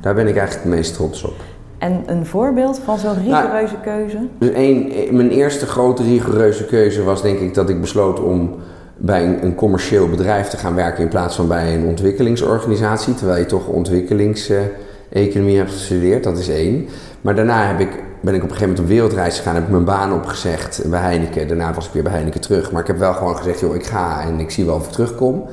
Daar 0.00 0.14
ben 0.14 0.26
ik 0.26 0.36
eigenlijk 0.36 0.66
het 0.66 0.74
meest 0.74 0.94
trots 0.94 1.24
op. 1.24 1.36
En 1.78 2.02
een 2.06 2.26
voorbeeld 2.26 2.80
van 2.84 2.98
zo'n 2.98 3.22
rigoureuze 3.24 3.74
nou, 3.74 3.84
keuze? 3.84 4.18
Dus 4.38 4.50
een, 4.54 5.08
mijn 5.10 5.30
eerste 5.30 5.66
grote 5.66 6.02
rigoureuze 6.02 6.64
keuze 6.64 7.02
was 7.02 7.22
denk 7.22 7.38
ik 7.38 7.54
dat 7.54 7.68
ik 7.68 7.80
besloot 7.80 8.20
om 8.20 8.54
bij 8.98 9.38
een, 9.42 9.54
commercieel 9.54 10.08
bedrijf 10.08 10.48
te 10.48 10.56
gaan 10.56 10.74
werken 10.74 11.02
in 11.02 11.08
plaats 11.08 11.36
van 11.36 11.48
bij 11.48 11.74
een 11.74 11.84
ontwikkelingsorganisatie, 11.84 13.14
terwijl 13.14 13.38
je 13.38 13.46
toch 13.46 13.66
ontwikkelingseconomie 13.66 15.56
hebt 15.56 15.72
gestudeerd, 15.72 16.24
dat 16.24 16.38
is 16.38 16.48
één. 16.48 16.88
Maar 17.20 17.34
daarna 17.34 17.66
heb 17.66 17.80
ik, 17.80 18.02
ben 18.20 18.34
ik 18.34 18.42
op 18.42 18.50
een 18.50 18.56
gegeven 18.56 18.60
moment 18.60 18.78
op 18.78 18.86
wereldreis 18.86 19.36
gegaan, 19.36 19.54
heb 19.54 19.64
ik 19.64 19.70
mijn 19.70 19.84
baan 19.84 20.12
opgezegd 20.12 20.82
bij 20.90 21.00
Heineken. 21.00 21.48
Daarna 21.48 21.74
was 21.74 21.86
ik 21.86 21.92
weer 21.92 22.02
bij 22.02 22.12
Heineken 22.12 22.40
terug, 22.40 22.72
maar 22.72 22.80
ik 22.80 22.86
heb 22.86 22.98
wel 22.98 23.14
gewoon 23.14 23.36
gezegd, 23.36 23.60
joh, 23.60 23.74
ik 23.74 23.86
ga 23.86 24.22
en 24.22 24.40
ik 24.40 24.50
zie 24.50 24.64
wel 24.64 24.74
of 24.74 24.86
ik 24.86 24.92
terugkom. 24.92 25.48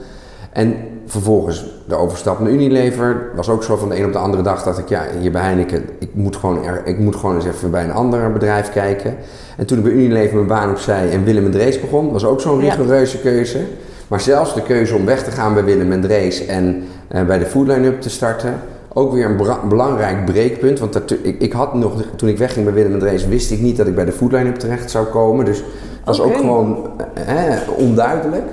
En 0.56 0.76
vervolgens 1.06 1.66
de 1.88 1.96
overstap 1.96 2.40
naar 2.40 2.52
Unilever 2.52 3.30
was 3.36 3.50
ook 3.50 3.64
zo 3.64 3.76
van 3.76 3.90
de 3.90 3.98
een 4.00 4.06
op 4.06 4.12
de 4.12 4.18
andere 4.18 4.44
dag 4.44 4.64
dat 4.64 4.78
ik, 4.78 4.90
ja, 4.90 5.04
hier 5.20 5.32
bij 5.32 5.42
Heineken, 5.42 5.84
ik 6.00 6.10
moet 6.14 6.36
gewoon, 6.36 6.64
er, 6.64 6.82
ik 6.86 7.00
moet 7.00 7.16
gewoon 7.16 7.36
eens 7.36 7.46
even 7.46 7.72
bij 7.72 7.84
een 7.84 7.92
ander 7.92 8.32
bedrijf 8.32 8.72
kijken. 8.72 9.16
En 9.58 9.66
toen 9.66 9.78
ik 9.78 9.84
bij 9.84 9.94
Unilever 9.94 10.36
mijn 10.36 10.48
baan 10.48 10.70
opzij 10.70 11.12
en 11.12 11.24
Willem 11.24 11.46
en 11.46 11.52
Drees 11.52 11.80
begon, 11.82 12.12
was 12.12 12.26
ook 12.26 12.42
zo'n 12.42 12.62
Ja. 12.64 12.70
rigoureuze 12.70 13.20
keuze. 13.20 13.60
Maar 14.08 14.20
zelfs 14.22 14.54
de 14.54 14.62
keuze 14.62 14.96
om 14.96 15.06
weg 15.06 15.24
te 15.24 15.32
gaan 15.32 15.54
bij 15.54 15.64
Willem 15.64 15.92
en 15.92 16.02
Drees 16.02 16.46
en 16.46 16.84
eh, 17.08 17.26
bij 17.26 17.40
de 17.40 17.46
Food 17.46 17.68
Line-up 17.68 18.02
te 18.02 18.10
starten, 18.10 18.54
ook 18.94 19.14
weer 19.14 19.26
een 19.26 19.68
belangrijk 19.70 20.26
breekpunt. 20.26 20.80
Want 20.80 20.94
dat, 20.94 21.12
ik, 21.22 21.40
ik 21.40 21.52
had 21.54 21.74
nog, 21.74 21.94
toen 22.16 22.30
ik 22.30 22.38
wegging 22.38 22.66
bij 22.66 22.74
Willem 22.74 22.94
en 22.94 23.00
Drees, 23.00 23.28
wist 23.28 23.52
ik 23.52 23.60
niet 23.62 23.78
dat 23.78 23.88
ik 23.88 23.96
bij 23.96 24.06
de 24.06 24.12
Food 24.12 24.32
Line-up 24.32 24.56
terecht 24.56 24.92
zou 24.92 25.06
komen. 25.06 25.46
Dus 25.46 25.58
dat 25.58 26.18
was 26.18 26.22
ook 26.22 26.36
gewoon 26.36 26.90
eh, 27.26 27.54
eh, 27.54 27.60
onduidelijk. 27.78 28.44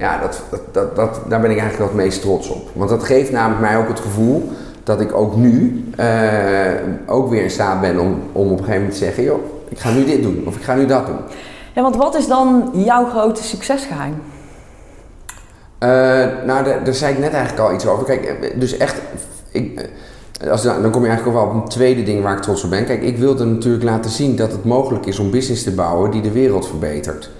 Ja, 0.00 0.18
dat, 0.18 0.42
dat, 0.50 0.74
dat, 0.74 0.96
dat, 0.96 1.20
daar 1.28 1.40
ben 1.40 1.50
ik 1.50 1.58
eigenlijk 1.58 1.78
wel 1.78 1.86
het 1.86 2.06
meest 2.06 2.20
trots 2.20 2.48
op. 2.48 2.68
Want 2.72 2.90
dat 2.90 3.04
geeft 3.04 3.32
namelijk 3.32 3.60
mij 3.60 3.76
ook 3.76 3.88
het 3.88 4.00
gevoel 4.00 4.50
dat 4.84 5.00
ik 5.00 5.14
ook 5.14 5.36
nu 5.36 5.84
eh, 5.96 6.72
ook 7.06 7.30
weer 7.30 7.42
in 7.42 7.50
staat 7.50 7.80
ben 7.80 7.98
om, 7.98 8.22
om 8.32 8.44
op 8.44 8.50
een 8.50 8.56
gegeven 8.58 8.74
moment 8.74 8.92
te 8.92 9.04
zeggen, 9.04 9.22
joh, 9.22 9.40
ik 9.68 9.78
ga 9.78 9.90
nu 9.90 10.04
dit 10.04 10.22
doen 10.22 10.42
of 10.46 10.56
ik 10.56 10.62
ga 10.62 10.74
nu 10.74 10.86
dat 10.86 11.06
doen. 11.06 11.18
Ja, 11.74 11.82
want 11.82 11.96
wat 11.96 12.14
is 12.14 12.26
dan 12.26 12.70
jouw 12.72 13.06
grote 13.06 13.42
succesgeheim? 13.42 14.22
Eh, 15.78 15.88
nou, 16.46 16.64
daar, 16.64 16.84
daar 16.84 16.94
zei 16.94 17.12
ik 17.12 17.18
net 17.18 17.32
eigenlijk 17.32 17.68
al 17.68 17.74
iets 17.74 17.86
over. 17.86 18.04
Kijk, 18.04 18.52
dus 18.60 18.76
echt, 18.76 19.00
ik, 19.50 19.90
eh, 20.40 20.50
als, 20.50 20.62
dan 20.62 20.82
dan 20.82 20.90
kom 20.90 21.02
je 21.02 21.08
eigenlijk 21.08 21.38
ook 21.38 21.44
wel 21.44 21.54
op 21.54 21.62
een 21.62 21.68
tweede 21.68 22.02
ding 22.02 22.22
waar 22.22 22.36
ik 22.36 22.42
trots 22.42 22.64
op 22.64 22.70
ben. 22.70 22.84
Kijk, 22.84 23.02
ik 23.02 23.18
wilde 23.18 23.44
natuurlijk 23.44 23.84
laten 23.84 24.10
zien 24.10 24.36
dat 24.36 24.52
het 24.52 24.64
mogelijk 24.64 25.06
is 25.06 25.18
om 25.18 25.30
business 25.30 25.62
te 25.62 25.74
bouwen 25.74 26.10
die 26.10 26.22
de 26.22 26.32
wereld 26.32 26.68
verbetert. 26.68 27.30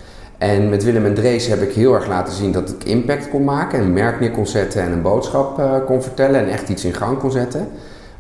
En 0.41 0.69
met 0.69 0.85
Willem 0.85 1.05
en 1.05 1.15
Drees 1.15 1.47
heb 1.47 1.63
ik 1.63 1.73
heel 1.73 1.95
erg 1.95 2.07
laten 2.07 2.35
zien 2.35 2.53
dat 2.53 2.71
ik 2.71 2.85
impact 2.85 3.29
kon 3.29 3.45
maken, 3.45 3.81
een 3.81 3.93
merk 3.93 4.21
neer 4.21 4.31
kon 4.31 4.47
zetten 4.47 4.83
en 4.83 4.93
een 4.93 5.03
boodschap 5.03 5.59
eh, 5.59 5.75
kon 5.87 6.03
vertellen 6.03 6.41
en 6.41 6.49
echt 6.49 6.69
iets 6.69 6.85
in 6.85 6.95
gang 6.95 7.19
kon 7.19 7.31
zetten. 7.31 7.69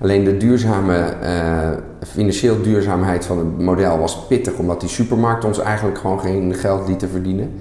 Alleen 0.00 0.24
de 0.24 0.36
duurzame, 0.36 0.96
eh, 0.96 1.70
financieel 2.06 2.62
duurzaamheid 2.62 3.26
van 3.26 3.38
het 3.38 3.58
model 3.58 3.98
was 3.98 4.26
pittig, 4.26 4.58
omdat 4.58 4.80
die 4.80 4.88
supermarkt 4.88 5.44
ons 5.44 5.58
eigenlijk 5.58 5.98
gewoon 5.98 6.20
geen 6.20 6.54
geld 6.54 6.88
liet 6.88 6.98
te 6.98 7.08
verdienen. 7.08 7.60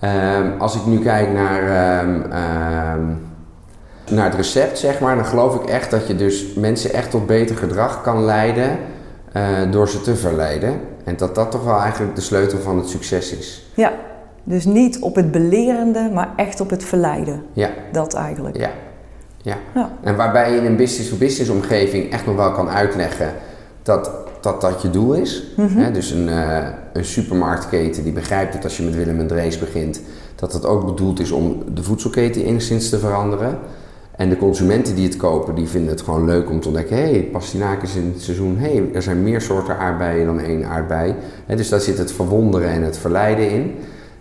Ehm, 0.00 0.50
als 0.58 0.74
ik 0.74 0.86
nu 0.86 0.98
kijk 0.98 1.32
naar, 1.32 1.62
ehm, 1.62 2.20
ehm, 2.32 3.04
naar 4.10 4.24
het 4.24 4.34
recept, 4.34 4.78
zeg 4.78 5.00
maar, 5.00 5.16
dan 5.16 5.26
geloof 5.26 5.54
ik 5.54 5.68
echt 5.68 5.90
dat 5.90 6.06
je 6.06 6.16
dus 6.16 6.54
mensen 6.54 6.92
echt 6.92 7.10
tot 7.10 7.26
beter 7.26 7.56
gedrag 7.56 8.02
kan 8.02 8.24
leiden 8.24 8.78
eh, 9.32 9.42
door 9.70 9.88
ze 9.88 10.00
te 10.00 10.16
verleiden. 10.16 10.80
En 11.06 11.16
dat 11.16 11.34
dat 11.34 11.50
toch 11.50 11.64
wel 11.64 11.78
eigenlijk 11.78 12.14
de 12.14 12.20
sleutel 12.20 12.58
van 12.58 12.78
het 12.78 12.88
succes 12.88 13.32
is. 13.32 13.66
Ja, 13.74 13.92
dus 14.44 14.64
niet 14.64 14.98
op 15.00 15.14
het 15.14 15.30
belerende, 15.30 16.10
maar 16.14 16.28
echt 16.36 16.60
op 16.60 16.70
het 16.70 16.84
verleiden. 16.84 17.42
Ja, 17.52 17.70
Dat 17.92 18.14
eigenlijk. 18.14 18.56
ja, 18.56 18.70
ja. 19.42 19.56
Ja. 19.74 19.90
En 20.02 20.16
waarbij 20.16 20.52
je 20.52 20.58
in 20.58 20.64
een 20.64 20.76
business-to-business 20.76 21.50
omgeving 21.50 22.12
echt 22.12 22.26
nog 22.26 22.36
wel 22.36 22.52
kan 22.52 22.68
uitleggen 22.68 23.32
dat 23.82 24.10
dat, 24.46 24.60
dat 24.60 24.82
je 24.82 24.90
doel 24.90 25.12
is. 25.12 25.44
Mhm. 25.56 25.92
Dus 25.92 26.10
een, 26.10 26.28
eh, 26.28 26.66
een 26.92 27.04
supermarktketen 27.04 28.02
die 28.02 28.12
begrijpt 28.12 28.52
dat 28.52 28.64
als 28.64 28.76
je 28.76 28.82
met 28.82 28.94
Willem 28.94 29.20
en 29.20 29.26
Drees 29.26 29.58
begint, 29.58 30.00
dat 30.34 30.52
het 30.52 30.66
ook 30.66 30.86
bedoeld 30.86 31.20
is 31.20 31.30
om 31.30 31.62
de 31.74 31.82
voedselketen 31.82 32.44
enigszins 32.44 32.88
te 32.88 32.98
veranderen. 32.98 33.58
En 34.16 34.28
de 34.28 34.36
consumenten 34.36 34.94
die 34.94 35.06
het 35.06 35.16
kopen, 35.16 35.54
die 35.54 35.68
vinden 35.68 35.90
het 35.90 36.00
gewoon 36.02 36.24
leuk 36.24 36.50
om 36.50 36.60
te 36.60 36.66
ontdekken, 36.68 36.96
hé, 36.96 37.02
hey, 37.10 37.28
pastinaak 37.32 37.82
is 37.82 37.94
in 37.96 38.10
het 38.14 38.22
seizoen, 38.22 38.56
hé, 38.58 38.72
hey, 38.72 38.90
er 38.94 39.02
zijn 39.02 39.22
meer 39.22 39.40
soorten 39.40 39.78
aardbeien 39.78 40.26
dan 40.26 40.40
één 40.40 40.64
aardbei. 40.64 41.14
Hè, 41.46 41.56
dus 41.56 41.68
daar 41.68 41.80
zit 41.80 41.98
het 41.98 42.12
verwonderen 42.12 42.68
en 42.68 42.82
het 42.82 42.98
verleiden 42.98 43.50
in. 43.50 43.74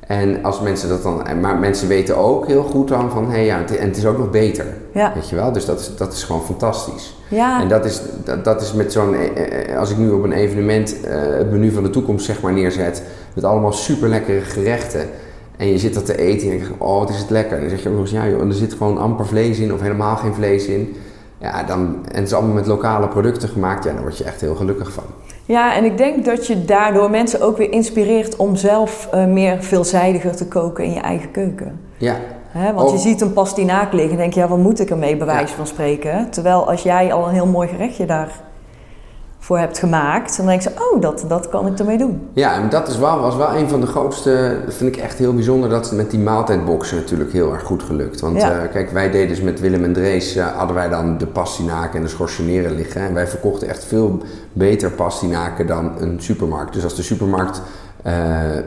En 0.07 0.43
als 0.43 0.61
mensen 0.61 0.89
dat 0.89 1.03
dan, 1.03 1.21
maar 1.41 1.57
mensen 1.57 1.87
weten 1.87 2.17
ook 2.17 2.47
heel 2.47 2.63
goed 2.63 2.87
dan 2.87 3.11
van, 3.11 3.25
hé, 3.25 3.31
hey, 3.31 3.45
ja, 3.45 3.57
het- 3.57 3.77
en 3.77 3.87
het 3.87 3.97
is 3.97 4.05
ook 4.05 4.17
nog 4.17 4.29
beter. 4.31 4.65
Ja. 4.93 5.11
Weet 5.13 5.29
je 5.29 5.35
wel? 5.35 5.51
Dus 5.51 5.65
dat 5.65 5.79
is, 5.79 5.91
dat 5.97 6.13
is 6.13 6.23
gewoon 6.23 6.41
fantastisch. 6.41 7.15
Ja. 7.27 7.61
En 7.61 7.67
dat 7.67 7.85
is, 7.85 8.01
dat, 8.23 8.43
dat 8.43 8.61
is 8.61 8.73
met 8.73 8.91
zo'n, 8.91 9.15
eh, 9.15 9.69
eh, 9.71 9.77
als 9.79 9.91
ik 9.91 9.97
nu 9.97 10.09
op 10.09 10.23
een 10.23 10.31
evenement 10.31 11.01
eh, 11.03 11.15
het 11.37 11.51
menu 11.51 11.71
van 11.71 11.83
de 11.83 11.89
toekomst 11.89 12.25
zeg 12.25 12.41
maar 12.41 12.53
neerzet, 12.53 13.03
met 13.33 13.43
allemaal 13.43 13.71
super 13.73 14.09
lekkere 14.09 14.41
gerechten. 14.41 15.07
En 15.57 15.67
je 15.67 15.77
zit 15.77 15.93
dat 15.93 16.05
te 16.05 16.17
eten 16.17 16.47
en 16.47 16.53
je 16.53 16.59
denkt, 16.59 16.73
oh 16.77 16.99
wat 16.99 17.09
is 17.09 17.17
het 17.17 17.29
lekker. 17.29 17.53
En 17.55 17.61
dan 17.61 17.69
zeg 17.69 17.83
je 17.83 17.89
ook 17.89 17.95
nog 17.95 18.03
eens, 18.03 18.11
ja 18.13 18.27
joh, 18.27 18.41
en 18.41 18.47
er 18.47 18.53
zit 18.53 18.73
gewoon 18.73 18.97
amper 18.97 19.25
vlees 19.25 19.59
in 19.59 19.73
of 19.73 19.81
helemaal 19.81 20.15
geen 20.15 20.33
vlees 20.33 20.65
in. 20.65 20.95
Ja, 21.37 21.63
dan, 21.63 21.79
en 22.11 22.15
het 22.17 22.27
is 22.27 22.33
allemaal 22.33 22.53
met 22.55 22.65
lokale 22.67 23.07
producten 23.07 23.49
gemaakt, 23.49 23.83
ja, 23.83 23.91
daar 23.93 24.01
word 24.01 24.17
je 24.17 24.23
echt 24.23 24.41
heel 24.41 24.55
gelukkig 24.55 24.91
van. 24.93 25.03
Ja, 25.45 25.75
en 25.75 25.83
ik 25.85 25.97
denk 25.97 26.25
dat 26.25 26.47
je 26.47 26.65
daardoor 26.65 27.09
mensen 27.09 27.41
ook 27.41 27.57
weer 27.57 27.71
inspireert 27.71 28.35
om 28.35 28.55
zelf 28.55 29.07
eh, 29.11 29.25
meer 29.25 29.63
veelzijdiger 29.63 30.35
te 30.35 30.47
koken 30.47 30.83
in 30.83 30.93
je 30.93 30.99
eigen 30.99 31.31
keuken. 31.31 31.79
Ja, 31.97 32.15
Hè, 32.47 32.73
want 32.73 32.91
je 32.91 32.97
ziet 32.97 33.21
een 33.21 33.33
pastinaak 33.33 33.93
liggen 33.93 34.11
en 34.11 34.17
denk 34.17 34.33
je, 34.33 34.39
ja, 34.39 34.47
wat 34.47 34.57
moet 34.57 34.79
ik 34.79 34.89
ermee, 34.89 35.17
bij 35.17 35.25
wijze 35.27 35.49
Ja. 35.49 35.55
van 35.55 35.67
spreken. 35.67 36.29
Terwijl 36.29 36.69
als 36.69 36.83
jij 36.83 37.13
al 37.13 37.27
een 37.27 37.33
heel 37.33 37.45
mooi 37.45 37.67
gerechtje 37.67 38.05
daarvoor 39.47 39.65
hebt 39.67 39.79
gemaakt, 39.79 40.37
dan 40.37 40.45
denk 40.45 40.61
je, 40.61 40.69
oh, 40.69 41.01
dat, 41.01 41.25
dat 41.27 41.49
kan 41.49 41.67
ik 41.67 41.79
ermee 41.79 41.97
doen. 41.97 42.27
Ja, 42.33 42.53
en 42.53 42.69
dat 42.69 42.87
is 42.87 42.97
wel, 42.97 43.19
was 43.19 43.35
wel 43.35 43.55
een 43.55 43.69
van 43.69 43.81
de 43.81 43.87
grootste, 43.87 44.57
dat 44.65 44.73
vind 44.73 44.95
ik 44.95 45.01
echt 45.01 45.17
heel 45.17 45.33
bijzonder, 45.33 45.69
dat 45.69 45.85
het 45.85 45.95
met 45.97 46.11
die 46.11 46.19
maaltijdboxen 46.19 46.97
natuurlijk 46.97 47.31
heel 47.31 47.53
erg 47.53 47.63
goed 47.63 47.83
gelukt. 47.83 48.19
Want 48.21 48.41
Ja. 48.41 48.51
eh, 48.51 48.71
kijk, 48.71 48.89
wij 48.91 49.11
deden 49.11 49.27
dus 49.27 49.41
met 49.41 49.59
Willem 49.59 49.83
en 49.83 49.93
Drees, 49.93 50.35
eh, 50.35 50.45
hadden 50.57 50.75
wij 50.75 50.89
dan 50.89 51.17
de 51.17 51.27
pastinaken 51.27 51.95
en 51.95 52.01
de 52.01 52.09
schorseneren 52.09 52.75
liggen. 52.75 53.01
En 53.01 53.13
wij 53.13 53.27
verkochten 53.27 53.67
echt 53.67 53.83
veel 53.83 54.21
beter 54.53 54.91
pastinaken 54.91 55.67
dan 55.67 55.91
een 55.99 56.15
supermarkt. 56.21 56.73
Dus 56.73 56.83
als 56.83 56.95
de 56.95 57.03
supermarkt, 57.03 57.61
eh, 58.05 58.13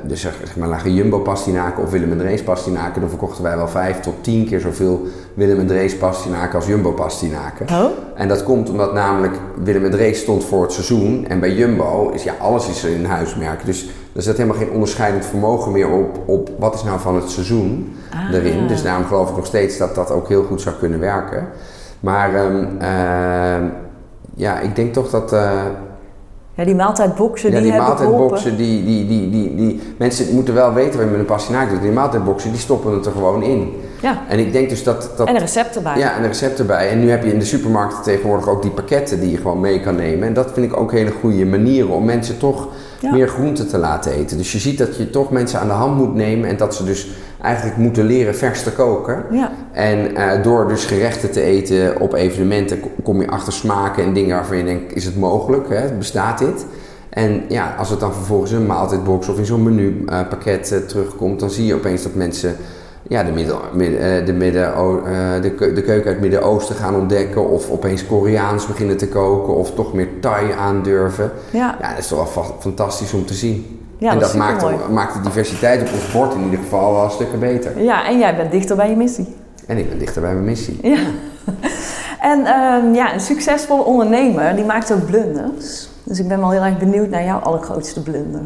dus 0.02 0.20
zeg, 0.20 0.56
maar 0.56 0.68
lagen 0.68 0.94
Jumbo 0.94 1.18
pastinaken 1.18 1.82
of 1.82 1.90
Willem 1.90 2.12
en 2.12 2.18
Drees 2.18 2.42
pastinaken, 2.42 3.00
dan 3.00 3.10
verkochten 3.10 3.42
wij 3.42 3.56
wel 3.56 3.68
vijf 3.68 4.00
tot 4.00 4.14
tien 4.20 4.46
keer 4.46 4.60
zoveel 4.60 5.06
Willem 5.34 5.58
en 5.58 5.66
Drees 5.66 5.96
pastinaken 5.96 6.54
als 6.54 6.66
Jumbo 6.66 6.92
pastinaken. 6.92 7.66
Oh? 7.68 7.90
En 8.14 8.28
dat 8.28 8.42
komt 8.42 8.70
omdat 8.70 8.92
namelijk 8.92 9.34
Willem 9.62 9.84
en 9.84 9.90
Drees 9.90 10.20
stond 10.20 10.44
voor 10.44 10.62
het 10.62 10.72
seizoen. 10.72 11.26
En 11.28 11.40
bij 11.40 11.52
Jumbo 11.54 12.10
is 12.10 12.22
ja, 12.22 12.34
alles 12.40 12.68
is 12.68 12.84
in 12.84 13.04
huismerk. 13.04 13.64
Dus 13.64 13.88
er 14.12 14.22
zit 14.22 14.36
helemaal 14.36 14.58
geen 14.58 14.70
onderscheidend 14.70 15.26
vermogen 15.26 15.72
meer 15.72 15.90
op, 15.90 16.18
op 16.26 16.50
wat 16.58 16.74
is 16.74 16.82
nou 16.84 17.00
van 17.00 17.14
het 17.14 17.30
seizoen 17.30 17.96
Ah. 18.14 18.34
erin. 18.34 18.66
Dus 18.66 18.82
daarom 18.82 19.04
geloof 19.06 19.30
ik 19.30 19.36
nog 19.36 19.46
steeds 19.46 19.78
dat 19.78 19.94
dat 19.94 20.10
ook 20.10 20.28
heel 20.28 20.42
goed 20.44 20.60
zou 20.60 20.76
kunnen 20.76 21.00
werken. 21.00 21.46
Maar 22.00 22.34
ehm, 22.34 22.66
ehm, 22.78 23.64
ja, 24.34 24.60
ik 24.60 24.76
denk 24.76 24.92
toch 24.92 25.10
dat... 25.10 25.32
eh, 25.32 25.62
Ja, 26.58 26.64
die 26.64 26.74
maaltijdboxen, 26.74 27.50
ja, 27.50 27.60
die, 27.60 27.70
die 27.70 27.80
maaltijdboxen, 27.80 28.56
die, 28.56 28.84
die, 28.84 29.06
die, 29.06 29.30
die, 29.30 29.54
die, 29.54 29.80
mensen 29.98 30.34
moeten 30.34 30.54
wel 30.54 30.72
weten 30.72 30.92
wat 30.92 31.04
je 31.04 31.10
met 31.10 31.20
een 31.20 31.24
pastinaak 31.26 31.70
doet. 31.70 31.82
Die 31.82 31.90
maaltijdboxen, 31.90 32.50
die 32.50 32.60
stoppen 32.60 32.92
het 32.92 33.06
er 33.06 33.12
gewoon 33.12 33.42
in. 33.42 33.72
Ja, 34.02 34.18
En 34.28 34.38
ik 34.38 34.52
denk 34.52 34.68
dus 34.68 34.82
dat... 34.84 35.10
dat 35.16 35.26
en 35.26 35.34
een 35.34 35.40
recept 35.40 35.76
erbij. 35.76 35.98
ja, 35.98 36.16
en 36.16 36.22
een 36.22 36.28
recept 36.28 36.58
erbij. 36.58 36.90
En 36.90 37.00
nu 37.00 37.10
heb 37.10 37.24
je 37.24 37.32
in 37.32 37.38
de 37.38 37.44
supermarkten 37.44 38.02
tegenwoordig 38.02 38.48
ook 38.48 38.62
die 38.62 38.70
pakketten 38.70 39.20
die 39.20 39.30
je 39.30 39.36
gewoon 39.36 39.60
mee 39.60 39.80
kan 39.80 39.96
nemen. 39.96 40.28
En 40.28 40.34
dat 40.34 40.50
vind 40.52 40.66
ik 40.66 40.76
ook 40.76 40.92
hele 40.92 41.12
goede 41.20 41.44
manieren 41.46 41.90
om 41.90 42.04
mensen 42.04 42.38
toch 42.38 42.68
Ja. 43.00 43.12
meer 43.12 43.28
groente 43.28 43.66
te 43.66 43.78
laten 43.78 44.12
eten. 44.12 44.36
Dus 44.36 44.52
je 44.52 44.58
ziet 44.58 44.78
dat 44.78 44.96
je 44.96 45.10
toch 45.10 45.30
mensen 45.30 45.60
aan 45.60 45.66
de 45.66 45.72
hand 45.72 45.96
moet 45.96 46.14
nemen 46.14 46.48
en 46.48 46.56
dat 46.56 46.74
ze 46.74 46.84
dus 46.84 47.08
eigenlijk 47.42 47.76
moeten 47.76 48.04
leren 48.04 48.34
vers 48.34 48.62
te 48.62 48.72
koken. 48.72 49.24
Ja. 49.30 49.50
En 49.72 50.16
eh, 50.16 50.42
door 50.42 50.68
dus 50.68 50.84
gerechten 50.84 51.30
te 51.30 51.40
eten 51.42 52.00
op 52.00 52.14
evenementen 52.14 52.80
ko- 52.80 52.90
kom 53.02 53.20
je 53.20 53.28
achter 53.30 53.52
smaken 53.52 54.04
en 54.04 54.12
dingen 54.12 54.36
waarvan 54.36 54.56
je 54.56 54.64
denkt, 54.64 54.94
is 54.96 55.04
het 55.04 55.16
mogelijk? 55.18 55.68
Hè? 55.68 55.92
Bestaat 55.98 56.38
dit? 56.38 56.66
En 57.08 57.42
ja, 57.48 57.74
als 57.78 57.90
het 57.90 58.00
dan 58.00 58.12
vervolgens 58.14 58.50
in 58.50 58.56
een 58.56 58.66
maaltijdbox 58.66 59.28
of 59.28 59.38
in 59.38 59.46
zo'n 59.46 59.62
menupakket 59.62 60.72
eh, 60.72 60.78
terugkomt, 60.78 61.40
dan 61.40 61.50
zie 61.50 61.66
je 61.66 61.74
opeens 61.74 62.02
dat 62.02 62.14
mensen 62.14 62.56
ja, 63.08 63.22
de, 63.22 63.32
midden- 63.32 63.60
eh, 64.00 64.26
de, 64.26 64.32
midden, 64.32 64.74
eh, 64.74 65.42
de, 65.42 65.54
de 65.58 65.82
keuken 65.82 65.94
uit 65.94 66.04
het 66.04 66.20
Midden-Oosten 66.20 66.76
gaan 66.76 66.94
ontdekken 66.94 67.48
of 67.48 67.70
opeens 67.70 68.06
Koreaans 68.06 68.66
beginnen 68.66 68.96
te 68.96 69.08
koken 69.08 69.54
of 69.54 69.74
toch 69.74 69.94
meer 69.94 70.08
Thai 70.20 70.52
aandurven. 70.52 71.30
Ja. 71.50 71.76
Ja, 71.80 71.88
dat 71.88 71.98
is 71.98 72.08
toch 72.08 72.18
wel 72.34 72.44
fa- 72.44 72.54
fantastisch 72.60 73.12
om 73.12 73.26
te 73.26 73.34
zien. 73.34 73.80
Ja, 73.98 74.10
en 74.12 74.18
dat 74.18 74.34
maakt, 74.34 74.88
maakt 74.90 75.14
de 75.14 75.20
diversiteit 75.20 75.80
op 75.80 75.88
ons 75.92 76.10
bord 76.12 76.34
in 76.34 76.42
ieder 76.44 76.58
geval 76.58 76.94
wel 76.94 77.10
stukken 77.10 77.38
beter. 77.38 77.82
ja, 77.82 78.06
en 78.06 78.18
jij 78.18 78.36
bent 78.36 78.50
dichter 78.50 78.76
bij 78.76 78.90
je 78.90 78.96
missie. 78.96 79.36
En 79.66 79.78
ik 79.78 79.88
ben 79.88 79.98
dichter 79.98 80.22
bij 80.22 80.32
mijn 80.32 80.44
missie. 80.44 80.78
Ja. 80.82 80.98
En 82.20 82.44
ehm, 82.46 82.94
ja, 82.94 83.14
een 83.14 83.20
succesvolle 83.20 83.82
ondernemer, 83.84 84.56
die 84.56 84.64
maakt 84.64 84.92
ook 84.92 85.06
blunders. 85.06 85.88
Dus 86.04 86.18
ik 86.18 86.28
ben 86.28 86.38
wel 86.40 86.50
heel 86.50 86.62
erg 86.62 86.78
benieuwd 86.78 87.08
naar 87.08 87.24
jouw 87.24 87.38
allergrootste 87.38 88.02
blunder. 88.02 88.40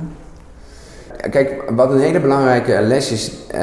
Kijk, 1.30 1.62
wat 1.70 1.90
een 1.90 2.00
hele 2.00 2.20
belangrijke 2.20 2.80
les 2.80 3.10
is, 3.10 3.32
eh, 3.50 3.60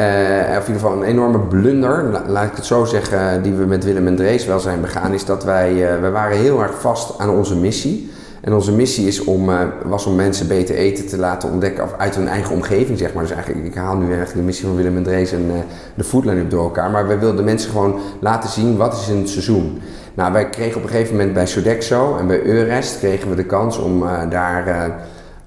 of 0.57 0.67
in 0.67 0.73
ieder 0.73 0.73
geval 0.73 0.91
een 0.91 1.03
enorme 1.03 1.39
blunder, 1.39 2.03
la- 2.03 2.23
laat 2.27 2.45
ik 2.45 2.55
het 2.55 2.65
zo 2.65 2.85
zeggen, 2.85 3.41
die 3.43 3.53
we 3.53 3.65
met 3.65 3.83
Willem 3.83 4.07
en 4.07 4.15
Drees 4.15 4.45
wel 4.45 4.59
zijn 4.59 4.81
begaan, 4.81 5.13
is 5.13 5.25
dat 5.25 5.43
wij, 5.43 5.93
eh, 5.93 5.99
wij 6.01 6.11
waren 6.11 6.37
heel 6.37 6.61
erg 6.61 6.81
vast 6.81 7.19
aan 7.19 7.29
onze 7.29 7.55
missie. 7.55 8.11
En 8.41 8.53
onze 8.53 8.71
missie 8.71 9.07
is 9.07 9.23
om, 9.23 9.49
eh, 9.49 9.59
was 9.85 10.05
om 10.05 10.15
mensen 10.15 10.47
beter 10.47 10.75
eten 10.75 11.07
te 11.07 11.17
laten 11.17 11.51
ontdekken 11.51 11.87
uit 11.97 12.15
hun 12.15 12.27
eigen 12.27 12.55
omgeving, 12.55 12.97
zeg 12.97 13.13
maar. 13.13 13.23
Dus 13.23 13.33
eigenlijk, 13.33 13.65
ik 13.65 13.75
haal 13.75 13.95
nu 13.95 14.05
eigenlijk 14.05 14.35
de 14.35 14.41
missie 14.41 14.65
van 14.65 14.75
Willem 14.75 14.97
en 14.97 15.03
Drees 15.03 15.31
en 15.31 15.45
eh, 15.49 15.59
de 15.95 16.03
Foodline 16.03 16.47
door 16.47 16.63
elkaar. 16.63 16.91
Maar 16.91 17.07
wij 17.07 17.19
wilden 17.19 17.45
mensen 17.45 17.71
gewoon 17.71 17.99
laten 18.19 18.49
zien 18.49 18.77
wat 18.77 18.93
is 18.93 19.09
in 19.09 19.17
het 19.17 19.29
seizoen. 19.29 19.81
Nou, 20.13 20.33
wij 20.33 20.49
kregen 20.49 20.77
op 20.77 20.83
een 20.83 20.89
gegeven 20.89 21.15
moment 21.15 21.33
bij 21.33 21.47
Sodexo 21.47 22.17
en 22.17 22.27
bij 22.27 22.41
Eurest 22.43 22.97
kregen 22.97 23.29
we 23.29 23.35
de 23.35 23.45
kans 23.45 23.77
om 23.77 24.03
eh, 24.03 24.29
daar... 24.29 24.91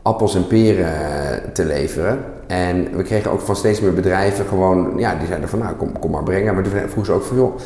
appels 0.03 0.35
en 0.35 0.47
peren 0.47 0.93
te 1.53 1.65
leveren. 1.65 2.19
En 2.47 2.97
we 2.97 3.03
kregen 3.03 3.31
ook 3.31 3.41
van 3.41 3.57
steeds 3.57 3.81
meer 3.81 3.95
bedrijven 3.95 4.47
gewoon, 4.47 4.93
ja, 4.97 5.15
die 5.15 5.27
zeiden 5.27 5.49
van 5.49 5.59
nou, 5.59 5.75
kom, 5.75 5.99
kom 5.99 6.11
maar 6.11 6.23
brengen. 6.23 6.55
Maar 6.55 6.63
toen 6.63 6.73
vroegen 6.73 7.05
ze 7.05 7.13
ook 7.13 7.23
van 7.23 7.37
joh, 7.37 7.59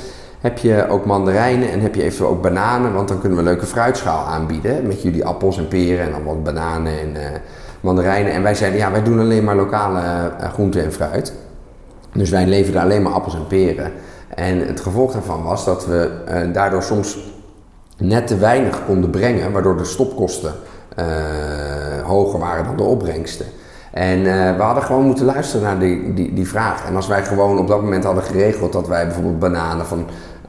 heb 0.47 0.59
je 0.59 0.89
ook 0.89 1.05
mandarijnen 1.05 1.71
en 1.71 1.81
heb 1.81 1.95
je 1.95 2.03
eventueel 2.03 2.31
ook 2.31 2.43
bananen? 2.43 2.93
Want 2.93 3.09
dan 3.09 3.21
kunnen 3.21 3.39
we 3.39 3.45
een 3.45 3.51
leuke 3.51 3.67
fruitschaal 3.67 4.27
aanbieden 4.27 4.87
met 4.87 5.03
jullie 5.03 5.25
appels 5.25 5.59
en 5.59 5.69
peren 5.69 6.07
en 6.07 6.15
allemaal 6.15 6.43
bananen 6.43 6.93
en 7.01 7.11
uh, 7.15 7.23
mandarijnen. 7.81 8.33
En 8.33 8.43
wij 8.43 8.55
zeiden 8.55 8.81
ja, 8.81 8.91
wij 8.91 9.03
doen 9.03 9.21
alleen 9.21 9.45
maar 9.45 9.57
lokale 9.57 10.01
uh, 10.01 10.53
groenten 10.53 10.85
en 10.85 10.93
fruit. 10.93 11.33
Dus 12.13 12.31
wij 12.31 12.47
leverden 12.47 12.83
alleen 12.83 13.03
maar 13.03 13.13
appels 13.13 13.35
en 13.35 13.47
peren. 13.47 13.93
En 14.35 14.67
het 14.67 14.81
gevolg 14.81 15.13
daarvan 15.13 15.43
was 15.43 15.65
dat 15.65 15.87
we 15.87 16.11
uh, 16.29 16.53
daardoor 16.53 16.83
soms 16.83 17.19
net 17.99 18.27
te 18.27 18.37
weinig 18.37 18.85
konden 18.85 19.11
brengen, 19.11 19.53
waardoor 19.53 19.77
de 19.77 19.85
stopkosten 19.85 20.53
hoger 22.05 22.39
waren 22.39 22.65
dan 22.65 22.77
de 22.77 22.83
opbrengsten. 22.83 23.47
En 23.93 24.23
we 24.57 24.63
hadden 24.63 24.83
gewoon 24.83 25.05
moeten 25.05 25.25
luisteren 25.25 25.63
naar 25.63 25.79
die, 25.79 26.15
die, 26.15 26.35
die 26.35 26.49
vraag. 26.49 26.87
En 26.87 26.97
als 26.97 27.07
wij 27.07 27.25
gewoon 27.25 27.59
op 27.59 27.69
dat 27.69 27.83
moment 27.83 28.05
hadden 28.05 28.23
geregeld 28.23 28.73
dat 28.73 28.89
wij 28.89 29.07
bijvoorbeeld 29.07 29.39
bananen 29.39 29.87
van 29.87 30.07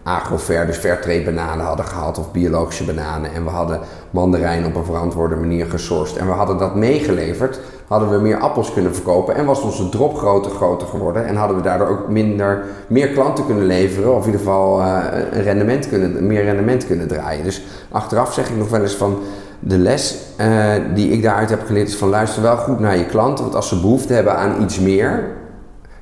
agrover, 0.07 0.65
dus 0.65 0.77
fairtrade 0.77 1.23
bananen 1.23 1.65
hadden 1.65 1.85
gehad 1.85 2.17
of 2.17 2.31
biologische 2.31 2.83
bananen. 2.83 3.33
En 3.33 3.43
we 3.43 3.49
hadden 3.49 3.79
mandarijnen 4.11 4.67
op 4.67 4.75
een 4.75 4.85
verantwoorde 4.85 5.35
manier 5.35 5.65
gesourced. 5.65 6.17
En 6.17 6.27
we 6.27 6.31
hadden 6.31 6.57
dat 6.57 6.75
meegeleverd, 6.75 7.59
hadden 7.87 8.09
we 8.09 8.17
meer 8.17 8.37
appels 8.37 8.73
kunnen 8.73 8.93
verkopen. 8.93 9.35
En 9.35 9.45
was 9.45 9.61
onze 9.61 9.89
dropgrootte 9.89 10.49
groter 10.49 10.87
geworden. 10.87 11.25
En 11.25 11.35
hadden 11.35 11.57
we 11.57 11.63
daardoor 11.63 11.87
ook 11.87 12.09
minder, 12.09 12.63
meer 12.87 13.07
klanten 13.07 13.45
kunnen 13.45 13.65
leveren. 13.65 14.15
Of 14.15 14.25
in 14.25 14.31
ieder 14.31 14.39
geval 14.39 14.79
uh, 14.79 15.03
een 15.31 15.43
rendement 15.43 15.89
kunnen, 15.89 16.27
meer 16.27 16.43
rendement 16.43 16.87
kunnen 16.87 17.07
draaien. 17.07 17.43
Dus 17.43 17.61
achteraf 17.91 18.33
zeg 18.33 18.49
ik 18.49 18.57
nog 18.57 18.69
wel 18.69 18.81
eens 18.81 18.95
van 18.95 19.19
de 19.59 19.77
les 19.77 20.17
uh, 20.41 20.73
die 20.93 21.11
ik 21.11 21.23
daaruit 21.23 21.49
heb 21.49 21.65
geleerd 21.65 21.87
is 21.87 21.97
van 21.97 22.09
luister 22.09 22.41
wel 22.41 22.57
goed 22.57 22.79
naar 22.79 22.97
je 22.97 23.05
klanten. 23.05 23.43
Want 23.43 23.55
als 23.55 23.67
ze 23.67 23.81
behoefte 23.81 24.13
hebben 24.13 24.37
aan 24.37 24.61
iets 24.61 24.79
meer, 24.79 25.36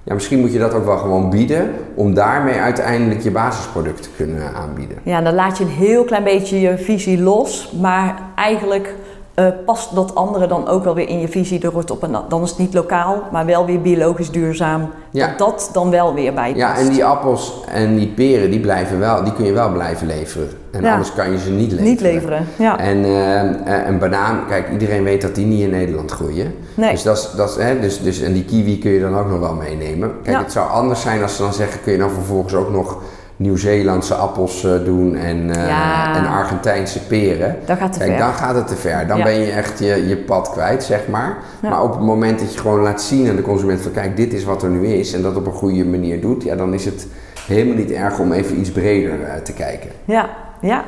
ja, 0.05 0.13
misschien 0.13 0.39
moet 0.39 0.53
je 0.53 0.59
dat 0.59 0.73
ook 0.73 0.85
wel 0.85 0.97
gewoon 0.97 1.29
bieden 1.29 1.71
om 1.95 2.13
daarmee 2.13 2.59
uiteindelijk 2.59 3.21
je 3.21 3.31
basisproduct 3.31 4.03
te 4.03 4.09
kunnen 4.15 4.53
aanbieden. 4.53 4.97
Ja, 5.03 5.21
dan 5.21 5.33
laat 5.33 5.57
je 5.57 5.63
een 5.63 5.69
heel 5.69 6.03
klein 6.03 6.23
beetje 6.23 6.59
je 6.59 6.77
visie 6.77 7.21
los, 7.21 7.73
maar 7.81 8.19
eigenlijk 8.35 8.95
uh, 9.39 9.45
past 9.65 9.95
dat 9.95 10.15
andere 10.15 10.47
dan 10.47 10.67
ook 10.67 10.83
wel 10.83 10.95
weer 10.95 11.09
in 11.09 11.19
je 11.19 11.27
visie. 11.27 11.61
Er 11.61 11.71
wordt 11.71 11.91
op 11.91 12.03
een, 12.03 12.15
dan 12.29 12.43
is 12.43 12.49
het 12.49 12.59
niet 12.59 12.73
lokaal, 12.73 13.23
maar 13.31 13.45
wel 13.45 13.65
weer 13.65 13.81
biologisch 13.81 14.31
duurzaam. 14.31 14.89
Ja. 15.11 15.27
Dat 15.27 15.37
dat 15.37 15.69
dan 15.73 15.89
wel 15.89 16.13
weer 16.13 16.33
bij 16.33 16.47
past. 16.47 16.57
Ja, 16.57 16.77
en 16.77 16.89
die 16.89 17.05
appels 17.05 17.53
en 17.67 17.95
die 17.95 18.07
peren, 18.07 18.51
die, 18.51 18.59
blijven 18.59 18.99
wel, 18.99 19.23
die 19.23 19.33
kun 19.33 19.45
je 19.45 19.51
wel 19.53 19.71
blijven 19.71 20.07
leveren. 20.07 20.49
En 20.71 20.81
Ja. 20.83 20.91
anders 20.91 21.13
kan 21.13 21.31
je 21.31 21.39
ze 21.39 21.49
niet 21.49 21.71
leveren. 21.71 21.83
Niet 21.83 22.01
leveren, 22.01 22.47
ja. 22.57 22.79
En 22.79 23.03
eh, 23.03 23.39
eh, 23.39 23.87
een 23.87 23.99
banaan, 23.99 24.39
kijk, 24.47 24.71
iedereen 24.71 25.03
weet 25.03 25.21
dat 25.21 25.35
die 25.35 25.45
niet 25.45 25.61
in 25.61 25.69
Nederland 25.69 26.11
groeien. 26.11 26.55
Nee. 26.73 26.91
Dus 26.91 27.03
dat 27.03 27.17
is, 27.17 27.29
dat 27.37 27.49
is, 27.49 27.55
hè, 27.63 27.79
dus, 27.79 28.01
dus, 28.01 28.21
en 28.21 28.33
die 28.33 28.45
kiwi 28.45 28.79
kun 28.79 28.91
je 28.91 28.99
dan 28.99 29.17
ook 29.17 29.29
nog 29.29 29.39
wel 29.39 29.53
meenemen. 29.53 30.11
Kijk, 30.23 30.35
Ja. 30.35 30.43
het 30.43 30.51
zou 30.51 30.69
anders 30.69 31.01
zijn 31.01 31.21
als 31.21 31.35
ze 31.35 31.41
dan 31.41 31.53
zeggen, 31.53 31.81
kun 31.81 31.91
je 31.91 31.97
dan 31.97 32.11
vervolgens 32.11 32.53
ook 32.53 32.71
nog 32.71 32.97
Nieuw-Zeelandse 33.37 34.13
appels 34.15 34.63
eh, 34.63 34.71
doen 34.85 35.15
en, 35.15 35.49
eh, 35.55 35.67
Ja. 35.67 36.15
en 36.15 36.25
Argentijnse 36.27 36.99
peren. 37.05 37.55
Dat 37.65 37.77
gaat 37.77 37.93
te 37.93 37.99
Kijk, 37.99 38.09
ver. 38.11 38.19
dan 38.19 38.33
gaat 38.33 38.55
het 38.55 38.67
te 38.67 38.75
ver. 38.75 39.07
Dan 39.07 39.17
Ja. 39.17 39.23
ben 39.23 39.39
je 39.39 39.51
echt 39.51 39.79
je, 39.79 40.07
je 40.07 40.17
pad 40.17 40.49
kwijt, 40.51 40.83
zeg 40.83 41.07
maar. 41.07 41.37
Ja. 41.61 41.69
Maar 41.69 41.83
op 41.83 41.91
het 41.91 42.01
moment 42.01 42.39
dat 42.39 42.53
je 42.53 42.59
gewoon 42.59 42.79
laat 42.81 43.01
zien 43.01 43.29
aan 43.29 43.35
de 43.35 43.41
consument 43.41 43.81
van 43.81 43.91
kijk, 43.91 44.17
dit 44.17 44.33
is 44.33 44.43
wat 44.43 44.63
er 44.63 44.69
nu 44.69 44.87
is 44.87 45.13
en 45.13 45.21
dat 45.21 45.35
op 45.35 45.45
een 45.45 45.53
goede 45.53 45.85
manier 45.85 46.21
doet, 46.21 46.43
ja, 46.43 46.55
dan 46.55 46.73
is 46.73 46.85
het 46.85 47.07
helemaal 47.47 47.75
niet 47.75 47.91
erg 47.91 48.19
om 48.19 48.31
even 48.31 48.59
iets 48.59 48.71
breder 48.71 49.23
eh, 49.23 49.35
te 49.43 49.53
kijken. 49.53 49.89
Ja, 50.05 50.29
ja. 50.61 50.83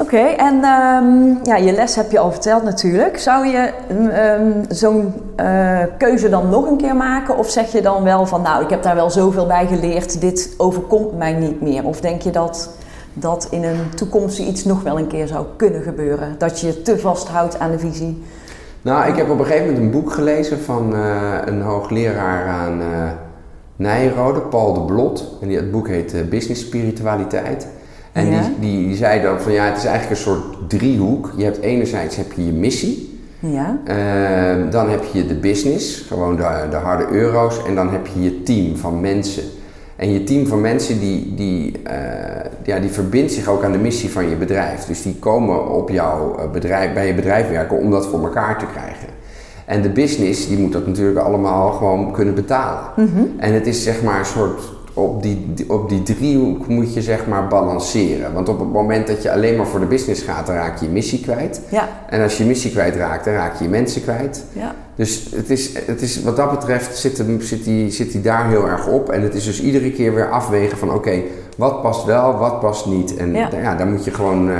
Oké, 0.00 0.18
en 0.18 0.54
ehm, 0.54 1.34
ja, 1.42 1.56
je 1.56 1.72
les 1.72 1.94
heb 1.94 2.10
je 2.10 2.18
al 2.18 2.32
verteld 2.32 2.62
natuurlijk. 2.62 3.18
Zou 3.18 3.46
je 3.46 3.72
ehm, 4.12 4.64
zo'n 4.68 5.12
eh, 5.36 5.78
keuze 5.98 6.28
dan 6.28 6.48
nog 6.48 6.66
een 6.66 6.76
keer 6.76 6.96
maken? 6.96 7.38
Of 7.38 7.50
zeg 7.50 7.72
je 7.72 7.82
dan 7.82 8.02
wel 8.02 8.26
van, 8.26 8.42
nou, 8.42 8.64
ik 8.64 8.70
heb 8.70 8.82
daar 8.82 8.94
wel 8.94 9.10
zoveel 9.10 9.46
bij 9.46 9.66
geleerd, 9.66 10.20
dit 10.20 10.54
overkomt 10.56 11.18
mij 11.18 11.32
niet 11.32 11.60
meer? 11.60 11.84
Of 11.84 12.00
denk 12.00 12.22
je 12.22 12.30
dat 12.30 12.70
dat 13.12 13.48
in 13.50 13.64
een 13.64 13.94
toekomst 13.96 14.38
iets 14.38 14.64
nog 14.64 14.82
wel 14.82 14.98
een 14.98 15.06
keer 15.06 15.26
zou 15.26 15.46
kunnen 15.56 15.82
gebeuren? 15.82 16.34
Dat 16.38 16.60
je 16.60 16.66
je 16.66 16.82
te 16.82 16.98
vasthoudt 16.98 17.58
aan 17.58 17.70
de 17.70 17.78
visie? 17.78 18.22
Nou, 18.82 19.08
ik 19.08 19.16
heb 19.16 19.30
op 19.30 19.38
een 19.38 19.44
gegeven 19.44 19.66
moment 19.66 19.84
een 19.84 20.00
boek 20.00 20.12
gelezen 20.12 20.60
van 20.60 20.94
eh, 20.94 21.38
een 21.44 21.62
hoogleraar 21.62 22.48
aan 22.48 22.80
eh 22.80 23.10
Nijrode, 23.76 24.40
Paul 24.40 24.72
de 24.72 24.80
Blot. 24.80 25.36
En 25.40 25.48
die, 25.48 25.56
het 25.56 25.70
boek 25.70 25.88
heet 25.88 26.30
Business 26.30 26.62
Spiritualiteit. 26.62 27.66
En 28.12 28.26
Ja. 28.30 28.40
die, 28.40 28.70
die, 28.70 28.86
die 28.86 28.96
zei 28.96 29.22
dan 29.22 29.40
van 29.40 29.52
ja, 29.52 29.64
het 29.64 29.76
is 29.76 29.84
eigenlijk 29.84 30.10
een 30.20 30.26
soort 30.26 30.68
driehoek. 30.68 31.32
Je 31.36 31.44
hebt 31.44 31.60
enerzijds 31.60 32.16
heb 32.16 32.32
je 32.32 32.46
je 32.46 32.52
missie, 32.52 33.18
Ja, 33.38 33.78
eh, 33.84 34.70
dan 34.70 34.90
heb 34.90 35.04
je 35.12 35.26
de 35.26 35.34
business, 35.34 36.04
gewoon 36.08 36.36
de, 36.36 36.66
de 36.70 36.76
harde 36.76 37.06
euro's, 37.10 37.64
en 37.66 37.74
dan 37.74 37.90
heb 37.90 38.06
je 38.06 38.22
je 38.22 38.42
team 38.42 38.76
van 38.76 39.00
mensen. 39.00 39.42
En 39.96 40.12
je 40.12 40.24
team 40.24 40.46
van 40.46 40.60
mensen 40.60 41.00
die, 41.00 41.34
die, 41.34 41.80
eh, 41.82 42.50
ja, 42.64 42.78
die 42.78 42.90
verbindt 42.90 43.32
zich 43.32 43.48
ook 43.48 43.64
aan 43.64 43.72
de 43.72 43.78
missie 43.78 44.10
van 44.10 44.28
je 44.28 44.36
bedrijf. 44.36 44.84
Dus 44.84 45.02
die 45.02 45.14
komen 45.18 45.68
op 45.70 45.90
jouw 45.90 46.36
eh, 46.38 46.50
bedrijf, 46.50 46.92
bij 46.92 47.06
je 47.06 47.14
bedrijf 47.14 47.48
werken 47.48 47.78
om 47.78 47.90
dat 47.90 48.06
voor 48.06 48.22
elkaar 48.22 48.58
te 48.58 48.66
krijgen. 48.66 49.08
En 49.66 49.82
de 49.82 49.90
business 49.90 50.48
die 50.48 50.58
moet 50.58 50.72
dat 50.72 50.86
natuurlijk 50.86 51.18
allemaal 51.18 51.72
gewoon 51.72 52.12
kunnen 52.12 52.34
betalen. 52.34 52.82
En 53.38 53.54
het 53.54 53.66
is 53.66 53.82
zeg 53.82 54.02
maar 54.02 54.18
een 54.18 54.24
soort, 54.24 54.60
op 54.94 55.22
die, 55.22 55.54
op 55.68 55.88
die 55.88 56.02
driehoek 56.02 56.66
moet 56.68 56.94
je 56.94 57.02
zeg 57.02 57.26
maar 57.26 57.48
balanceren. 57.48 58.32
Want 58.32 58.48
op 58.48 58.58
het 58.58 58.72
moment 58.72 59.06
dat 59.06 59.22
je 59.22 59.32
alleen 59.32 59.56
maar 59.56 59.66
voor 59.66 59.80
de 59.80 59.86
business 59.86 60.22
gaat, 60.22 60.46
dan 60.46 60.54
raak 60.56 60.78
je 60.80 60.84
je 60.86 60.90
missie 60.92 61.20
kwijt. 61.20 61.60
ja, 61.70 61.88
En 62.08 62.22
als 62.22 62.36
je 62.36 62.42
je 62.42 62.48
missie 62.48 62.70
kwijtraakt, 62.70 63.24
dan 63.24 63.34
raak 63.34 63.56
je 63.58 63.64
je 63.64 63.70
mensen 63.70 64.02
kwijt. 64.02 64.44
ja. 64.52 64.74
Dus 64.94 65.26
het 65.34 65.50
is, 65.50 65.70
het 65.86 66.02
is, 66.02 66.22
wat 66.22 66.36
dat 66.36 66.50
betreft 66.50 66.96
zit, 66.98 67.18
hem, 67.18 67.40
zit, 67.40 67.64
die, 67.64 67.90
zit 67.90 68.12
die 68.12 68.20
daar 68.20 68.48
heel 68.48 68.68
erg 68.68 68.86
op. 68.88 69.08
En 69.10 69.22
het 69.22 69.34
is 69.34 69.44
dus 69.44 69.62
iedere 69.62 69.90
keer 69.92 70.14
weer 70.14 70.30
afwegen 70.30 70.78
van 70.78 70.92
oké, 70.94 71.20
wat 71.56 71.82
past 71.82 72.04
wel, 72.04 72.36
wat 72.38 72.60
past 72.60 72.86
niet. 72.86 73.16
En 73.16 73.32
Ja. 73.34 73.48
ja, 73.62 73.74
daar 73.74 73.86
moet 73.86 74.04
je 74.04 74.10
gewoon, 74.10 74.50
eh, 74.50 74.56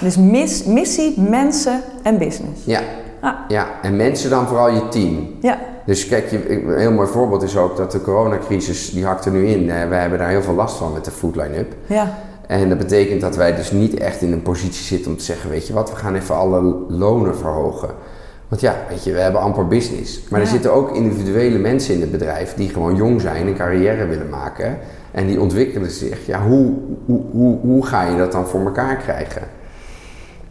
Dus 0.00 0.16
mis, 0.16 0.64
missie, 0.64 1.20
mensen 1.20 1.80
en 2.02 2.18
business. 2.18 2.60
ja, 2.64 2.80
Ah, 3.20 3.32
ja. 3.48 3.66
En 3.82 3.96
mensen 3.96 4.30
dan 4.30 4.46
vooral 4.46 4.70
je 4.70 4.88
team. 4.88 5.28
ja, 5.40 5.58
Dus 5.84 6.08
kijk, 6.08 6.30
je, 6.30 6.50
een 6.50 6.78
heel 6.78 6.92
mooi 6.92 7.08
voorbeeld 7.08 7.42
is 7.42 7.56
ook 7.56 7.76
dat 7.76 7.92
de 7.92 8.00
coronacrisis, 8.00 8.90
die 8.90 9.04
hakt 9.04 9.24
er 9.24 9.32
nu 9.32 9.46
in. 9.46 9.70
Eh, 9.70 9.88
wij 9.88 10.00
hebben 10.00 10.18
daar 10.18 10.28
heel 10.28 10.42
veel 10.42 10.54
last 10.54 10.76
van 10.76 10.92
met 10.92 11.04
de 11.04 11.10
food 11.10 11.36
line-up. 11.36 11.74
ja, 11.86 12.18
En 12.46 12.68
dat 12.68 12.78
betekent 12.78 13.20
dat 13.20 13.36
wij 13.36 13.54
dus 13.56 13.70
niet 13.70 13.98
echt 13.98 14.22
in 14.22 14.32
een 14.32 14.42
positie 14.42 14.84
zitten 14.84 15.10
om 15.10 15.16
te 15.16 15.24
zeggen, 15.24 15.50
weet 15.50 15.66
je 15.66 15.72
wat, 15.72 15.90
we 15.90 15.96
gaan 15.96 16.14
even 16.14 16.34
alle 16.36 16.76
lonen 16.88 17.36
verhogen. 17.36 17.88
Want 18.48 18.64
ja, 18.64 18.76
weet 18.88 19.04
je, 19.04 19.12
we 19.12 19.20
hebben 19.20 19.40
amper 19.40 19.66
business. 19.66 20.20
Maar 20.30 20.40
er 20.40 20.46
zitten 20.46 20.72
ook 20.72 20.94
individuele 20.94 21.58
mensen 21.58 21.94
in 21.94 22.00
het 22.00 22.10
bedrijf 22.10 22.54
die 22.54 22.68
gewoon 22.68 22.96
jong 22.96 23.20
zijn 23.20 23.46
en 23.46 23.54
carrière 23.54 24.06
willen 24.06 24.28
maken. 24.28 24.78
En 25.10 25.26
die 25.26 25.40
ontwikkelen 25.40 25.90
zich. 25.90 26.26
Ja, 26.26 26.42
hoe, 26.42 26.72
hoe, 27.06 27.20
hoe, 27.30 27.58
hoe 27.60 27.86
ga 27.86 28.02
je 28.02 28.16
dat 28.16 28.32
dan 28.32 28.46
voor 28.46 28.60
elkaar 28.60 28.96
krijgen? 28.96 29.42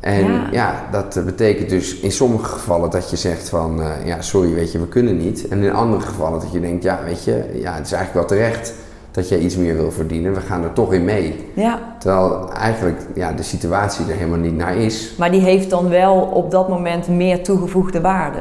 En 0.02 0.26
Ja. 0.32 0.47
ja. 0.52 0.84
dat 0.91 1.22
betekent 1.26 1.70
dus 1.70 1.99
in 1.99 2.12
sommige 2.12 2.45
gevallen 2.45 2.89
dat 2.89 3.10
je 3.10 3.16
zegt 3.16 3.49
van, 3.49 3.82
eh, 3.82 3.88
ja, 4.06 4.22
sorry, 4.22 4.54
weet 4.54 4.72
je, 4.72 4.80
we 4.80 4.88
kunnen 4.88 5.18
niet. 5.18 5.47
En 5.47 5.64
in 5.64 5.74
andere 5.74 6.02
gevallen 6.02 6.39
dat 6.39 6.52
je 6.52 6.60
denkt, 6.60 6.84
ja, 6.84 6.99
weet 7.06 7.24
je, 7.24 7.34
ja, 7.54 7.74
het 7.74 7.86
is 7.86 7.91
eigenlijk 7.91 8.14
wel 8.14 8.26
terecht 8.38 8.74
dat 9.12 9.30
jij 9.30 9.39
iets 9.39 9.56
meer 9.58 9.76
wil 9.76 9.91
verdienen. 9.91 10.34
We 10.34 10.39
gaan 10.41 10.64
er 10.64 10.74
toch 10.74 10.93
in 10.93 11.06
mee. 11.06 11.49
ja. 11.54 11.80
Terwijl 11.99 12.52
eigenlijk 12.54 12.99
ja, 13.16 13.32
de 13.32 13.43
situatie 13.43 14.06
er 14.10 14.16
helemaal 14.16 14.38
niet 14.39 14.56
naar 14.58 14.76
is. 14.76 15.14
Maar 15.18 15.32
die 15.32 15.41
heeft 15.41 15.70
dan 15.70 15.89
wel 15.89 16.16
op 16.16 16.52
dat 16.52 16.70
moment 16.70 17.08
meer 17.08 17.43
toegevoegde 17.43 18.02
waarde, 18.02 18.39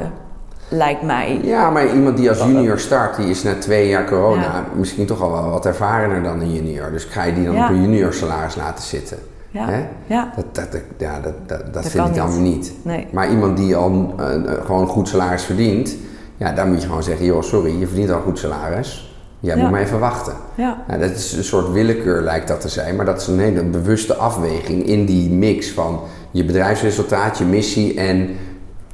lijkt 0.69 1.03
mij. 1.03 1.41
Ja, 1.43 1.71
maar 1.71 1.95
iemand 1.95 2.17
die 2.17 2.29
als 2.29 2.39
junior 2.39 2.79
start, 2.79 3.17
die 3.17 3.29
is 3.31 3.43
na 3.43 3.55
twee 3.59 3.89
jaar 3.89 4.05
corona 4.07 4.43
Ja. 4.43 4.65
misschien 4.77 5.07
toch 5.07 5.23
al 5.23 5.33
wel 5.33 5.51
wat 5.51 5.67
ervarener 5.67 6.23
dan 6.23 6.41
een 6.41 6.53
junior. 6.55 6.91
Dus 6.93 7.05
ga 7.05 7.23
je 7.25 7.35
die 7.35 7.45
dan 7.45 7.55
Ja. 7.55 7.65
op 7.65 7.71
een 7.71 7.81
junior 7.83 8.13
salaris 8.13 8.57
laten 8.57 8.85
zitten? 8.85 9.19
Ja, 9.51 9.69
Hè? 9.69 9.87
ja, 10.07 10.33
Dat, 10.37 10.45
dat, 10.55 10.73
dat- 10.73 10.81
ja, 10.99 11.21
dat, 11.21 11.33
dat, 11.47 11.75
dat, 11.75 11.89
vind 11.89 12.09
ik 12.09 12.15
dan 12.15 12.43
niet. 12.43 12.55
niet. 12.57 12.73
nee. 12.83 13.07
Maar 13.13 13.31
iemand 13.31 13.57
die 13.57 13.77
al 13.77 14.15
eh, 14.19 14.27
gewoon 14.65 14.87
goed 14.87 15.09
salaris 15.09 15.43
verdient, 15.43 15.97
ja, 16.37 16.53
daar 16.53 16.67
moet 16.67 16.81
je 16.83 16.87
gewoon 16.89 17.03
zeggen, 17.03 17.27
joh, 17.27 17.43
sorry, 17.43 17.79
je 17.81 17.87
verdient 17.87 18.11
al 18.11 18.21
goed 18.21 18.39
salaris. 18.39 19.15
Jij 19.41 19.57
Ja. 19.57 19.63
moet 19.63 19.71
maar 19.71 19.81
even 19.81 19.99
wachten. 19.99 20.33
Ja, 20.55 20.85
Ja, 20.89 20.97
dat 20.97 21.11
is 21.11 21.33
een 21.33 21.45
soort 21.45 21.73
willekeur 21.73 22.23
lijkt 22.23 22.49
dat 22.49 22.61
te 22.61 22.69
zijn, 22.69 22.97
maar 22.97 23.05
dat 23.07 23.21
is 23.21 23.27
een 23.27 23.39
hele 23.41 23.65
bewuste 23.65 24.15
afweging 24.15 24.87
in 24.87 25.05
die 25.05 25.31
mix 25.31 25.71
van 25.71 26.01
je 26.31 26.45
bedrijfsresultaat, 26.45 27.39
je 27.39 27.45
missie 27.45 27.95
en 28.01 28.17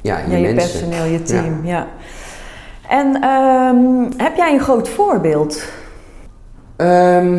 ja, 0.01 0.17
je 0.17 0.31
ja, 0.31 0.37
je 0.47 0.53
mensen. 0.53 0.79
personeel, 0.79 1.05
je 1.11 1.21
team, 1.23 1.65
ja. 1.65 1.87
En 2.89 3.21
ehm, 3.21 4.11
heb 4.23 4.35
jij 4.35 4.53
een 4.53 4.59
groot 4.59 4.89
voorbeeld? 4.89 5.63
Ehm, 6.75 7.37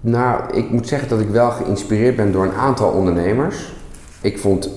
nou, 0.00 0.52
ik 0.52 0.70
moet 0.70 0.88
zeggen 0.88 1.08
dat 1.08 1.20
ik 1.20 1.28
wel 1.28 1.50
geïnspireerd 1.50 2.16
ben 2.16 2.32
door 2.32 2.44
een 2.44 2.54
aantal 2.54 2.90
ondernemers. 2.90 3.74
Ik 4.20 4.38
vond 4.38 4.70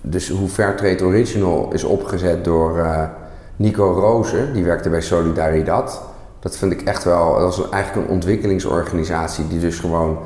dus 0.00 0.28
hoe 0.28 0.48
Fairtrade 0.48 1.04
Original 1.04 1.72
is 1.72 1.84
opgezet 1.84 2.44
door 2.44 2.78
eh, 2.78 3.02
Nico 3.56 3.92
Rozen, 3.92 4.52
die 4.52 4.64
werkte 4.64 4.90
bij 4.90 5.00
Solidaridad. 5.00 6.02
Dat 6.40 6.56
vind 6.56 6.72
ik 6.72 6.82
echt 6.82 7.04
wel, 7.04 7.32
dat 7.32 7.56
was 7.56 7.70
eigenlijk 7.70 8.06
een 8.06 8.14
ontwikkelingsorganisatie 8.14 9.48
die 9.48 9.60
dus 9.60 9.78
gewoon 9.78 10.18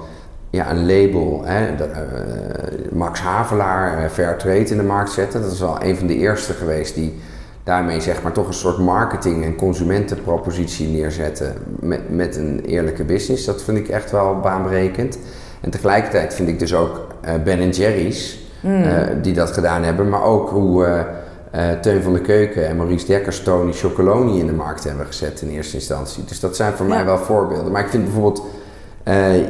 ja, 0.51 0.71
een 0.71 0.87
label, 0.87 1.43
hè, 1.45 1.77
de, 1.77 1.85
eh, 1.85 2.93
Max 2.93 3.21
Havelaar, 3.21 4.05
eh, 4.05 4.11
Fairtrade 4.11 4.65
in 4.65 4.77
de 4.77 4.83
markt 4.83 5.11
zette. 5.11 5.41
Dat 5.41 5.53
is 5.53 5.61
wel 5.61 5.83
een 5.83 5.97
van 5.97 6.07
de 6.07 6.17
eerste 6.17 6.53
geweest 6.53 6.95
die 6.95 7.21
daarmee 7.69 8.01
zeg 8.01 8.23
maar 8.23 8.33
toch 8.33 8.47
een 8.47 8.53
soort 8.53 8.79
marketing- 8.79 9.45
en 9.45 9.57
consumentenpropositie 9.57 10.89
neerzetten 10.89 11.55
met, 11.81 12.11
met 12.11 12.37
een 12.37 12.61
eerlijke 12.65 13.05
business. 13.05 13.45
Dat 13.45 13.63
vind 13.63 13.79
ik 13.79 13.89
echt 13.89 14.11
wel 14.11 14.41
baanbrekend. 14.41 15.19
En 15.61 15.71
tegelijkertijd 15.71 16.35
vind 16.35 16.49
ik 16.49 16.59
dus 16.59 16.75
ook 16.75 17.07
uh, 17.25 17.31
Ben 17.45 17.71
Jerry's 17.71 18.39
uh, 18.65 18.93
die 19.23 19.33
dat 19.33 19.51
gedaan 19.51 19.83
hebben, 19.83 20.09
maar 20.09 20.23
ook 20.23 20.51
hoe 20.51 21.07
uh, 21.55 21.71
Teun 21.81 22.03
van 22.03 22.13
de 22.13 22.21
Keuken 22.21 22.69
en 22.69 22.77
Maurice 22.77 23.07
Dekkers 23.07 23.43
Tony 23.43 23.73
Chocoloni 23.73 24.39
in 24.39 24.47
de 24.47 24.53
markt 24.53 24.85
hebben 24.85 25.07
gezet 25.07 25.41
in 25.41 25.49
eerste 25.49 25.77
instantie. 25.77 26.25
Dus 26.25 26.41
dat 26.41 26.57
zijn 26.57 26.73
voor 26.73 26.87
mij 26.87 27.05
wel 27.05 27.19
voorbeelden. 27.19 27.73
Maar 27.73 27.85
ik 27.85 27.91
vind 27.91 28.05
bijvoorbeeld 28.05 28.43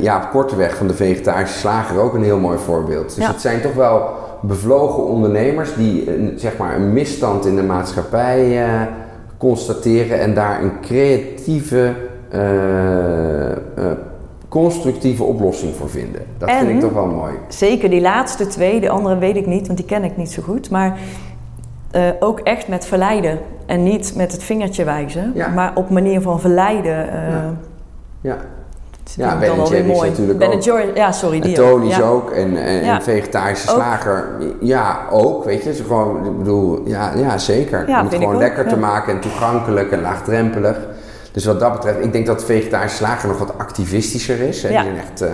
Jaap 0.00 0.30
Korteweg 0.30 0.76
van 0.76 0.86
de 0.86 0.94
Vegetarische 0.94 1.58
Slager 1.58 2.00
ook 2.00 2.14
een 2.14 2.22
heel 2.22 2.38
mooi 2.38 2.58
voorbeeld. 2.58 3.14
Dus 3.14 3.26
het 3.26 3.40
zijn 3.40 3.60
toch 3.60 3.74
wel 3.74 4.26
bevlogen 4.40 5.06
ondernemers 5.06 5.74
die 5.74 6.14
een, 6.14 6.32
zeg 6.36 6.56
maar 6.56 6.76
een 6.76 6.92
misstand 6.92 7.46
in 7.46 7.56
de 7.56 7.62
maatschappij 7.62 8.68
constateren 9.36 10.20
en 10.20 10.34
daar 10.34 10.62
een 10.62 10.80
creatieve 10.80 11.92
constructieve 14.48 15.22
oplossing 15.22 15.74
voor 15.74 15.90
vinden. 15.90 16.22
Dat 16.38 16.50
vind 16.50 16.70
ik 16.70 16.80
toch 16.80 16.92
wel 16.92 17.06
mooi. 17.06 17.32
Zeker 17.48 17.90
die 17.90 18.00
laatste 18.00 18.46
twee, 18.46 18.80
de 18.80 18.88
andere 18.88 19.18
weet 19.18 19.36
ik 19.36 19.46
niet, 19.46 19.66
want 19.66 19.78
die 19.78 19.86
ken 19.86 20.04
ik 20.04 20.16
niet 20.16 20.30
zo 20.30 20.42
goed. 20.42 20.70
Maar 20.70 20.98
ook 22.20 22.40
echt 22.40 22.68
met 22.68 22.86
verleiden. 22.86 23.38
En 23.66 23.82
niet 23.82 24.12
met 24.16 24.32
het 24.32 24.42
vingertje 24.42 24.84
wijzen, 24.84 25.32
ja. 25.34 25.48
maar 25.48 25.72
op 25.74 25.90
manier 25.90 26.20
van 26.20 26.40
verleiden. 26.40 27.06
Ja. 28.20 28.36
Ja. 29.14 29.26
Ja, 29.26 29.38
Ben 29.38 29.56
Jerry's 29.56 30.00
natuurlijk 30.00 30.38
ben 30.38 30.52
ook. 30.52 30.96
Ja, 30.96 31.12
sorry, 31.12 31.40
die 31.40 31.54
Tony's 31.54 31.96
ja. 31.96 32.08
ook. 32.08 32.30
En, 32.30 32.56
en, 32.56 32.82
en 32.82 33.02
vegetarische 33.02 33.68
slager, 33.68 34.28
ja, 34.60 35.06
ook. 35.10 35.44
Weet 35.44 35.64
je, 35.64 35.74
ze 35.74 35.82
gewoon, 35.82 36.26
ik 36.26 36.38
bedoel, 36.38 36.80
ja, 36.84 37.12
ja 37.16 37.38
zeker. 37.38 37.84
Om 37.88 37.94
het 37.94 38.14
gewoon 38.14 38.38
lekker 38.38 38.68
te 38.68 38.76
maken 38.76 39.12
en 39.12 39.20
toegankelijk 39.20 39.90
en 39.90 40.00
laagdrempelig. 40.00 40.76
Dus 41.32 41.44
wat 41.44 41.60
dat 41.60 41.72
betreft, 41.72 42.04
ik 42.04 42.12
denk 42.12 42.26
dat 42.26 42.44
vegetarische 42.44 42.96
slager 42.96 43.28
nog 43.28 43.38
wat 43.38 43.58
activistischer 43.58 44.40
is. 44.40 44.62
Hè? 44.62 44.68
Ja. 44.68 44.82
Die 44.82 44.90
zijn 44.92 45.04
echt, 45.04 45.22
uh, 45.22 45.28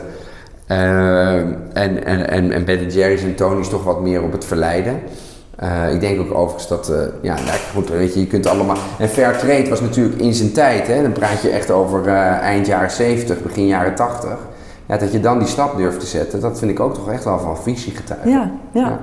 uh, 0.78 1.36
en, 1.72 2.04
en, 2.04 2.28
en, 2.28 2.52
en 2.52 2.64
Ben 2.64 2.88
Jerry's 2.88 3.22
en 3.22 3.34
Tony's 3.34 3.68
toch 3.68 3.84
wat 3.84 4.00
meer 4.00 4.22
op 4.22 4.32
het 4.32 4.44
verleiden. 4.44 5.00
Uh, 5.62 5.92
ik 5.92 6.00
denk 6.00 6.20
ook 6.20 6.34
overigens 6.34 6.68
dat, 6.68 6.92
ja, 7.22 7.34
nou, 7.34 7.58
goed, 7.74 7.88
weet 7.88 8.14
je, 8.14 8.20
je 8.20 8.26
kunt 8.26 8.46
allemaal... 8.46 8.76
En 8.98 9.08
fair 9.08 9.38
trade 9.38 9.68
was 9.68 9.80
natuurlijk 9.80 10.20
in 10.20 10.34
zijn 10.34 10.52
tijd, 10.52 10.86
hè. 10.86 11.02
Dan 11.02 11.12
praat 11.12 11.42
je 11.42 11.48
echt 11.48 11.70
over 11.70 12.08
eind 12.38 12.66
jaren 12.66 12.90
70, 12.90 13.42
begin 13.42 13.66
jaren 13.66 13.94
80. 13.94 14.30
Ja, 14.86 14.96
dat 14.96 15.12
je 15.12 15.20
dan 15.20 15.38
die 15.38 15.48
stap 15.48 15.76
durft 15.76 16.00
te 16.00 16.06
zetten, 16.06 16.40
dat 16.40 16.58
vind 16.58 16.70
ik 16.70 16.80
ook 16.80 16.94
toch 16.94 17.10
echt 17.10 17.24
wel 17.24 17.38
van 17.38 17.58
visie 17.58 17.94
getuigen. 17.94 18.30
Ja, 18.30 18.50
ja, 18.72 18.80
ja. 18.80 18.98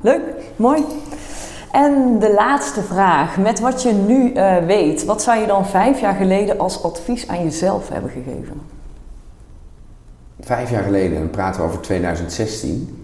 Leuk, 0.00 0.20
mooi. 0.56 0.84
En 1.72 2.18
de 2.18 2.32
laatste 2.32 2.82
vraag. 2.82 3.36
Met 3.36 3.60
wat 3.60 3.82
je 3.82 3.92
nu 3.92 4.32
weet, 4.66 5.04
wat 5.04 5.22
zou 5.22 5.40
je 5.40 5.46
dan 5.46 5.66
vijf 5.66 6.00
jaar 6.00 6.14
geleden 6.14 6.58
als 6.58 6.82
advies 6.82 7.28
aan 7.28 7.42
jezelf 7.42 7.88
hebben 7.88 8.10
gegeven? 8.10 8.60
Vijf 10.40 10.70
jaar 10.70 10.82
geleden, 10.82 11.18
dan 11.18 11.30
praten 11.30 11.60
we 11.60 11.66
over 11.66 11.80
2016. 11.80 12.99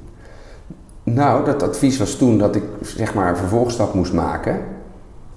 Nou, 1.15 1.45
dat 1.45 1.63
advies 1.63 1.99
was 1.99 2.15
toen 2.15 2.39
dat 2.39 2.57
ik 2.57 2.63
zeg 2.83 3.15
maar 3.15 3.29
een 3.29 3.37
vervolgstap 3.37 3.95
moest 3.95 4.13
maken. 4.13 4.61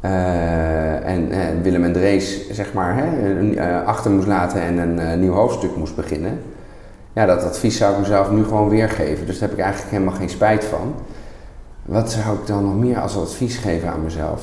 Uh, 0.06 1.06
en 1.06 1.32
uh, 1.32 1.38
Willem 1.62 1.84
en 1.84 1.94
Drees 1.94 2.50
zeg 2.52 2.74
maar 2.74 2.96
hè, 2.98 3.84
achter 3.86 4.12
moest 4.12 4.28
laten 4.28 4.62
en 4.62 4.78
een 4.78 5.20
nieuw 5.20 5.34
hoofdstuk 5.34 5.76
moest 5.76 5.96
beginnen. 5.96 6.40
Ja, 7.14 7.26
dat 7.26 7.44
advies 7.44 7.78
zou 7.78 7.94
ik 7.94 8.00
mezelf 8.00 8.32
nu 8.32 8.44
gewoon 8.44 8.70
weergeven. 8.70 9.26
Dus 9.26 9.40
daar 9.40 9.50
heb 9.50 9.58
ik 9.58 9.64
eigenlijk 9.64 9.94
helemaal 9.94 10.14
geen 10.14 10.30
spijt 10.30 10.64
van. 10.64 10.94
Wat 11.86 12.12
zou 12.12 12.36
ik 12.36 12.48
dan 12.48 12.64
nog 12.64 12.76
meer 12.76 13.00
als 13.00 13.18
advies 13.18 13.58
geven 13.58 13.90
aan 13.90 14.04
mezelf? 14.04 14.42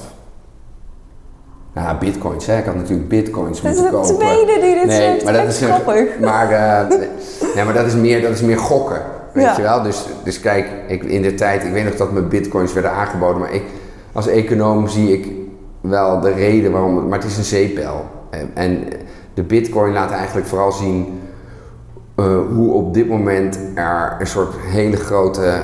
Nou, 1.72 1.98
bitcoins. 1.98 2.46
Hè. 2.46 2.58
Ik 2.58 2.64
had 2.64 2.74
natuurlijk 2.74 3.08
bitcoins 3.08 3.62
moeten 3.62 3.82
kopen. 3.82 3.96
Dat 3.96 4.10
is 4.10 4.16
de 4.16 4.24
tweede 4.24 4.60
die 4.60 4.74
dit 4.74 4.86
nee, 4.86 4.96
zegt. 4.96 5.24
Maar 5.24 5.32
dat 5.32 5.46
is 5.46 5.58
grappig. 5.58 6.18
Maar, 6.18 6.48
nee, 7.54 7.64
maar 7.64 7.74
dat 7.74 7.86
is 7.86 7.94
meer, 7.94 8.22
dat 8.22 8.30
is 8.30 8.40
meer 8.40 8.58
gokken. 8.58 9.02
Weet 9.36 9.44
ja. 9.44 9.56
je 9.56 9.62
wel? 9.62 9.82
Dus, 9.82 10.06
dus 10.24 10.40
kijk, 10.40 10.70
ik, 10.86 11.04
in 11.04 11.22
de 11.22 11.34
tijd, 11.34 11.64
ik 11.64 11.72
weet 11.72 11.84
nog 11.84 11.96
dat 11.96 12.12
mijn 12.12 12.28
bitcoins 12.28 12.72
werden 12.72 12.90
aangeboden, 12.90 13.40
maar 13.40 13.52
ik, 13.52 13.62
als 14.12 14.26
econoom 14.26 14.88
zie 14.88 15.12
ik 15.12 15.32
wel 15.80 16.20
de 16.20 16.32
reden 16.32 16.72
waarom, 16.72 17.08
maar 17.08 17.18
het 17.18 17.28
is 17.28 17.36
een 17.36 17.44
zeepel. 17.44 18.04
En 18.54 18.84
de 19.34 19.42
bitcoin 19.42 19.92
laat 19.92 20.10
eigenlijk 20.10 20.46
vooral 20.46 20.72
zien 20.72 21.20
uh, 22.16 22.38
hoe 22.54 22.72
op 22.72 22.94
dit 22.94 23.08
moment 23.08 23.58
er 23.74 24.16
een 24.18 24.26
soort 24.26 24.54
hele 24.58 24.96
grote 24.96 25.62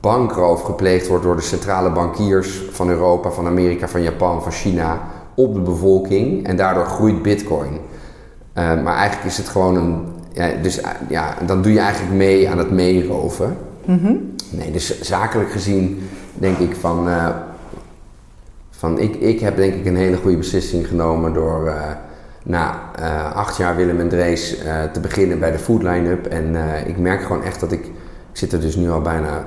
bankroof 0.00 0.62
gepleegd 0.62 1.08
wordt 1.08 1.24
door 1.24 1.36
de 1.36 1.42
centrale 1.42 1.90
bankiers 1.90 2.62
van 2.70 2.88
Europa, 2.88 3.30
van 3.30 3.46
Amerika, 3.46 3.88
van 3.88 4.02
Japan, 4.02 4.42
van 4.42 4.52
China 4.52 5.00
op 5.34 5.54
de 5.54 5.60
bevolking 5.60 6.46
en 6.46 6.56
daardoor 6.56 6.86
groeit 6.86 7.22
Bitcoin. 7.22 7.72
Uh, 7.72 8.82
maar 8.82 8.96
eigenlijk 8.96 9.26
is 9.26 9.36
het 9.36 9.48
gewoon 9.48 9.76
een. 9.76 10.13
Ja, 10.34 10.50
dus 10.62 10.80
ja, 11.08 11.34
dan 11.46 11.62
doe 11.62 11.72
je 11.72 11.78
eigenlijk 11.78 12.14
mee 12.14 12.50
aan 12.50 12.58
het 12.58 12.70
meeroven. 12.70 13.56
Mm 13.84 13.98
-hmm. 13.98 14.34
Nee, 14.50 14.70
dus 14.70 15.00
zakelijk 15.00 15.50
gezien 15.50 16.08
denk 16.34 16.58
ik 16.58 16.76
van. 16.76 17.08
Uh, 17.08 17.28
van 18.70 18.98
ik, 18.98 19.14
ik 19.14 19.40
heb 19.40 19.56
denk 19.56 19.74
ik 19.74 19.86
een 19.86 19.96
hele 19.96 20.16
goede 20.16 20.36
beslissing 20.36 20.86
genomen 20.86 21.32
door. 21.32 21.66
Uh, 21.66 21.82
na 22.42 22.90
acht 23.34 23.56
jaar 23.56 23.76
Willem 23.76 24.00
en 24.00 24.08
Drees 24.08 24.58
te 24.92 25.00
beginnen 25.00 25.38
bij 25.38 25.50
de 25.50 25.58
Food 25.58 25.82
Line-up. 25.82 26.26
En 26.26 26.56
ik 26.86 26.98
merk 26.98 27.22
gewoon 27.22 27.42
echt 27.42 27.60
dat 27.60 27.72
ik. 27.72 27.84
Ik 28.30 28.40
zit 28.40 28.52
er 28.52 28.60
dus 28.60 28.76
nu 28.76 28.90
al 28.90 29.00
bijna 29.00 29.46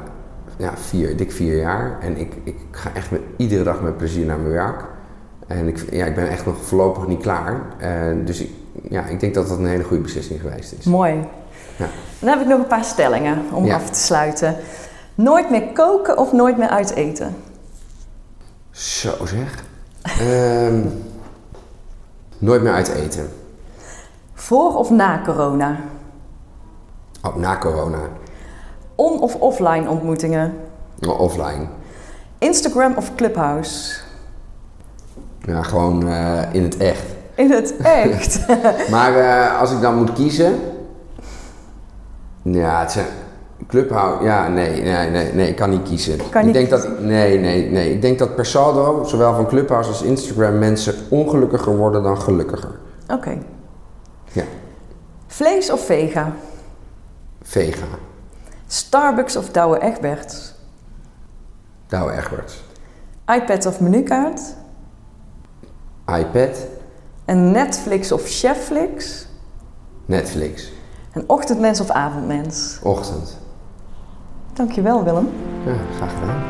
ja, 0.58 0.74
vier, 0.76 1.18
dik 1.18 1.32
vier 1.32 1.58
jaar. 1.58 1.98
En 2.02 2.18
ik, 2.18 2.34
ik 2.44 2.56
ga 2.72 2.90
echt 2.94 3.12
met, 3.12 3.22
iedere 3.36 3.64
dag 3.64 3.82
met 3.82 3.98
plezier 3.98 4.26
naar 4.26 4.40
mijn 4.40 4.54
werk. 4.54 4.84
En 5.48 5.68
ik, 5.68 5.86
ja, 5.92 6.06
ik 6.06 6.16
ben 6.16 6.30
echt 6.30 6.46
nog 6.46 6.56
voorlopig 6.62 7.08
niet 7.08 7.22
klaar. 7.22 7.62
Dus 8.26 8.42
ik, 8.42 8.50
ja, 8.90 9.06
ik 9.06 9.20
denk 9.20 9.34
dat 9.34 9.48
dat 9.48 9.58
een 9.58 9.66
hele 9.66 9.84
goede 9.84 10.04
beslissing 10.04 10.42
geweest 10.42 10.74
is. 10.80 10.86
Mooi. 10.86 11.14
Ja. 11.76 11.88
Dan 12.20 12.30
heb 12.30 12.42
ik 12.42 12.48
nog 12.48 12.60
een 12.60 12.68
paar 12.68 12.84
stellingen 12.84 13.42
om 13.52 13.66
ja. 13.66 13.76
af 13.76 13.90
te 13.90 14.00
sluiten. 14.00 14.56
Nooit 15.16 15.50
meer 15.50 15.68
koken 15.74 16.18
of 16.18 16.32
nooit 16.32 16.58
meer 16.58 16.70
uit 16.70 16.94
eten? 16.94 17.36
Zo 18.72 19.26
zeg. 19.26 19.64
um, 20.22 21.04
nooit 22.38 22.62
meer 22.62 22.74
uit 22.74 22.88
eten. 22.88 23.30
Voor 24.34 24.76
of 24.76 24.90
na 24.90 25.22
corona? 25.26 25.80
Oh, 27.22 27.36
na 27.36 27.58
corona. 27.58 28.00
On- 28.96 29.20
of 29.20 29.36
offline 29.36 29.90
ontmoetingen? 29.90 30.54
Oh, 31.08 31.20
offline. 31.20 31.68
Instagram 32.38 32.94
of 32.96 33.16
Clubhouse? 33.16 34.00
Ja, 35.42 35.64
gewoon 35.64 36.08
uh, 36.08 36.54
in 36.54 36.64
het 36.64 36.78
echt. 36.78 37.17
In 37.38 37.52
het 37.52 37.78
echt? 37.78 38.48
maar 38.96 39.18
uh, 39.18 39.60
als 39.60 39.72
ik 39.72 39.82
dan 39.82 39.96
moet 39.96 40.14
kiezen... 40.14 40.60
Ja, 42.42 42.80
het 42.80 42.92
zijn... 42.92 43.06
Clubhouse, 43.68 44.24
ja, 44.24 44.48
nee, 44.48 44.82
nee, 44.82 45.10
nee, 45.10 45.34
nee, 45.34 45.50
ik 45.50 45.56
kan 45.56 45.70
niet 45.70 45.84
kiezen. 45.84 46.18
Kan 46.30 46.40
ik 46.40 46.46
niet 46.46 46.54
denk 46.54 46.70
dat, 46.70 47.00
nee, 47.00 47.40
nee, 47.40 47.70
nee. 47.70 47.94
Ik 47.94 48.02
denk 48.02 48.20
dat 48.20 48.36
per 48.36 48.46
saldo, 48.46 49.04
zowel 49.04 49.36
van 49.36 49.48
Clubhouse 49.48 49.90
als 49.90 50.02
Instagram, 50.02 50.58
mensen 50.58 50.96
ongelukkiger 51.10 51.78
worden 51.78 52.04
dan 52.04 52.22
gelukkiger. 52.22 52.72
Oké. 53.04 53.14
Okay. 53.14 53.42
Ja. 54.32 54.44
Vlees 55.28 55.72
of 55.72 55.86
vega? 55.86 56.32
Vega. 57.42 57.86
Starbucks 58.68 59.36
of 59.36 59.50
Douwe 59.50 59.80
Egberts? 59.80 60.54
Douwe 61.88 62.12
Egberts. 62.12 62.64
iPad 63.26 63.66
of 63.66 63.80
menukaart? 63.80 64.42
iPad. 66.20 66.58
En 67.28 67.52
Netflix 67.52 68.12
of 68.12 68.22
Chefflix? 68.26 69.26
Netflix. 70.06 70.72
En 71.12 71.24
ochtendmens 71.28 71.80
of 71.80 71.90
avondmens? 71.90 72.80
Ochtend. 72.84 73.38
Dankjewel 74.54 75.04
Willem. 75.04 75.30
Ja, 75.66 75.74
graag 75.96 76.14
gedaan. 76.14 76.44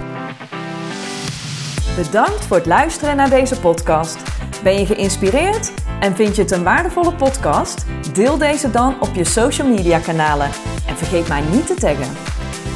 Bedankt 1.96 2.46
voor 2.46 2.58
het 2.58 2.66
luisteren 2.66 3.16
naar 3.16 3.30
deze 3.30 3.60
podcast. 3.60 4.18
Ben 4.64 4.80
je 4.80 4.86
geïnspireerd 4.86 5.72
en 6.00 6.16
vind 6.16 6.36
je 6.36 6.42
het 6.42 6.52
een 6.52 6.64
waardevolle 6.64 7.14
podcast? 7.14 7.86
Deel 8.14 8.38
deze 8.38 8.72
dan 8.72 8.96
op 9.02 9.16
je 9.16 9.24
social 9.24 9.68
media 9.68 10.00
kanalen 10.00 10.50
en 10.88 10.98
vergeet 10.98 11.28
mij 11.28 11.42
niet 11.52 11.68
te 11.68 11.76
taggen. 11.76 12.18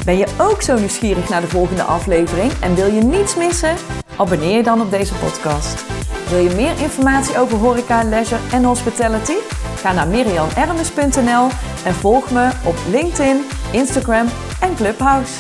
Ben 0.06 0.18
je 0.18 0.28
ook 0.40 0.62
zo 0.62 0.78
nieuwsgierig 0.78 1.30
naar 1.30 1.42
de 1.42 1.48
volgende 1.50 1.84
aflevering 1.84 2.52
en 2.62 2.76
wil 2.76 2.88
je 2.88 3.02
niets 3.02 3.36
missen? 3.36 3.76
Abonneer 4.18 4.58
je 4.58 4.64
dan 4.64 4.82
op 4.82 4.92
deze 4.92 5.14
podcast. 5.14 5.84
Wil 6.32 6.40
je 6.40 6.56
meer 6.56 6.80
informatie 6.80 7.38
over 7.38 7.58
horeca, 7.58 8.04
leisure 8.04 8.42
en 8.52 8.64
hospitality? 8.64 9.34
Ga 9.76 9.92
naar 9.92 10.08
mirianermes.nl 10.08 11.48
en 11.86 11.94
volg 11.94 12.32
me 12.32 12.50
op 12.66 12.76
LinkedIn, 12.90 13.44
Instagram 13.72 14.28
en 14.60 14.76
Clubhouse. 14.76 15.34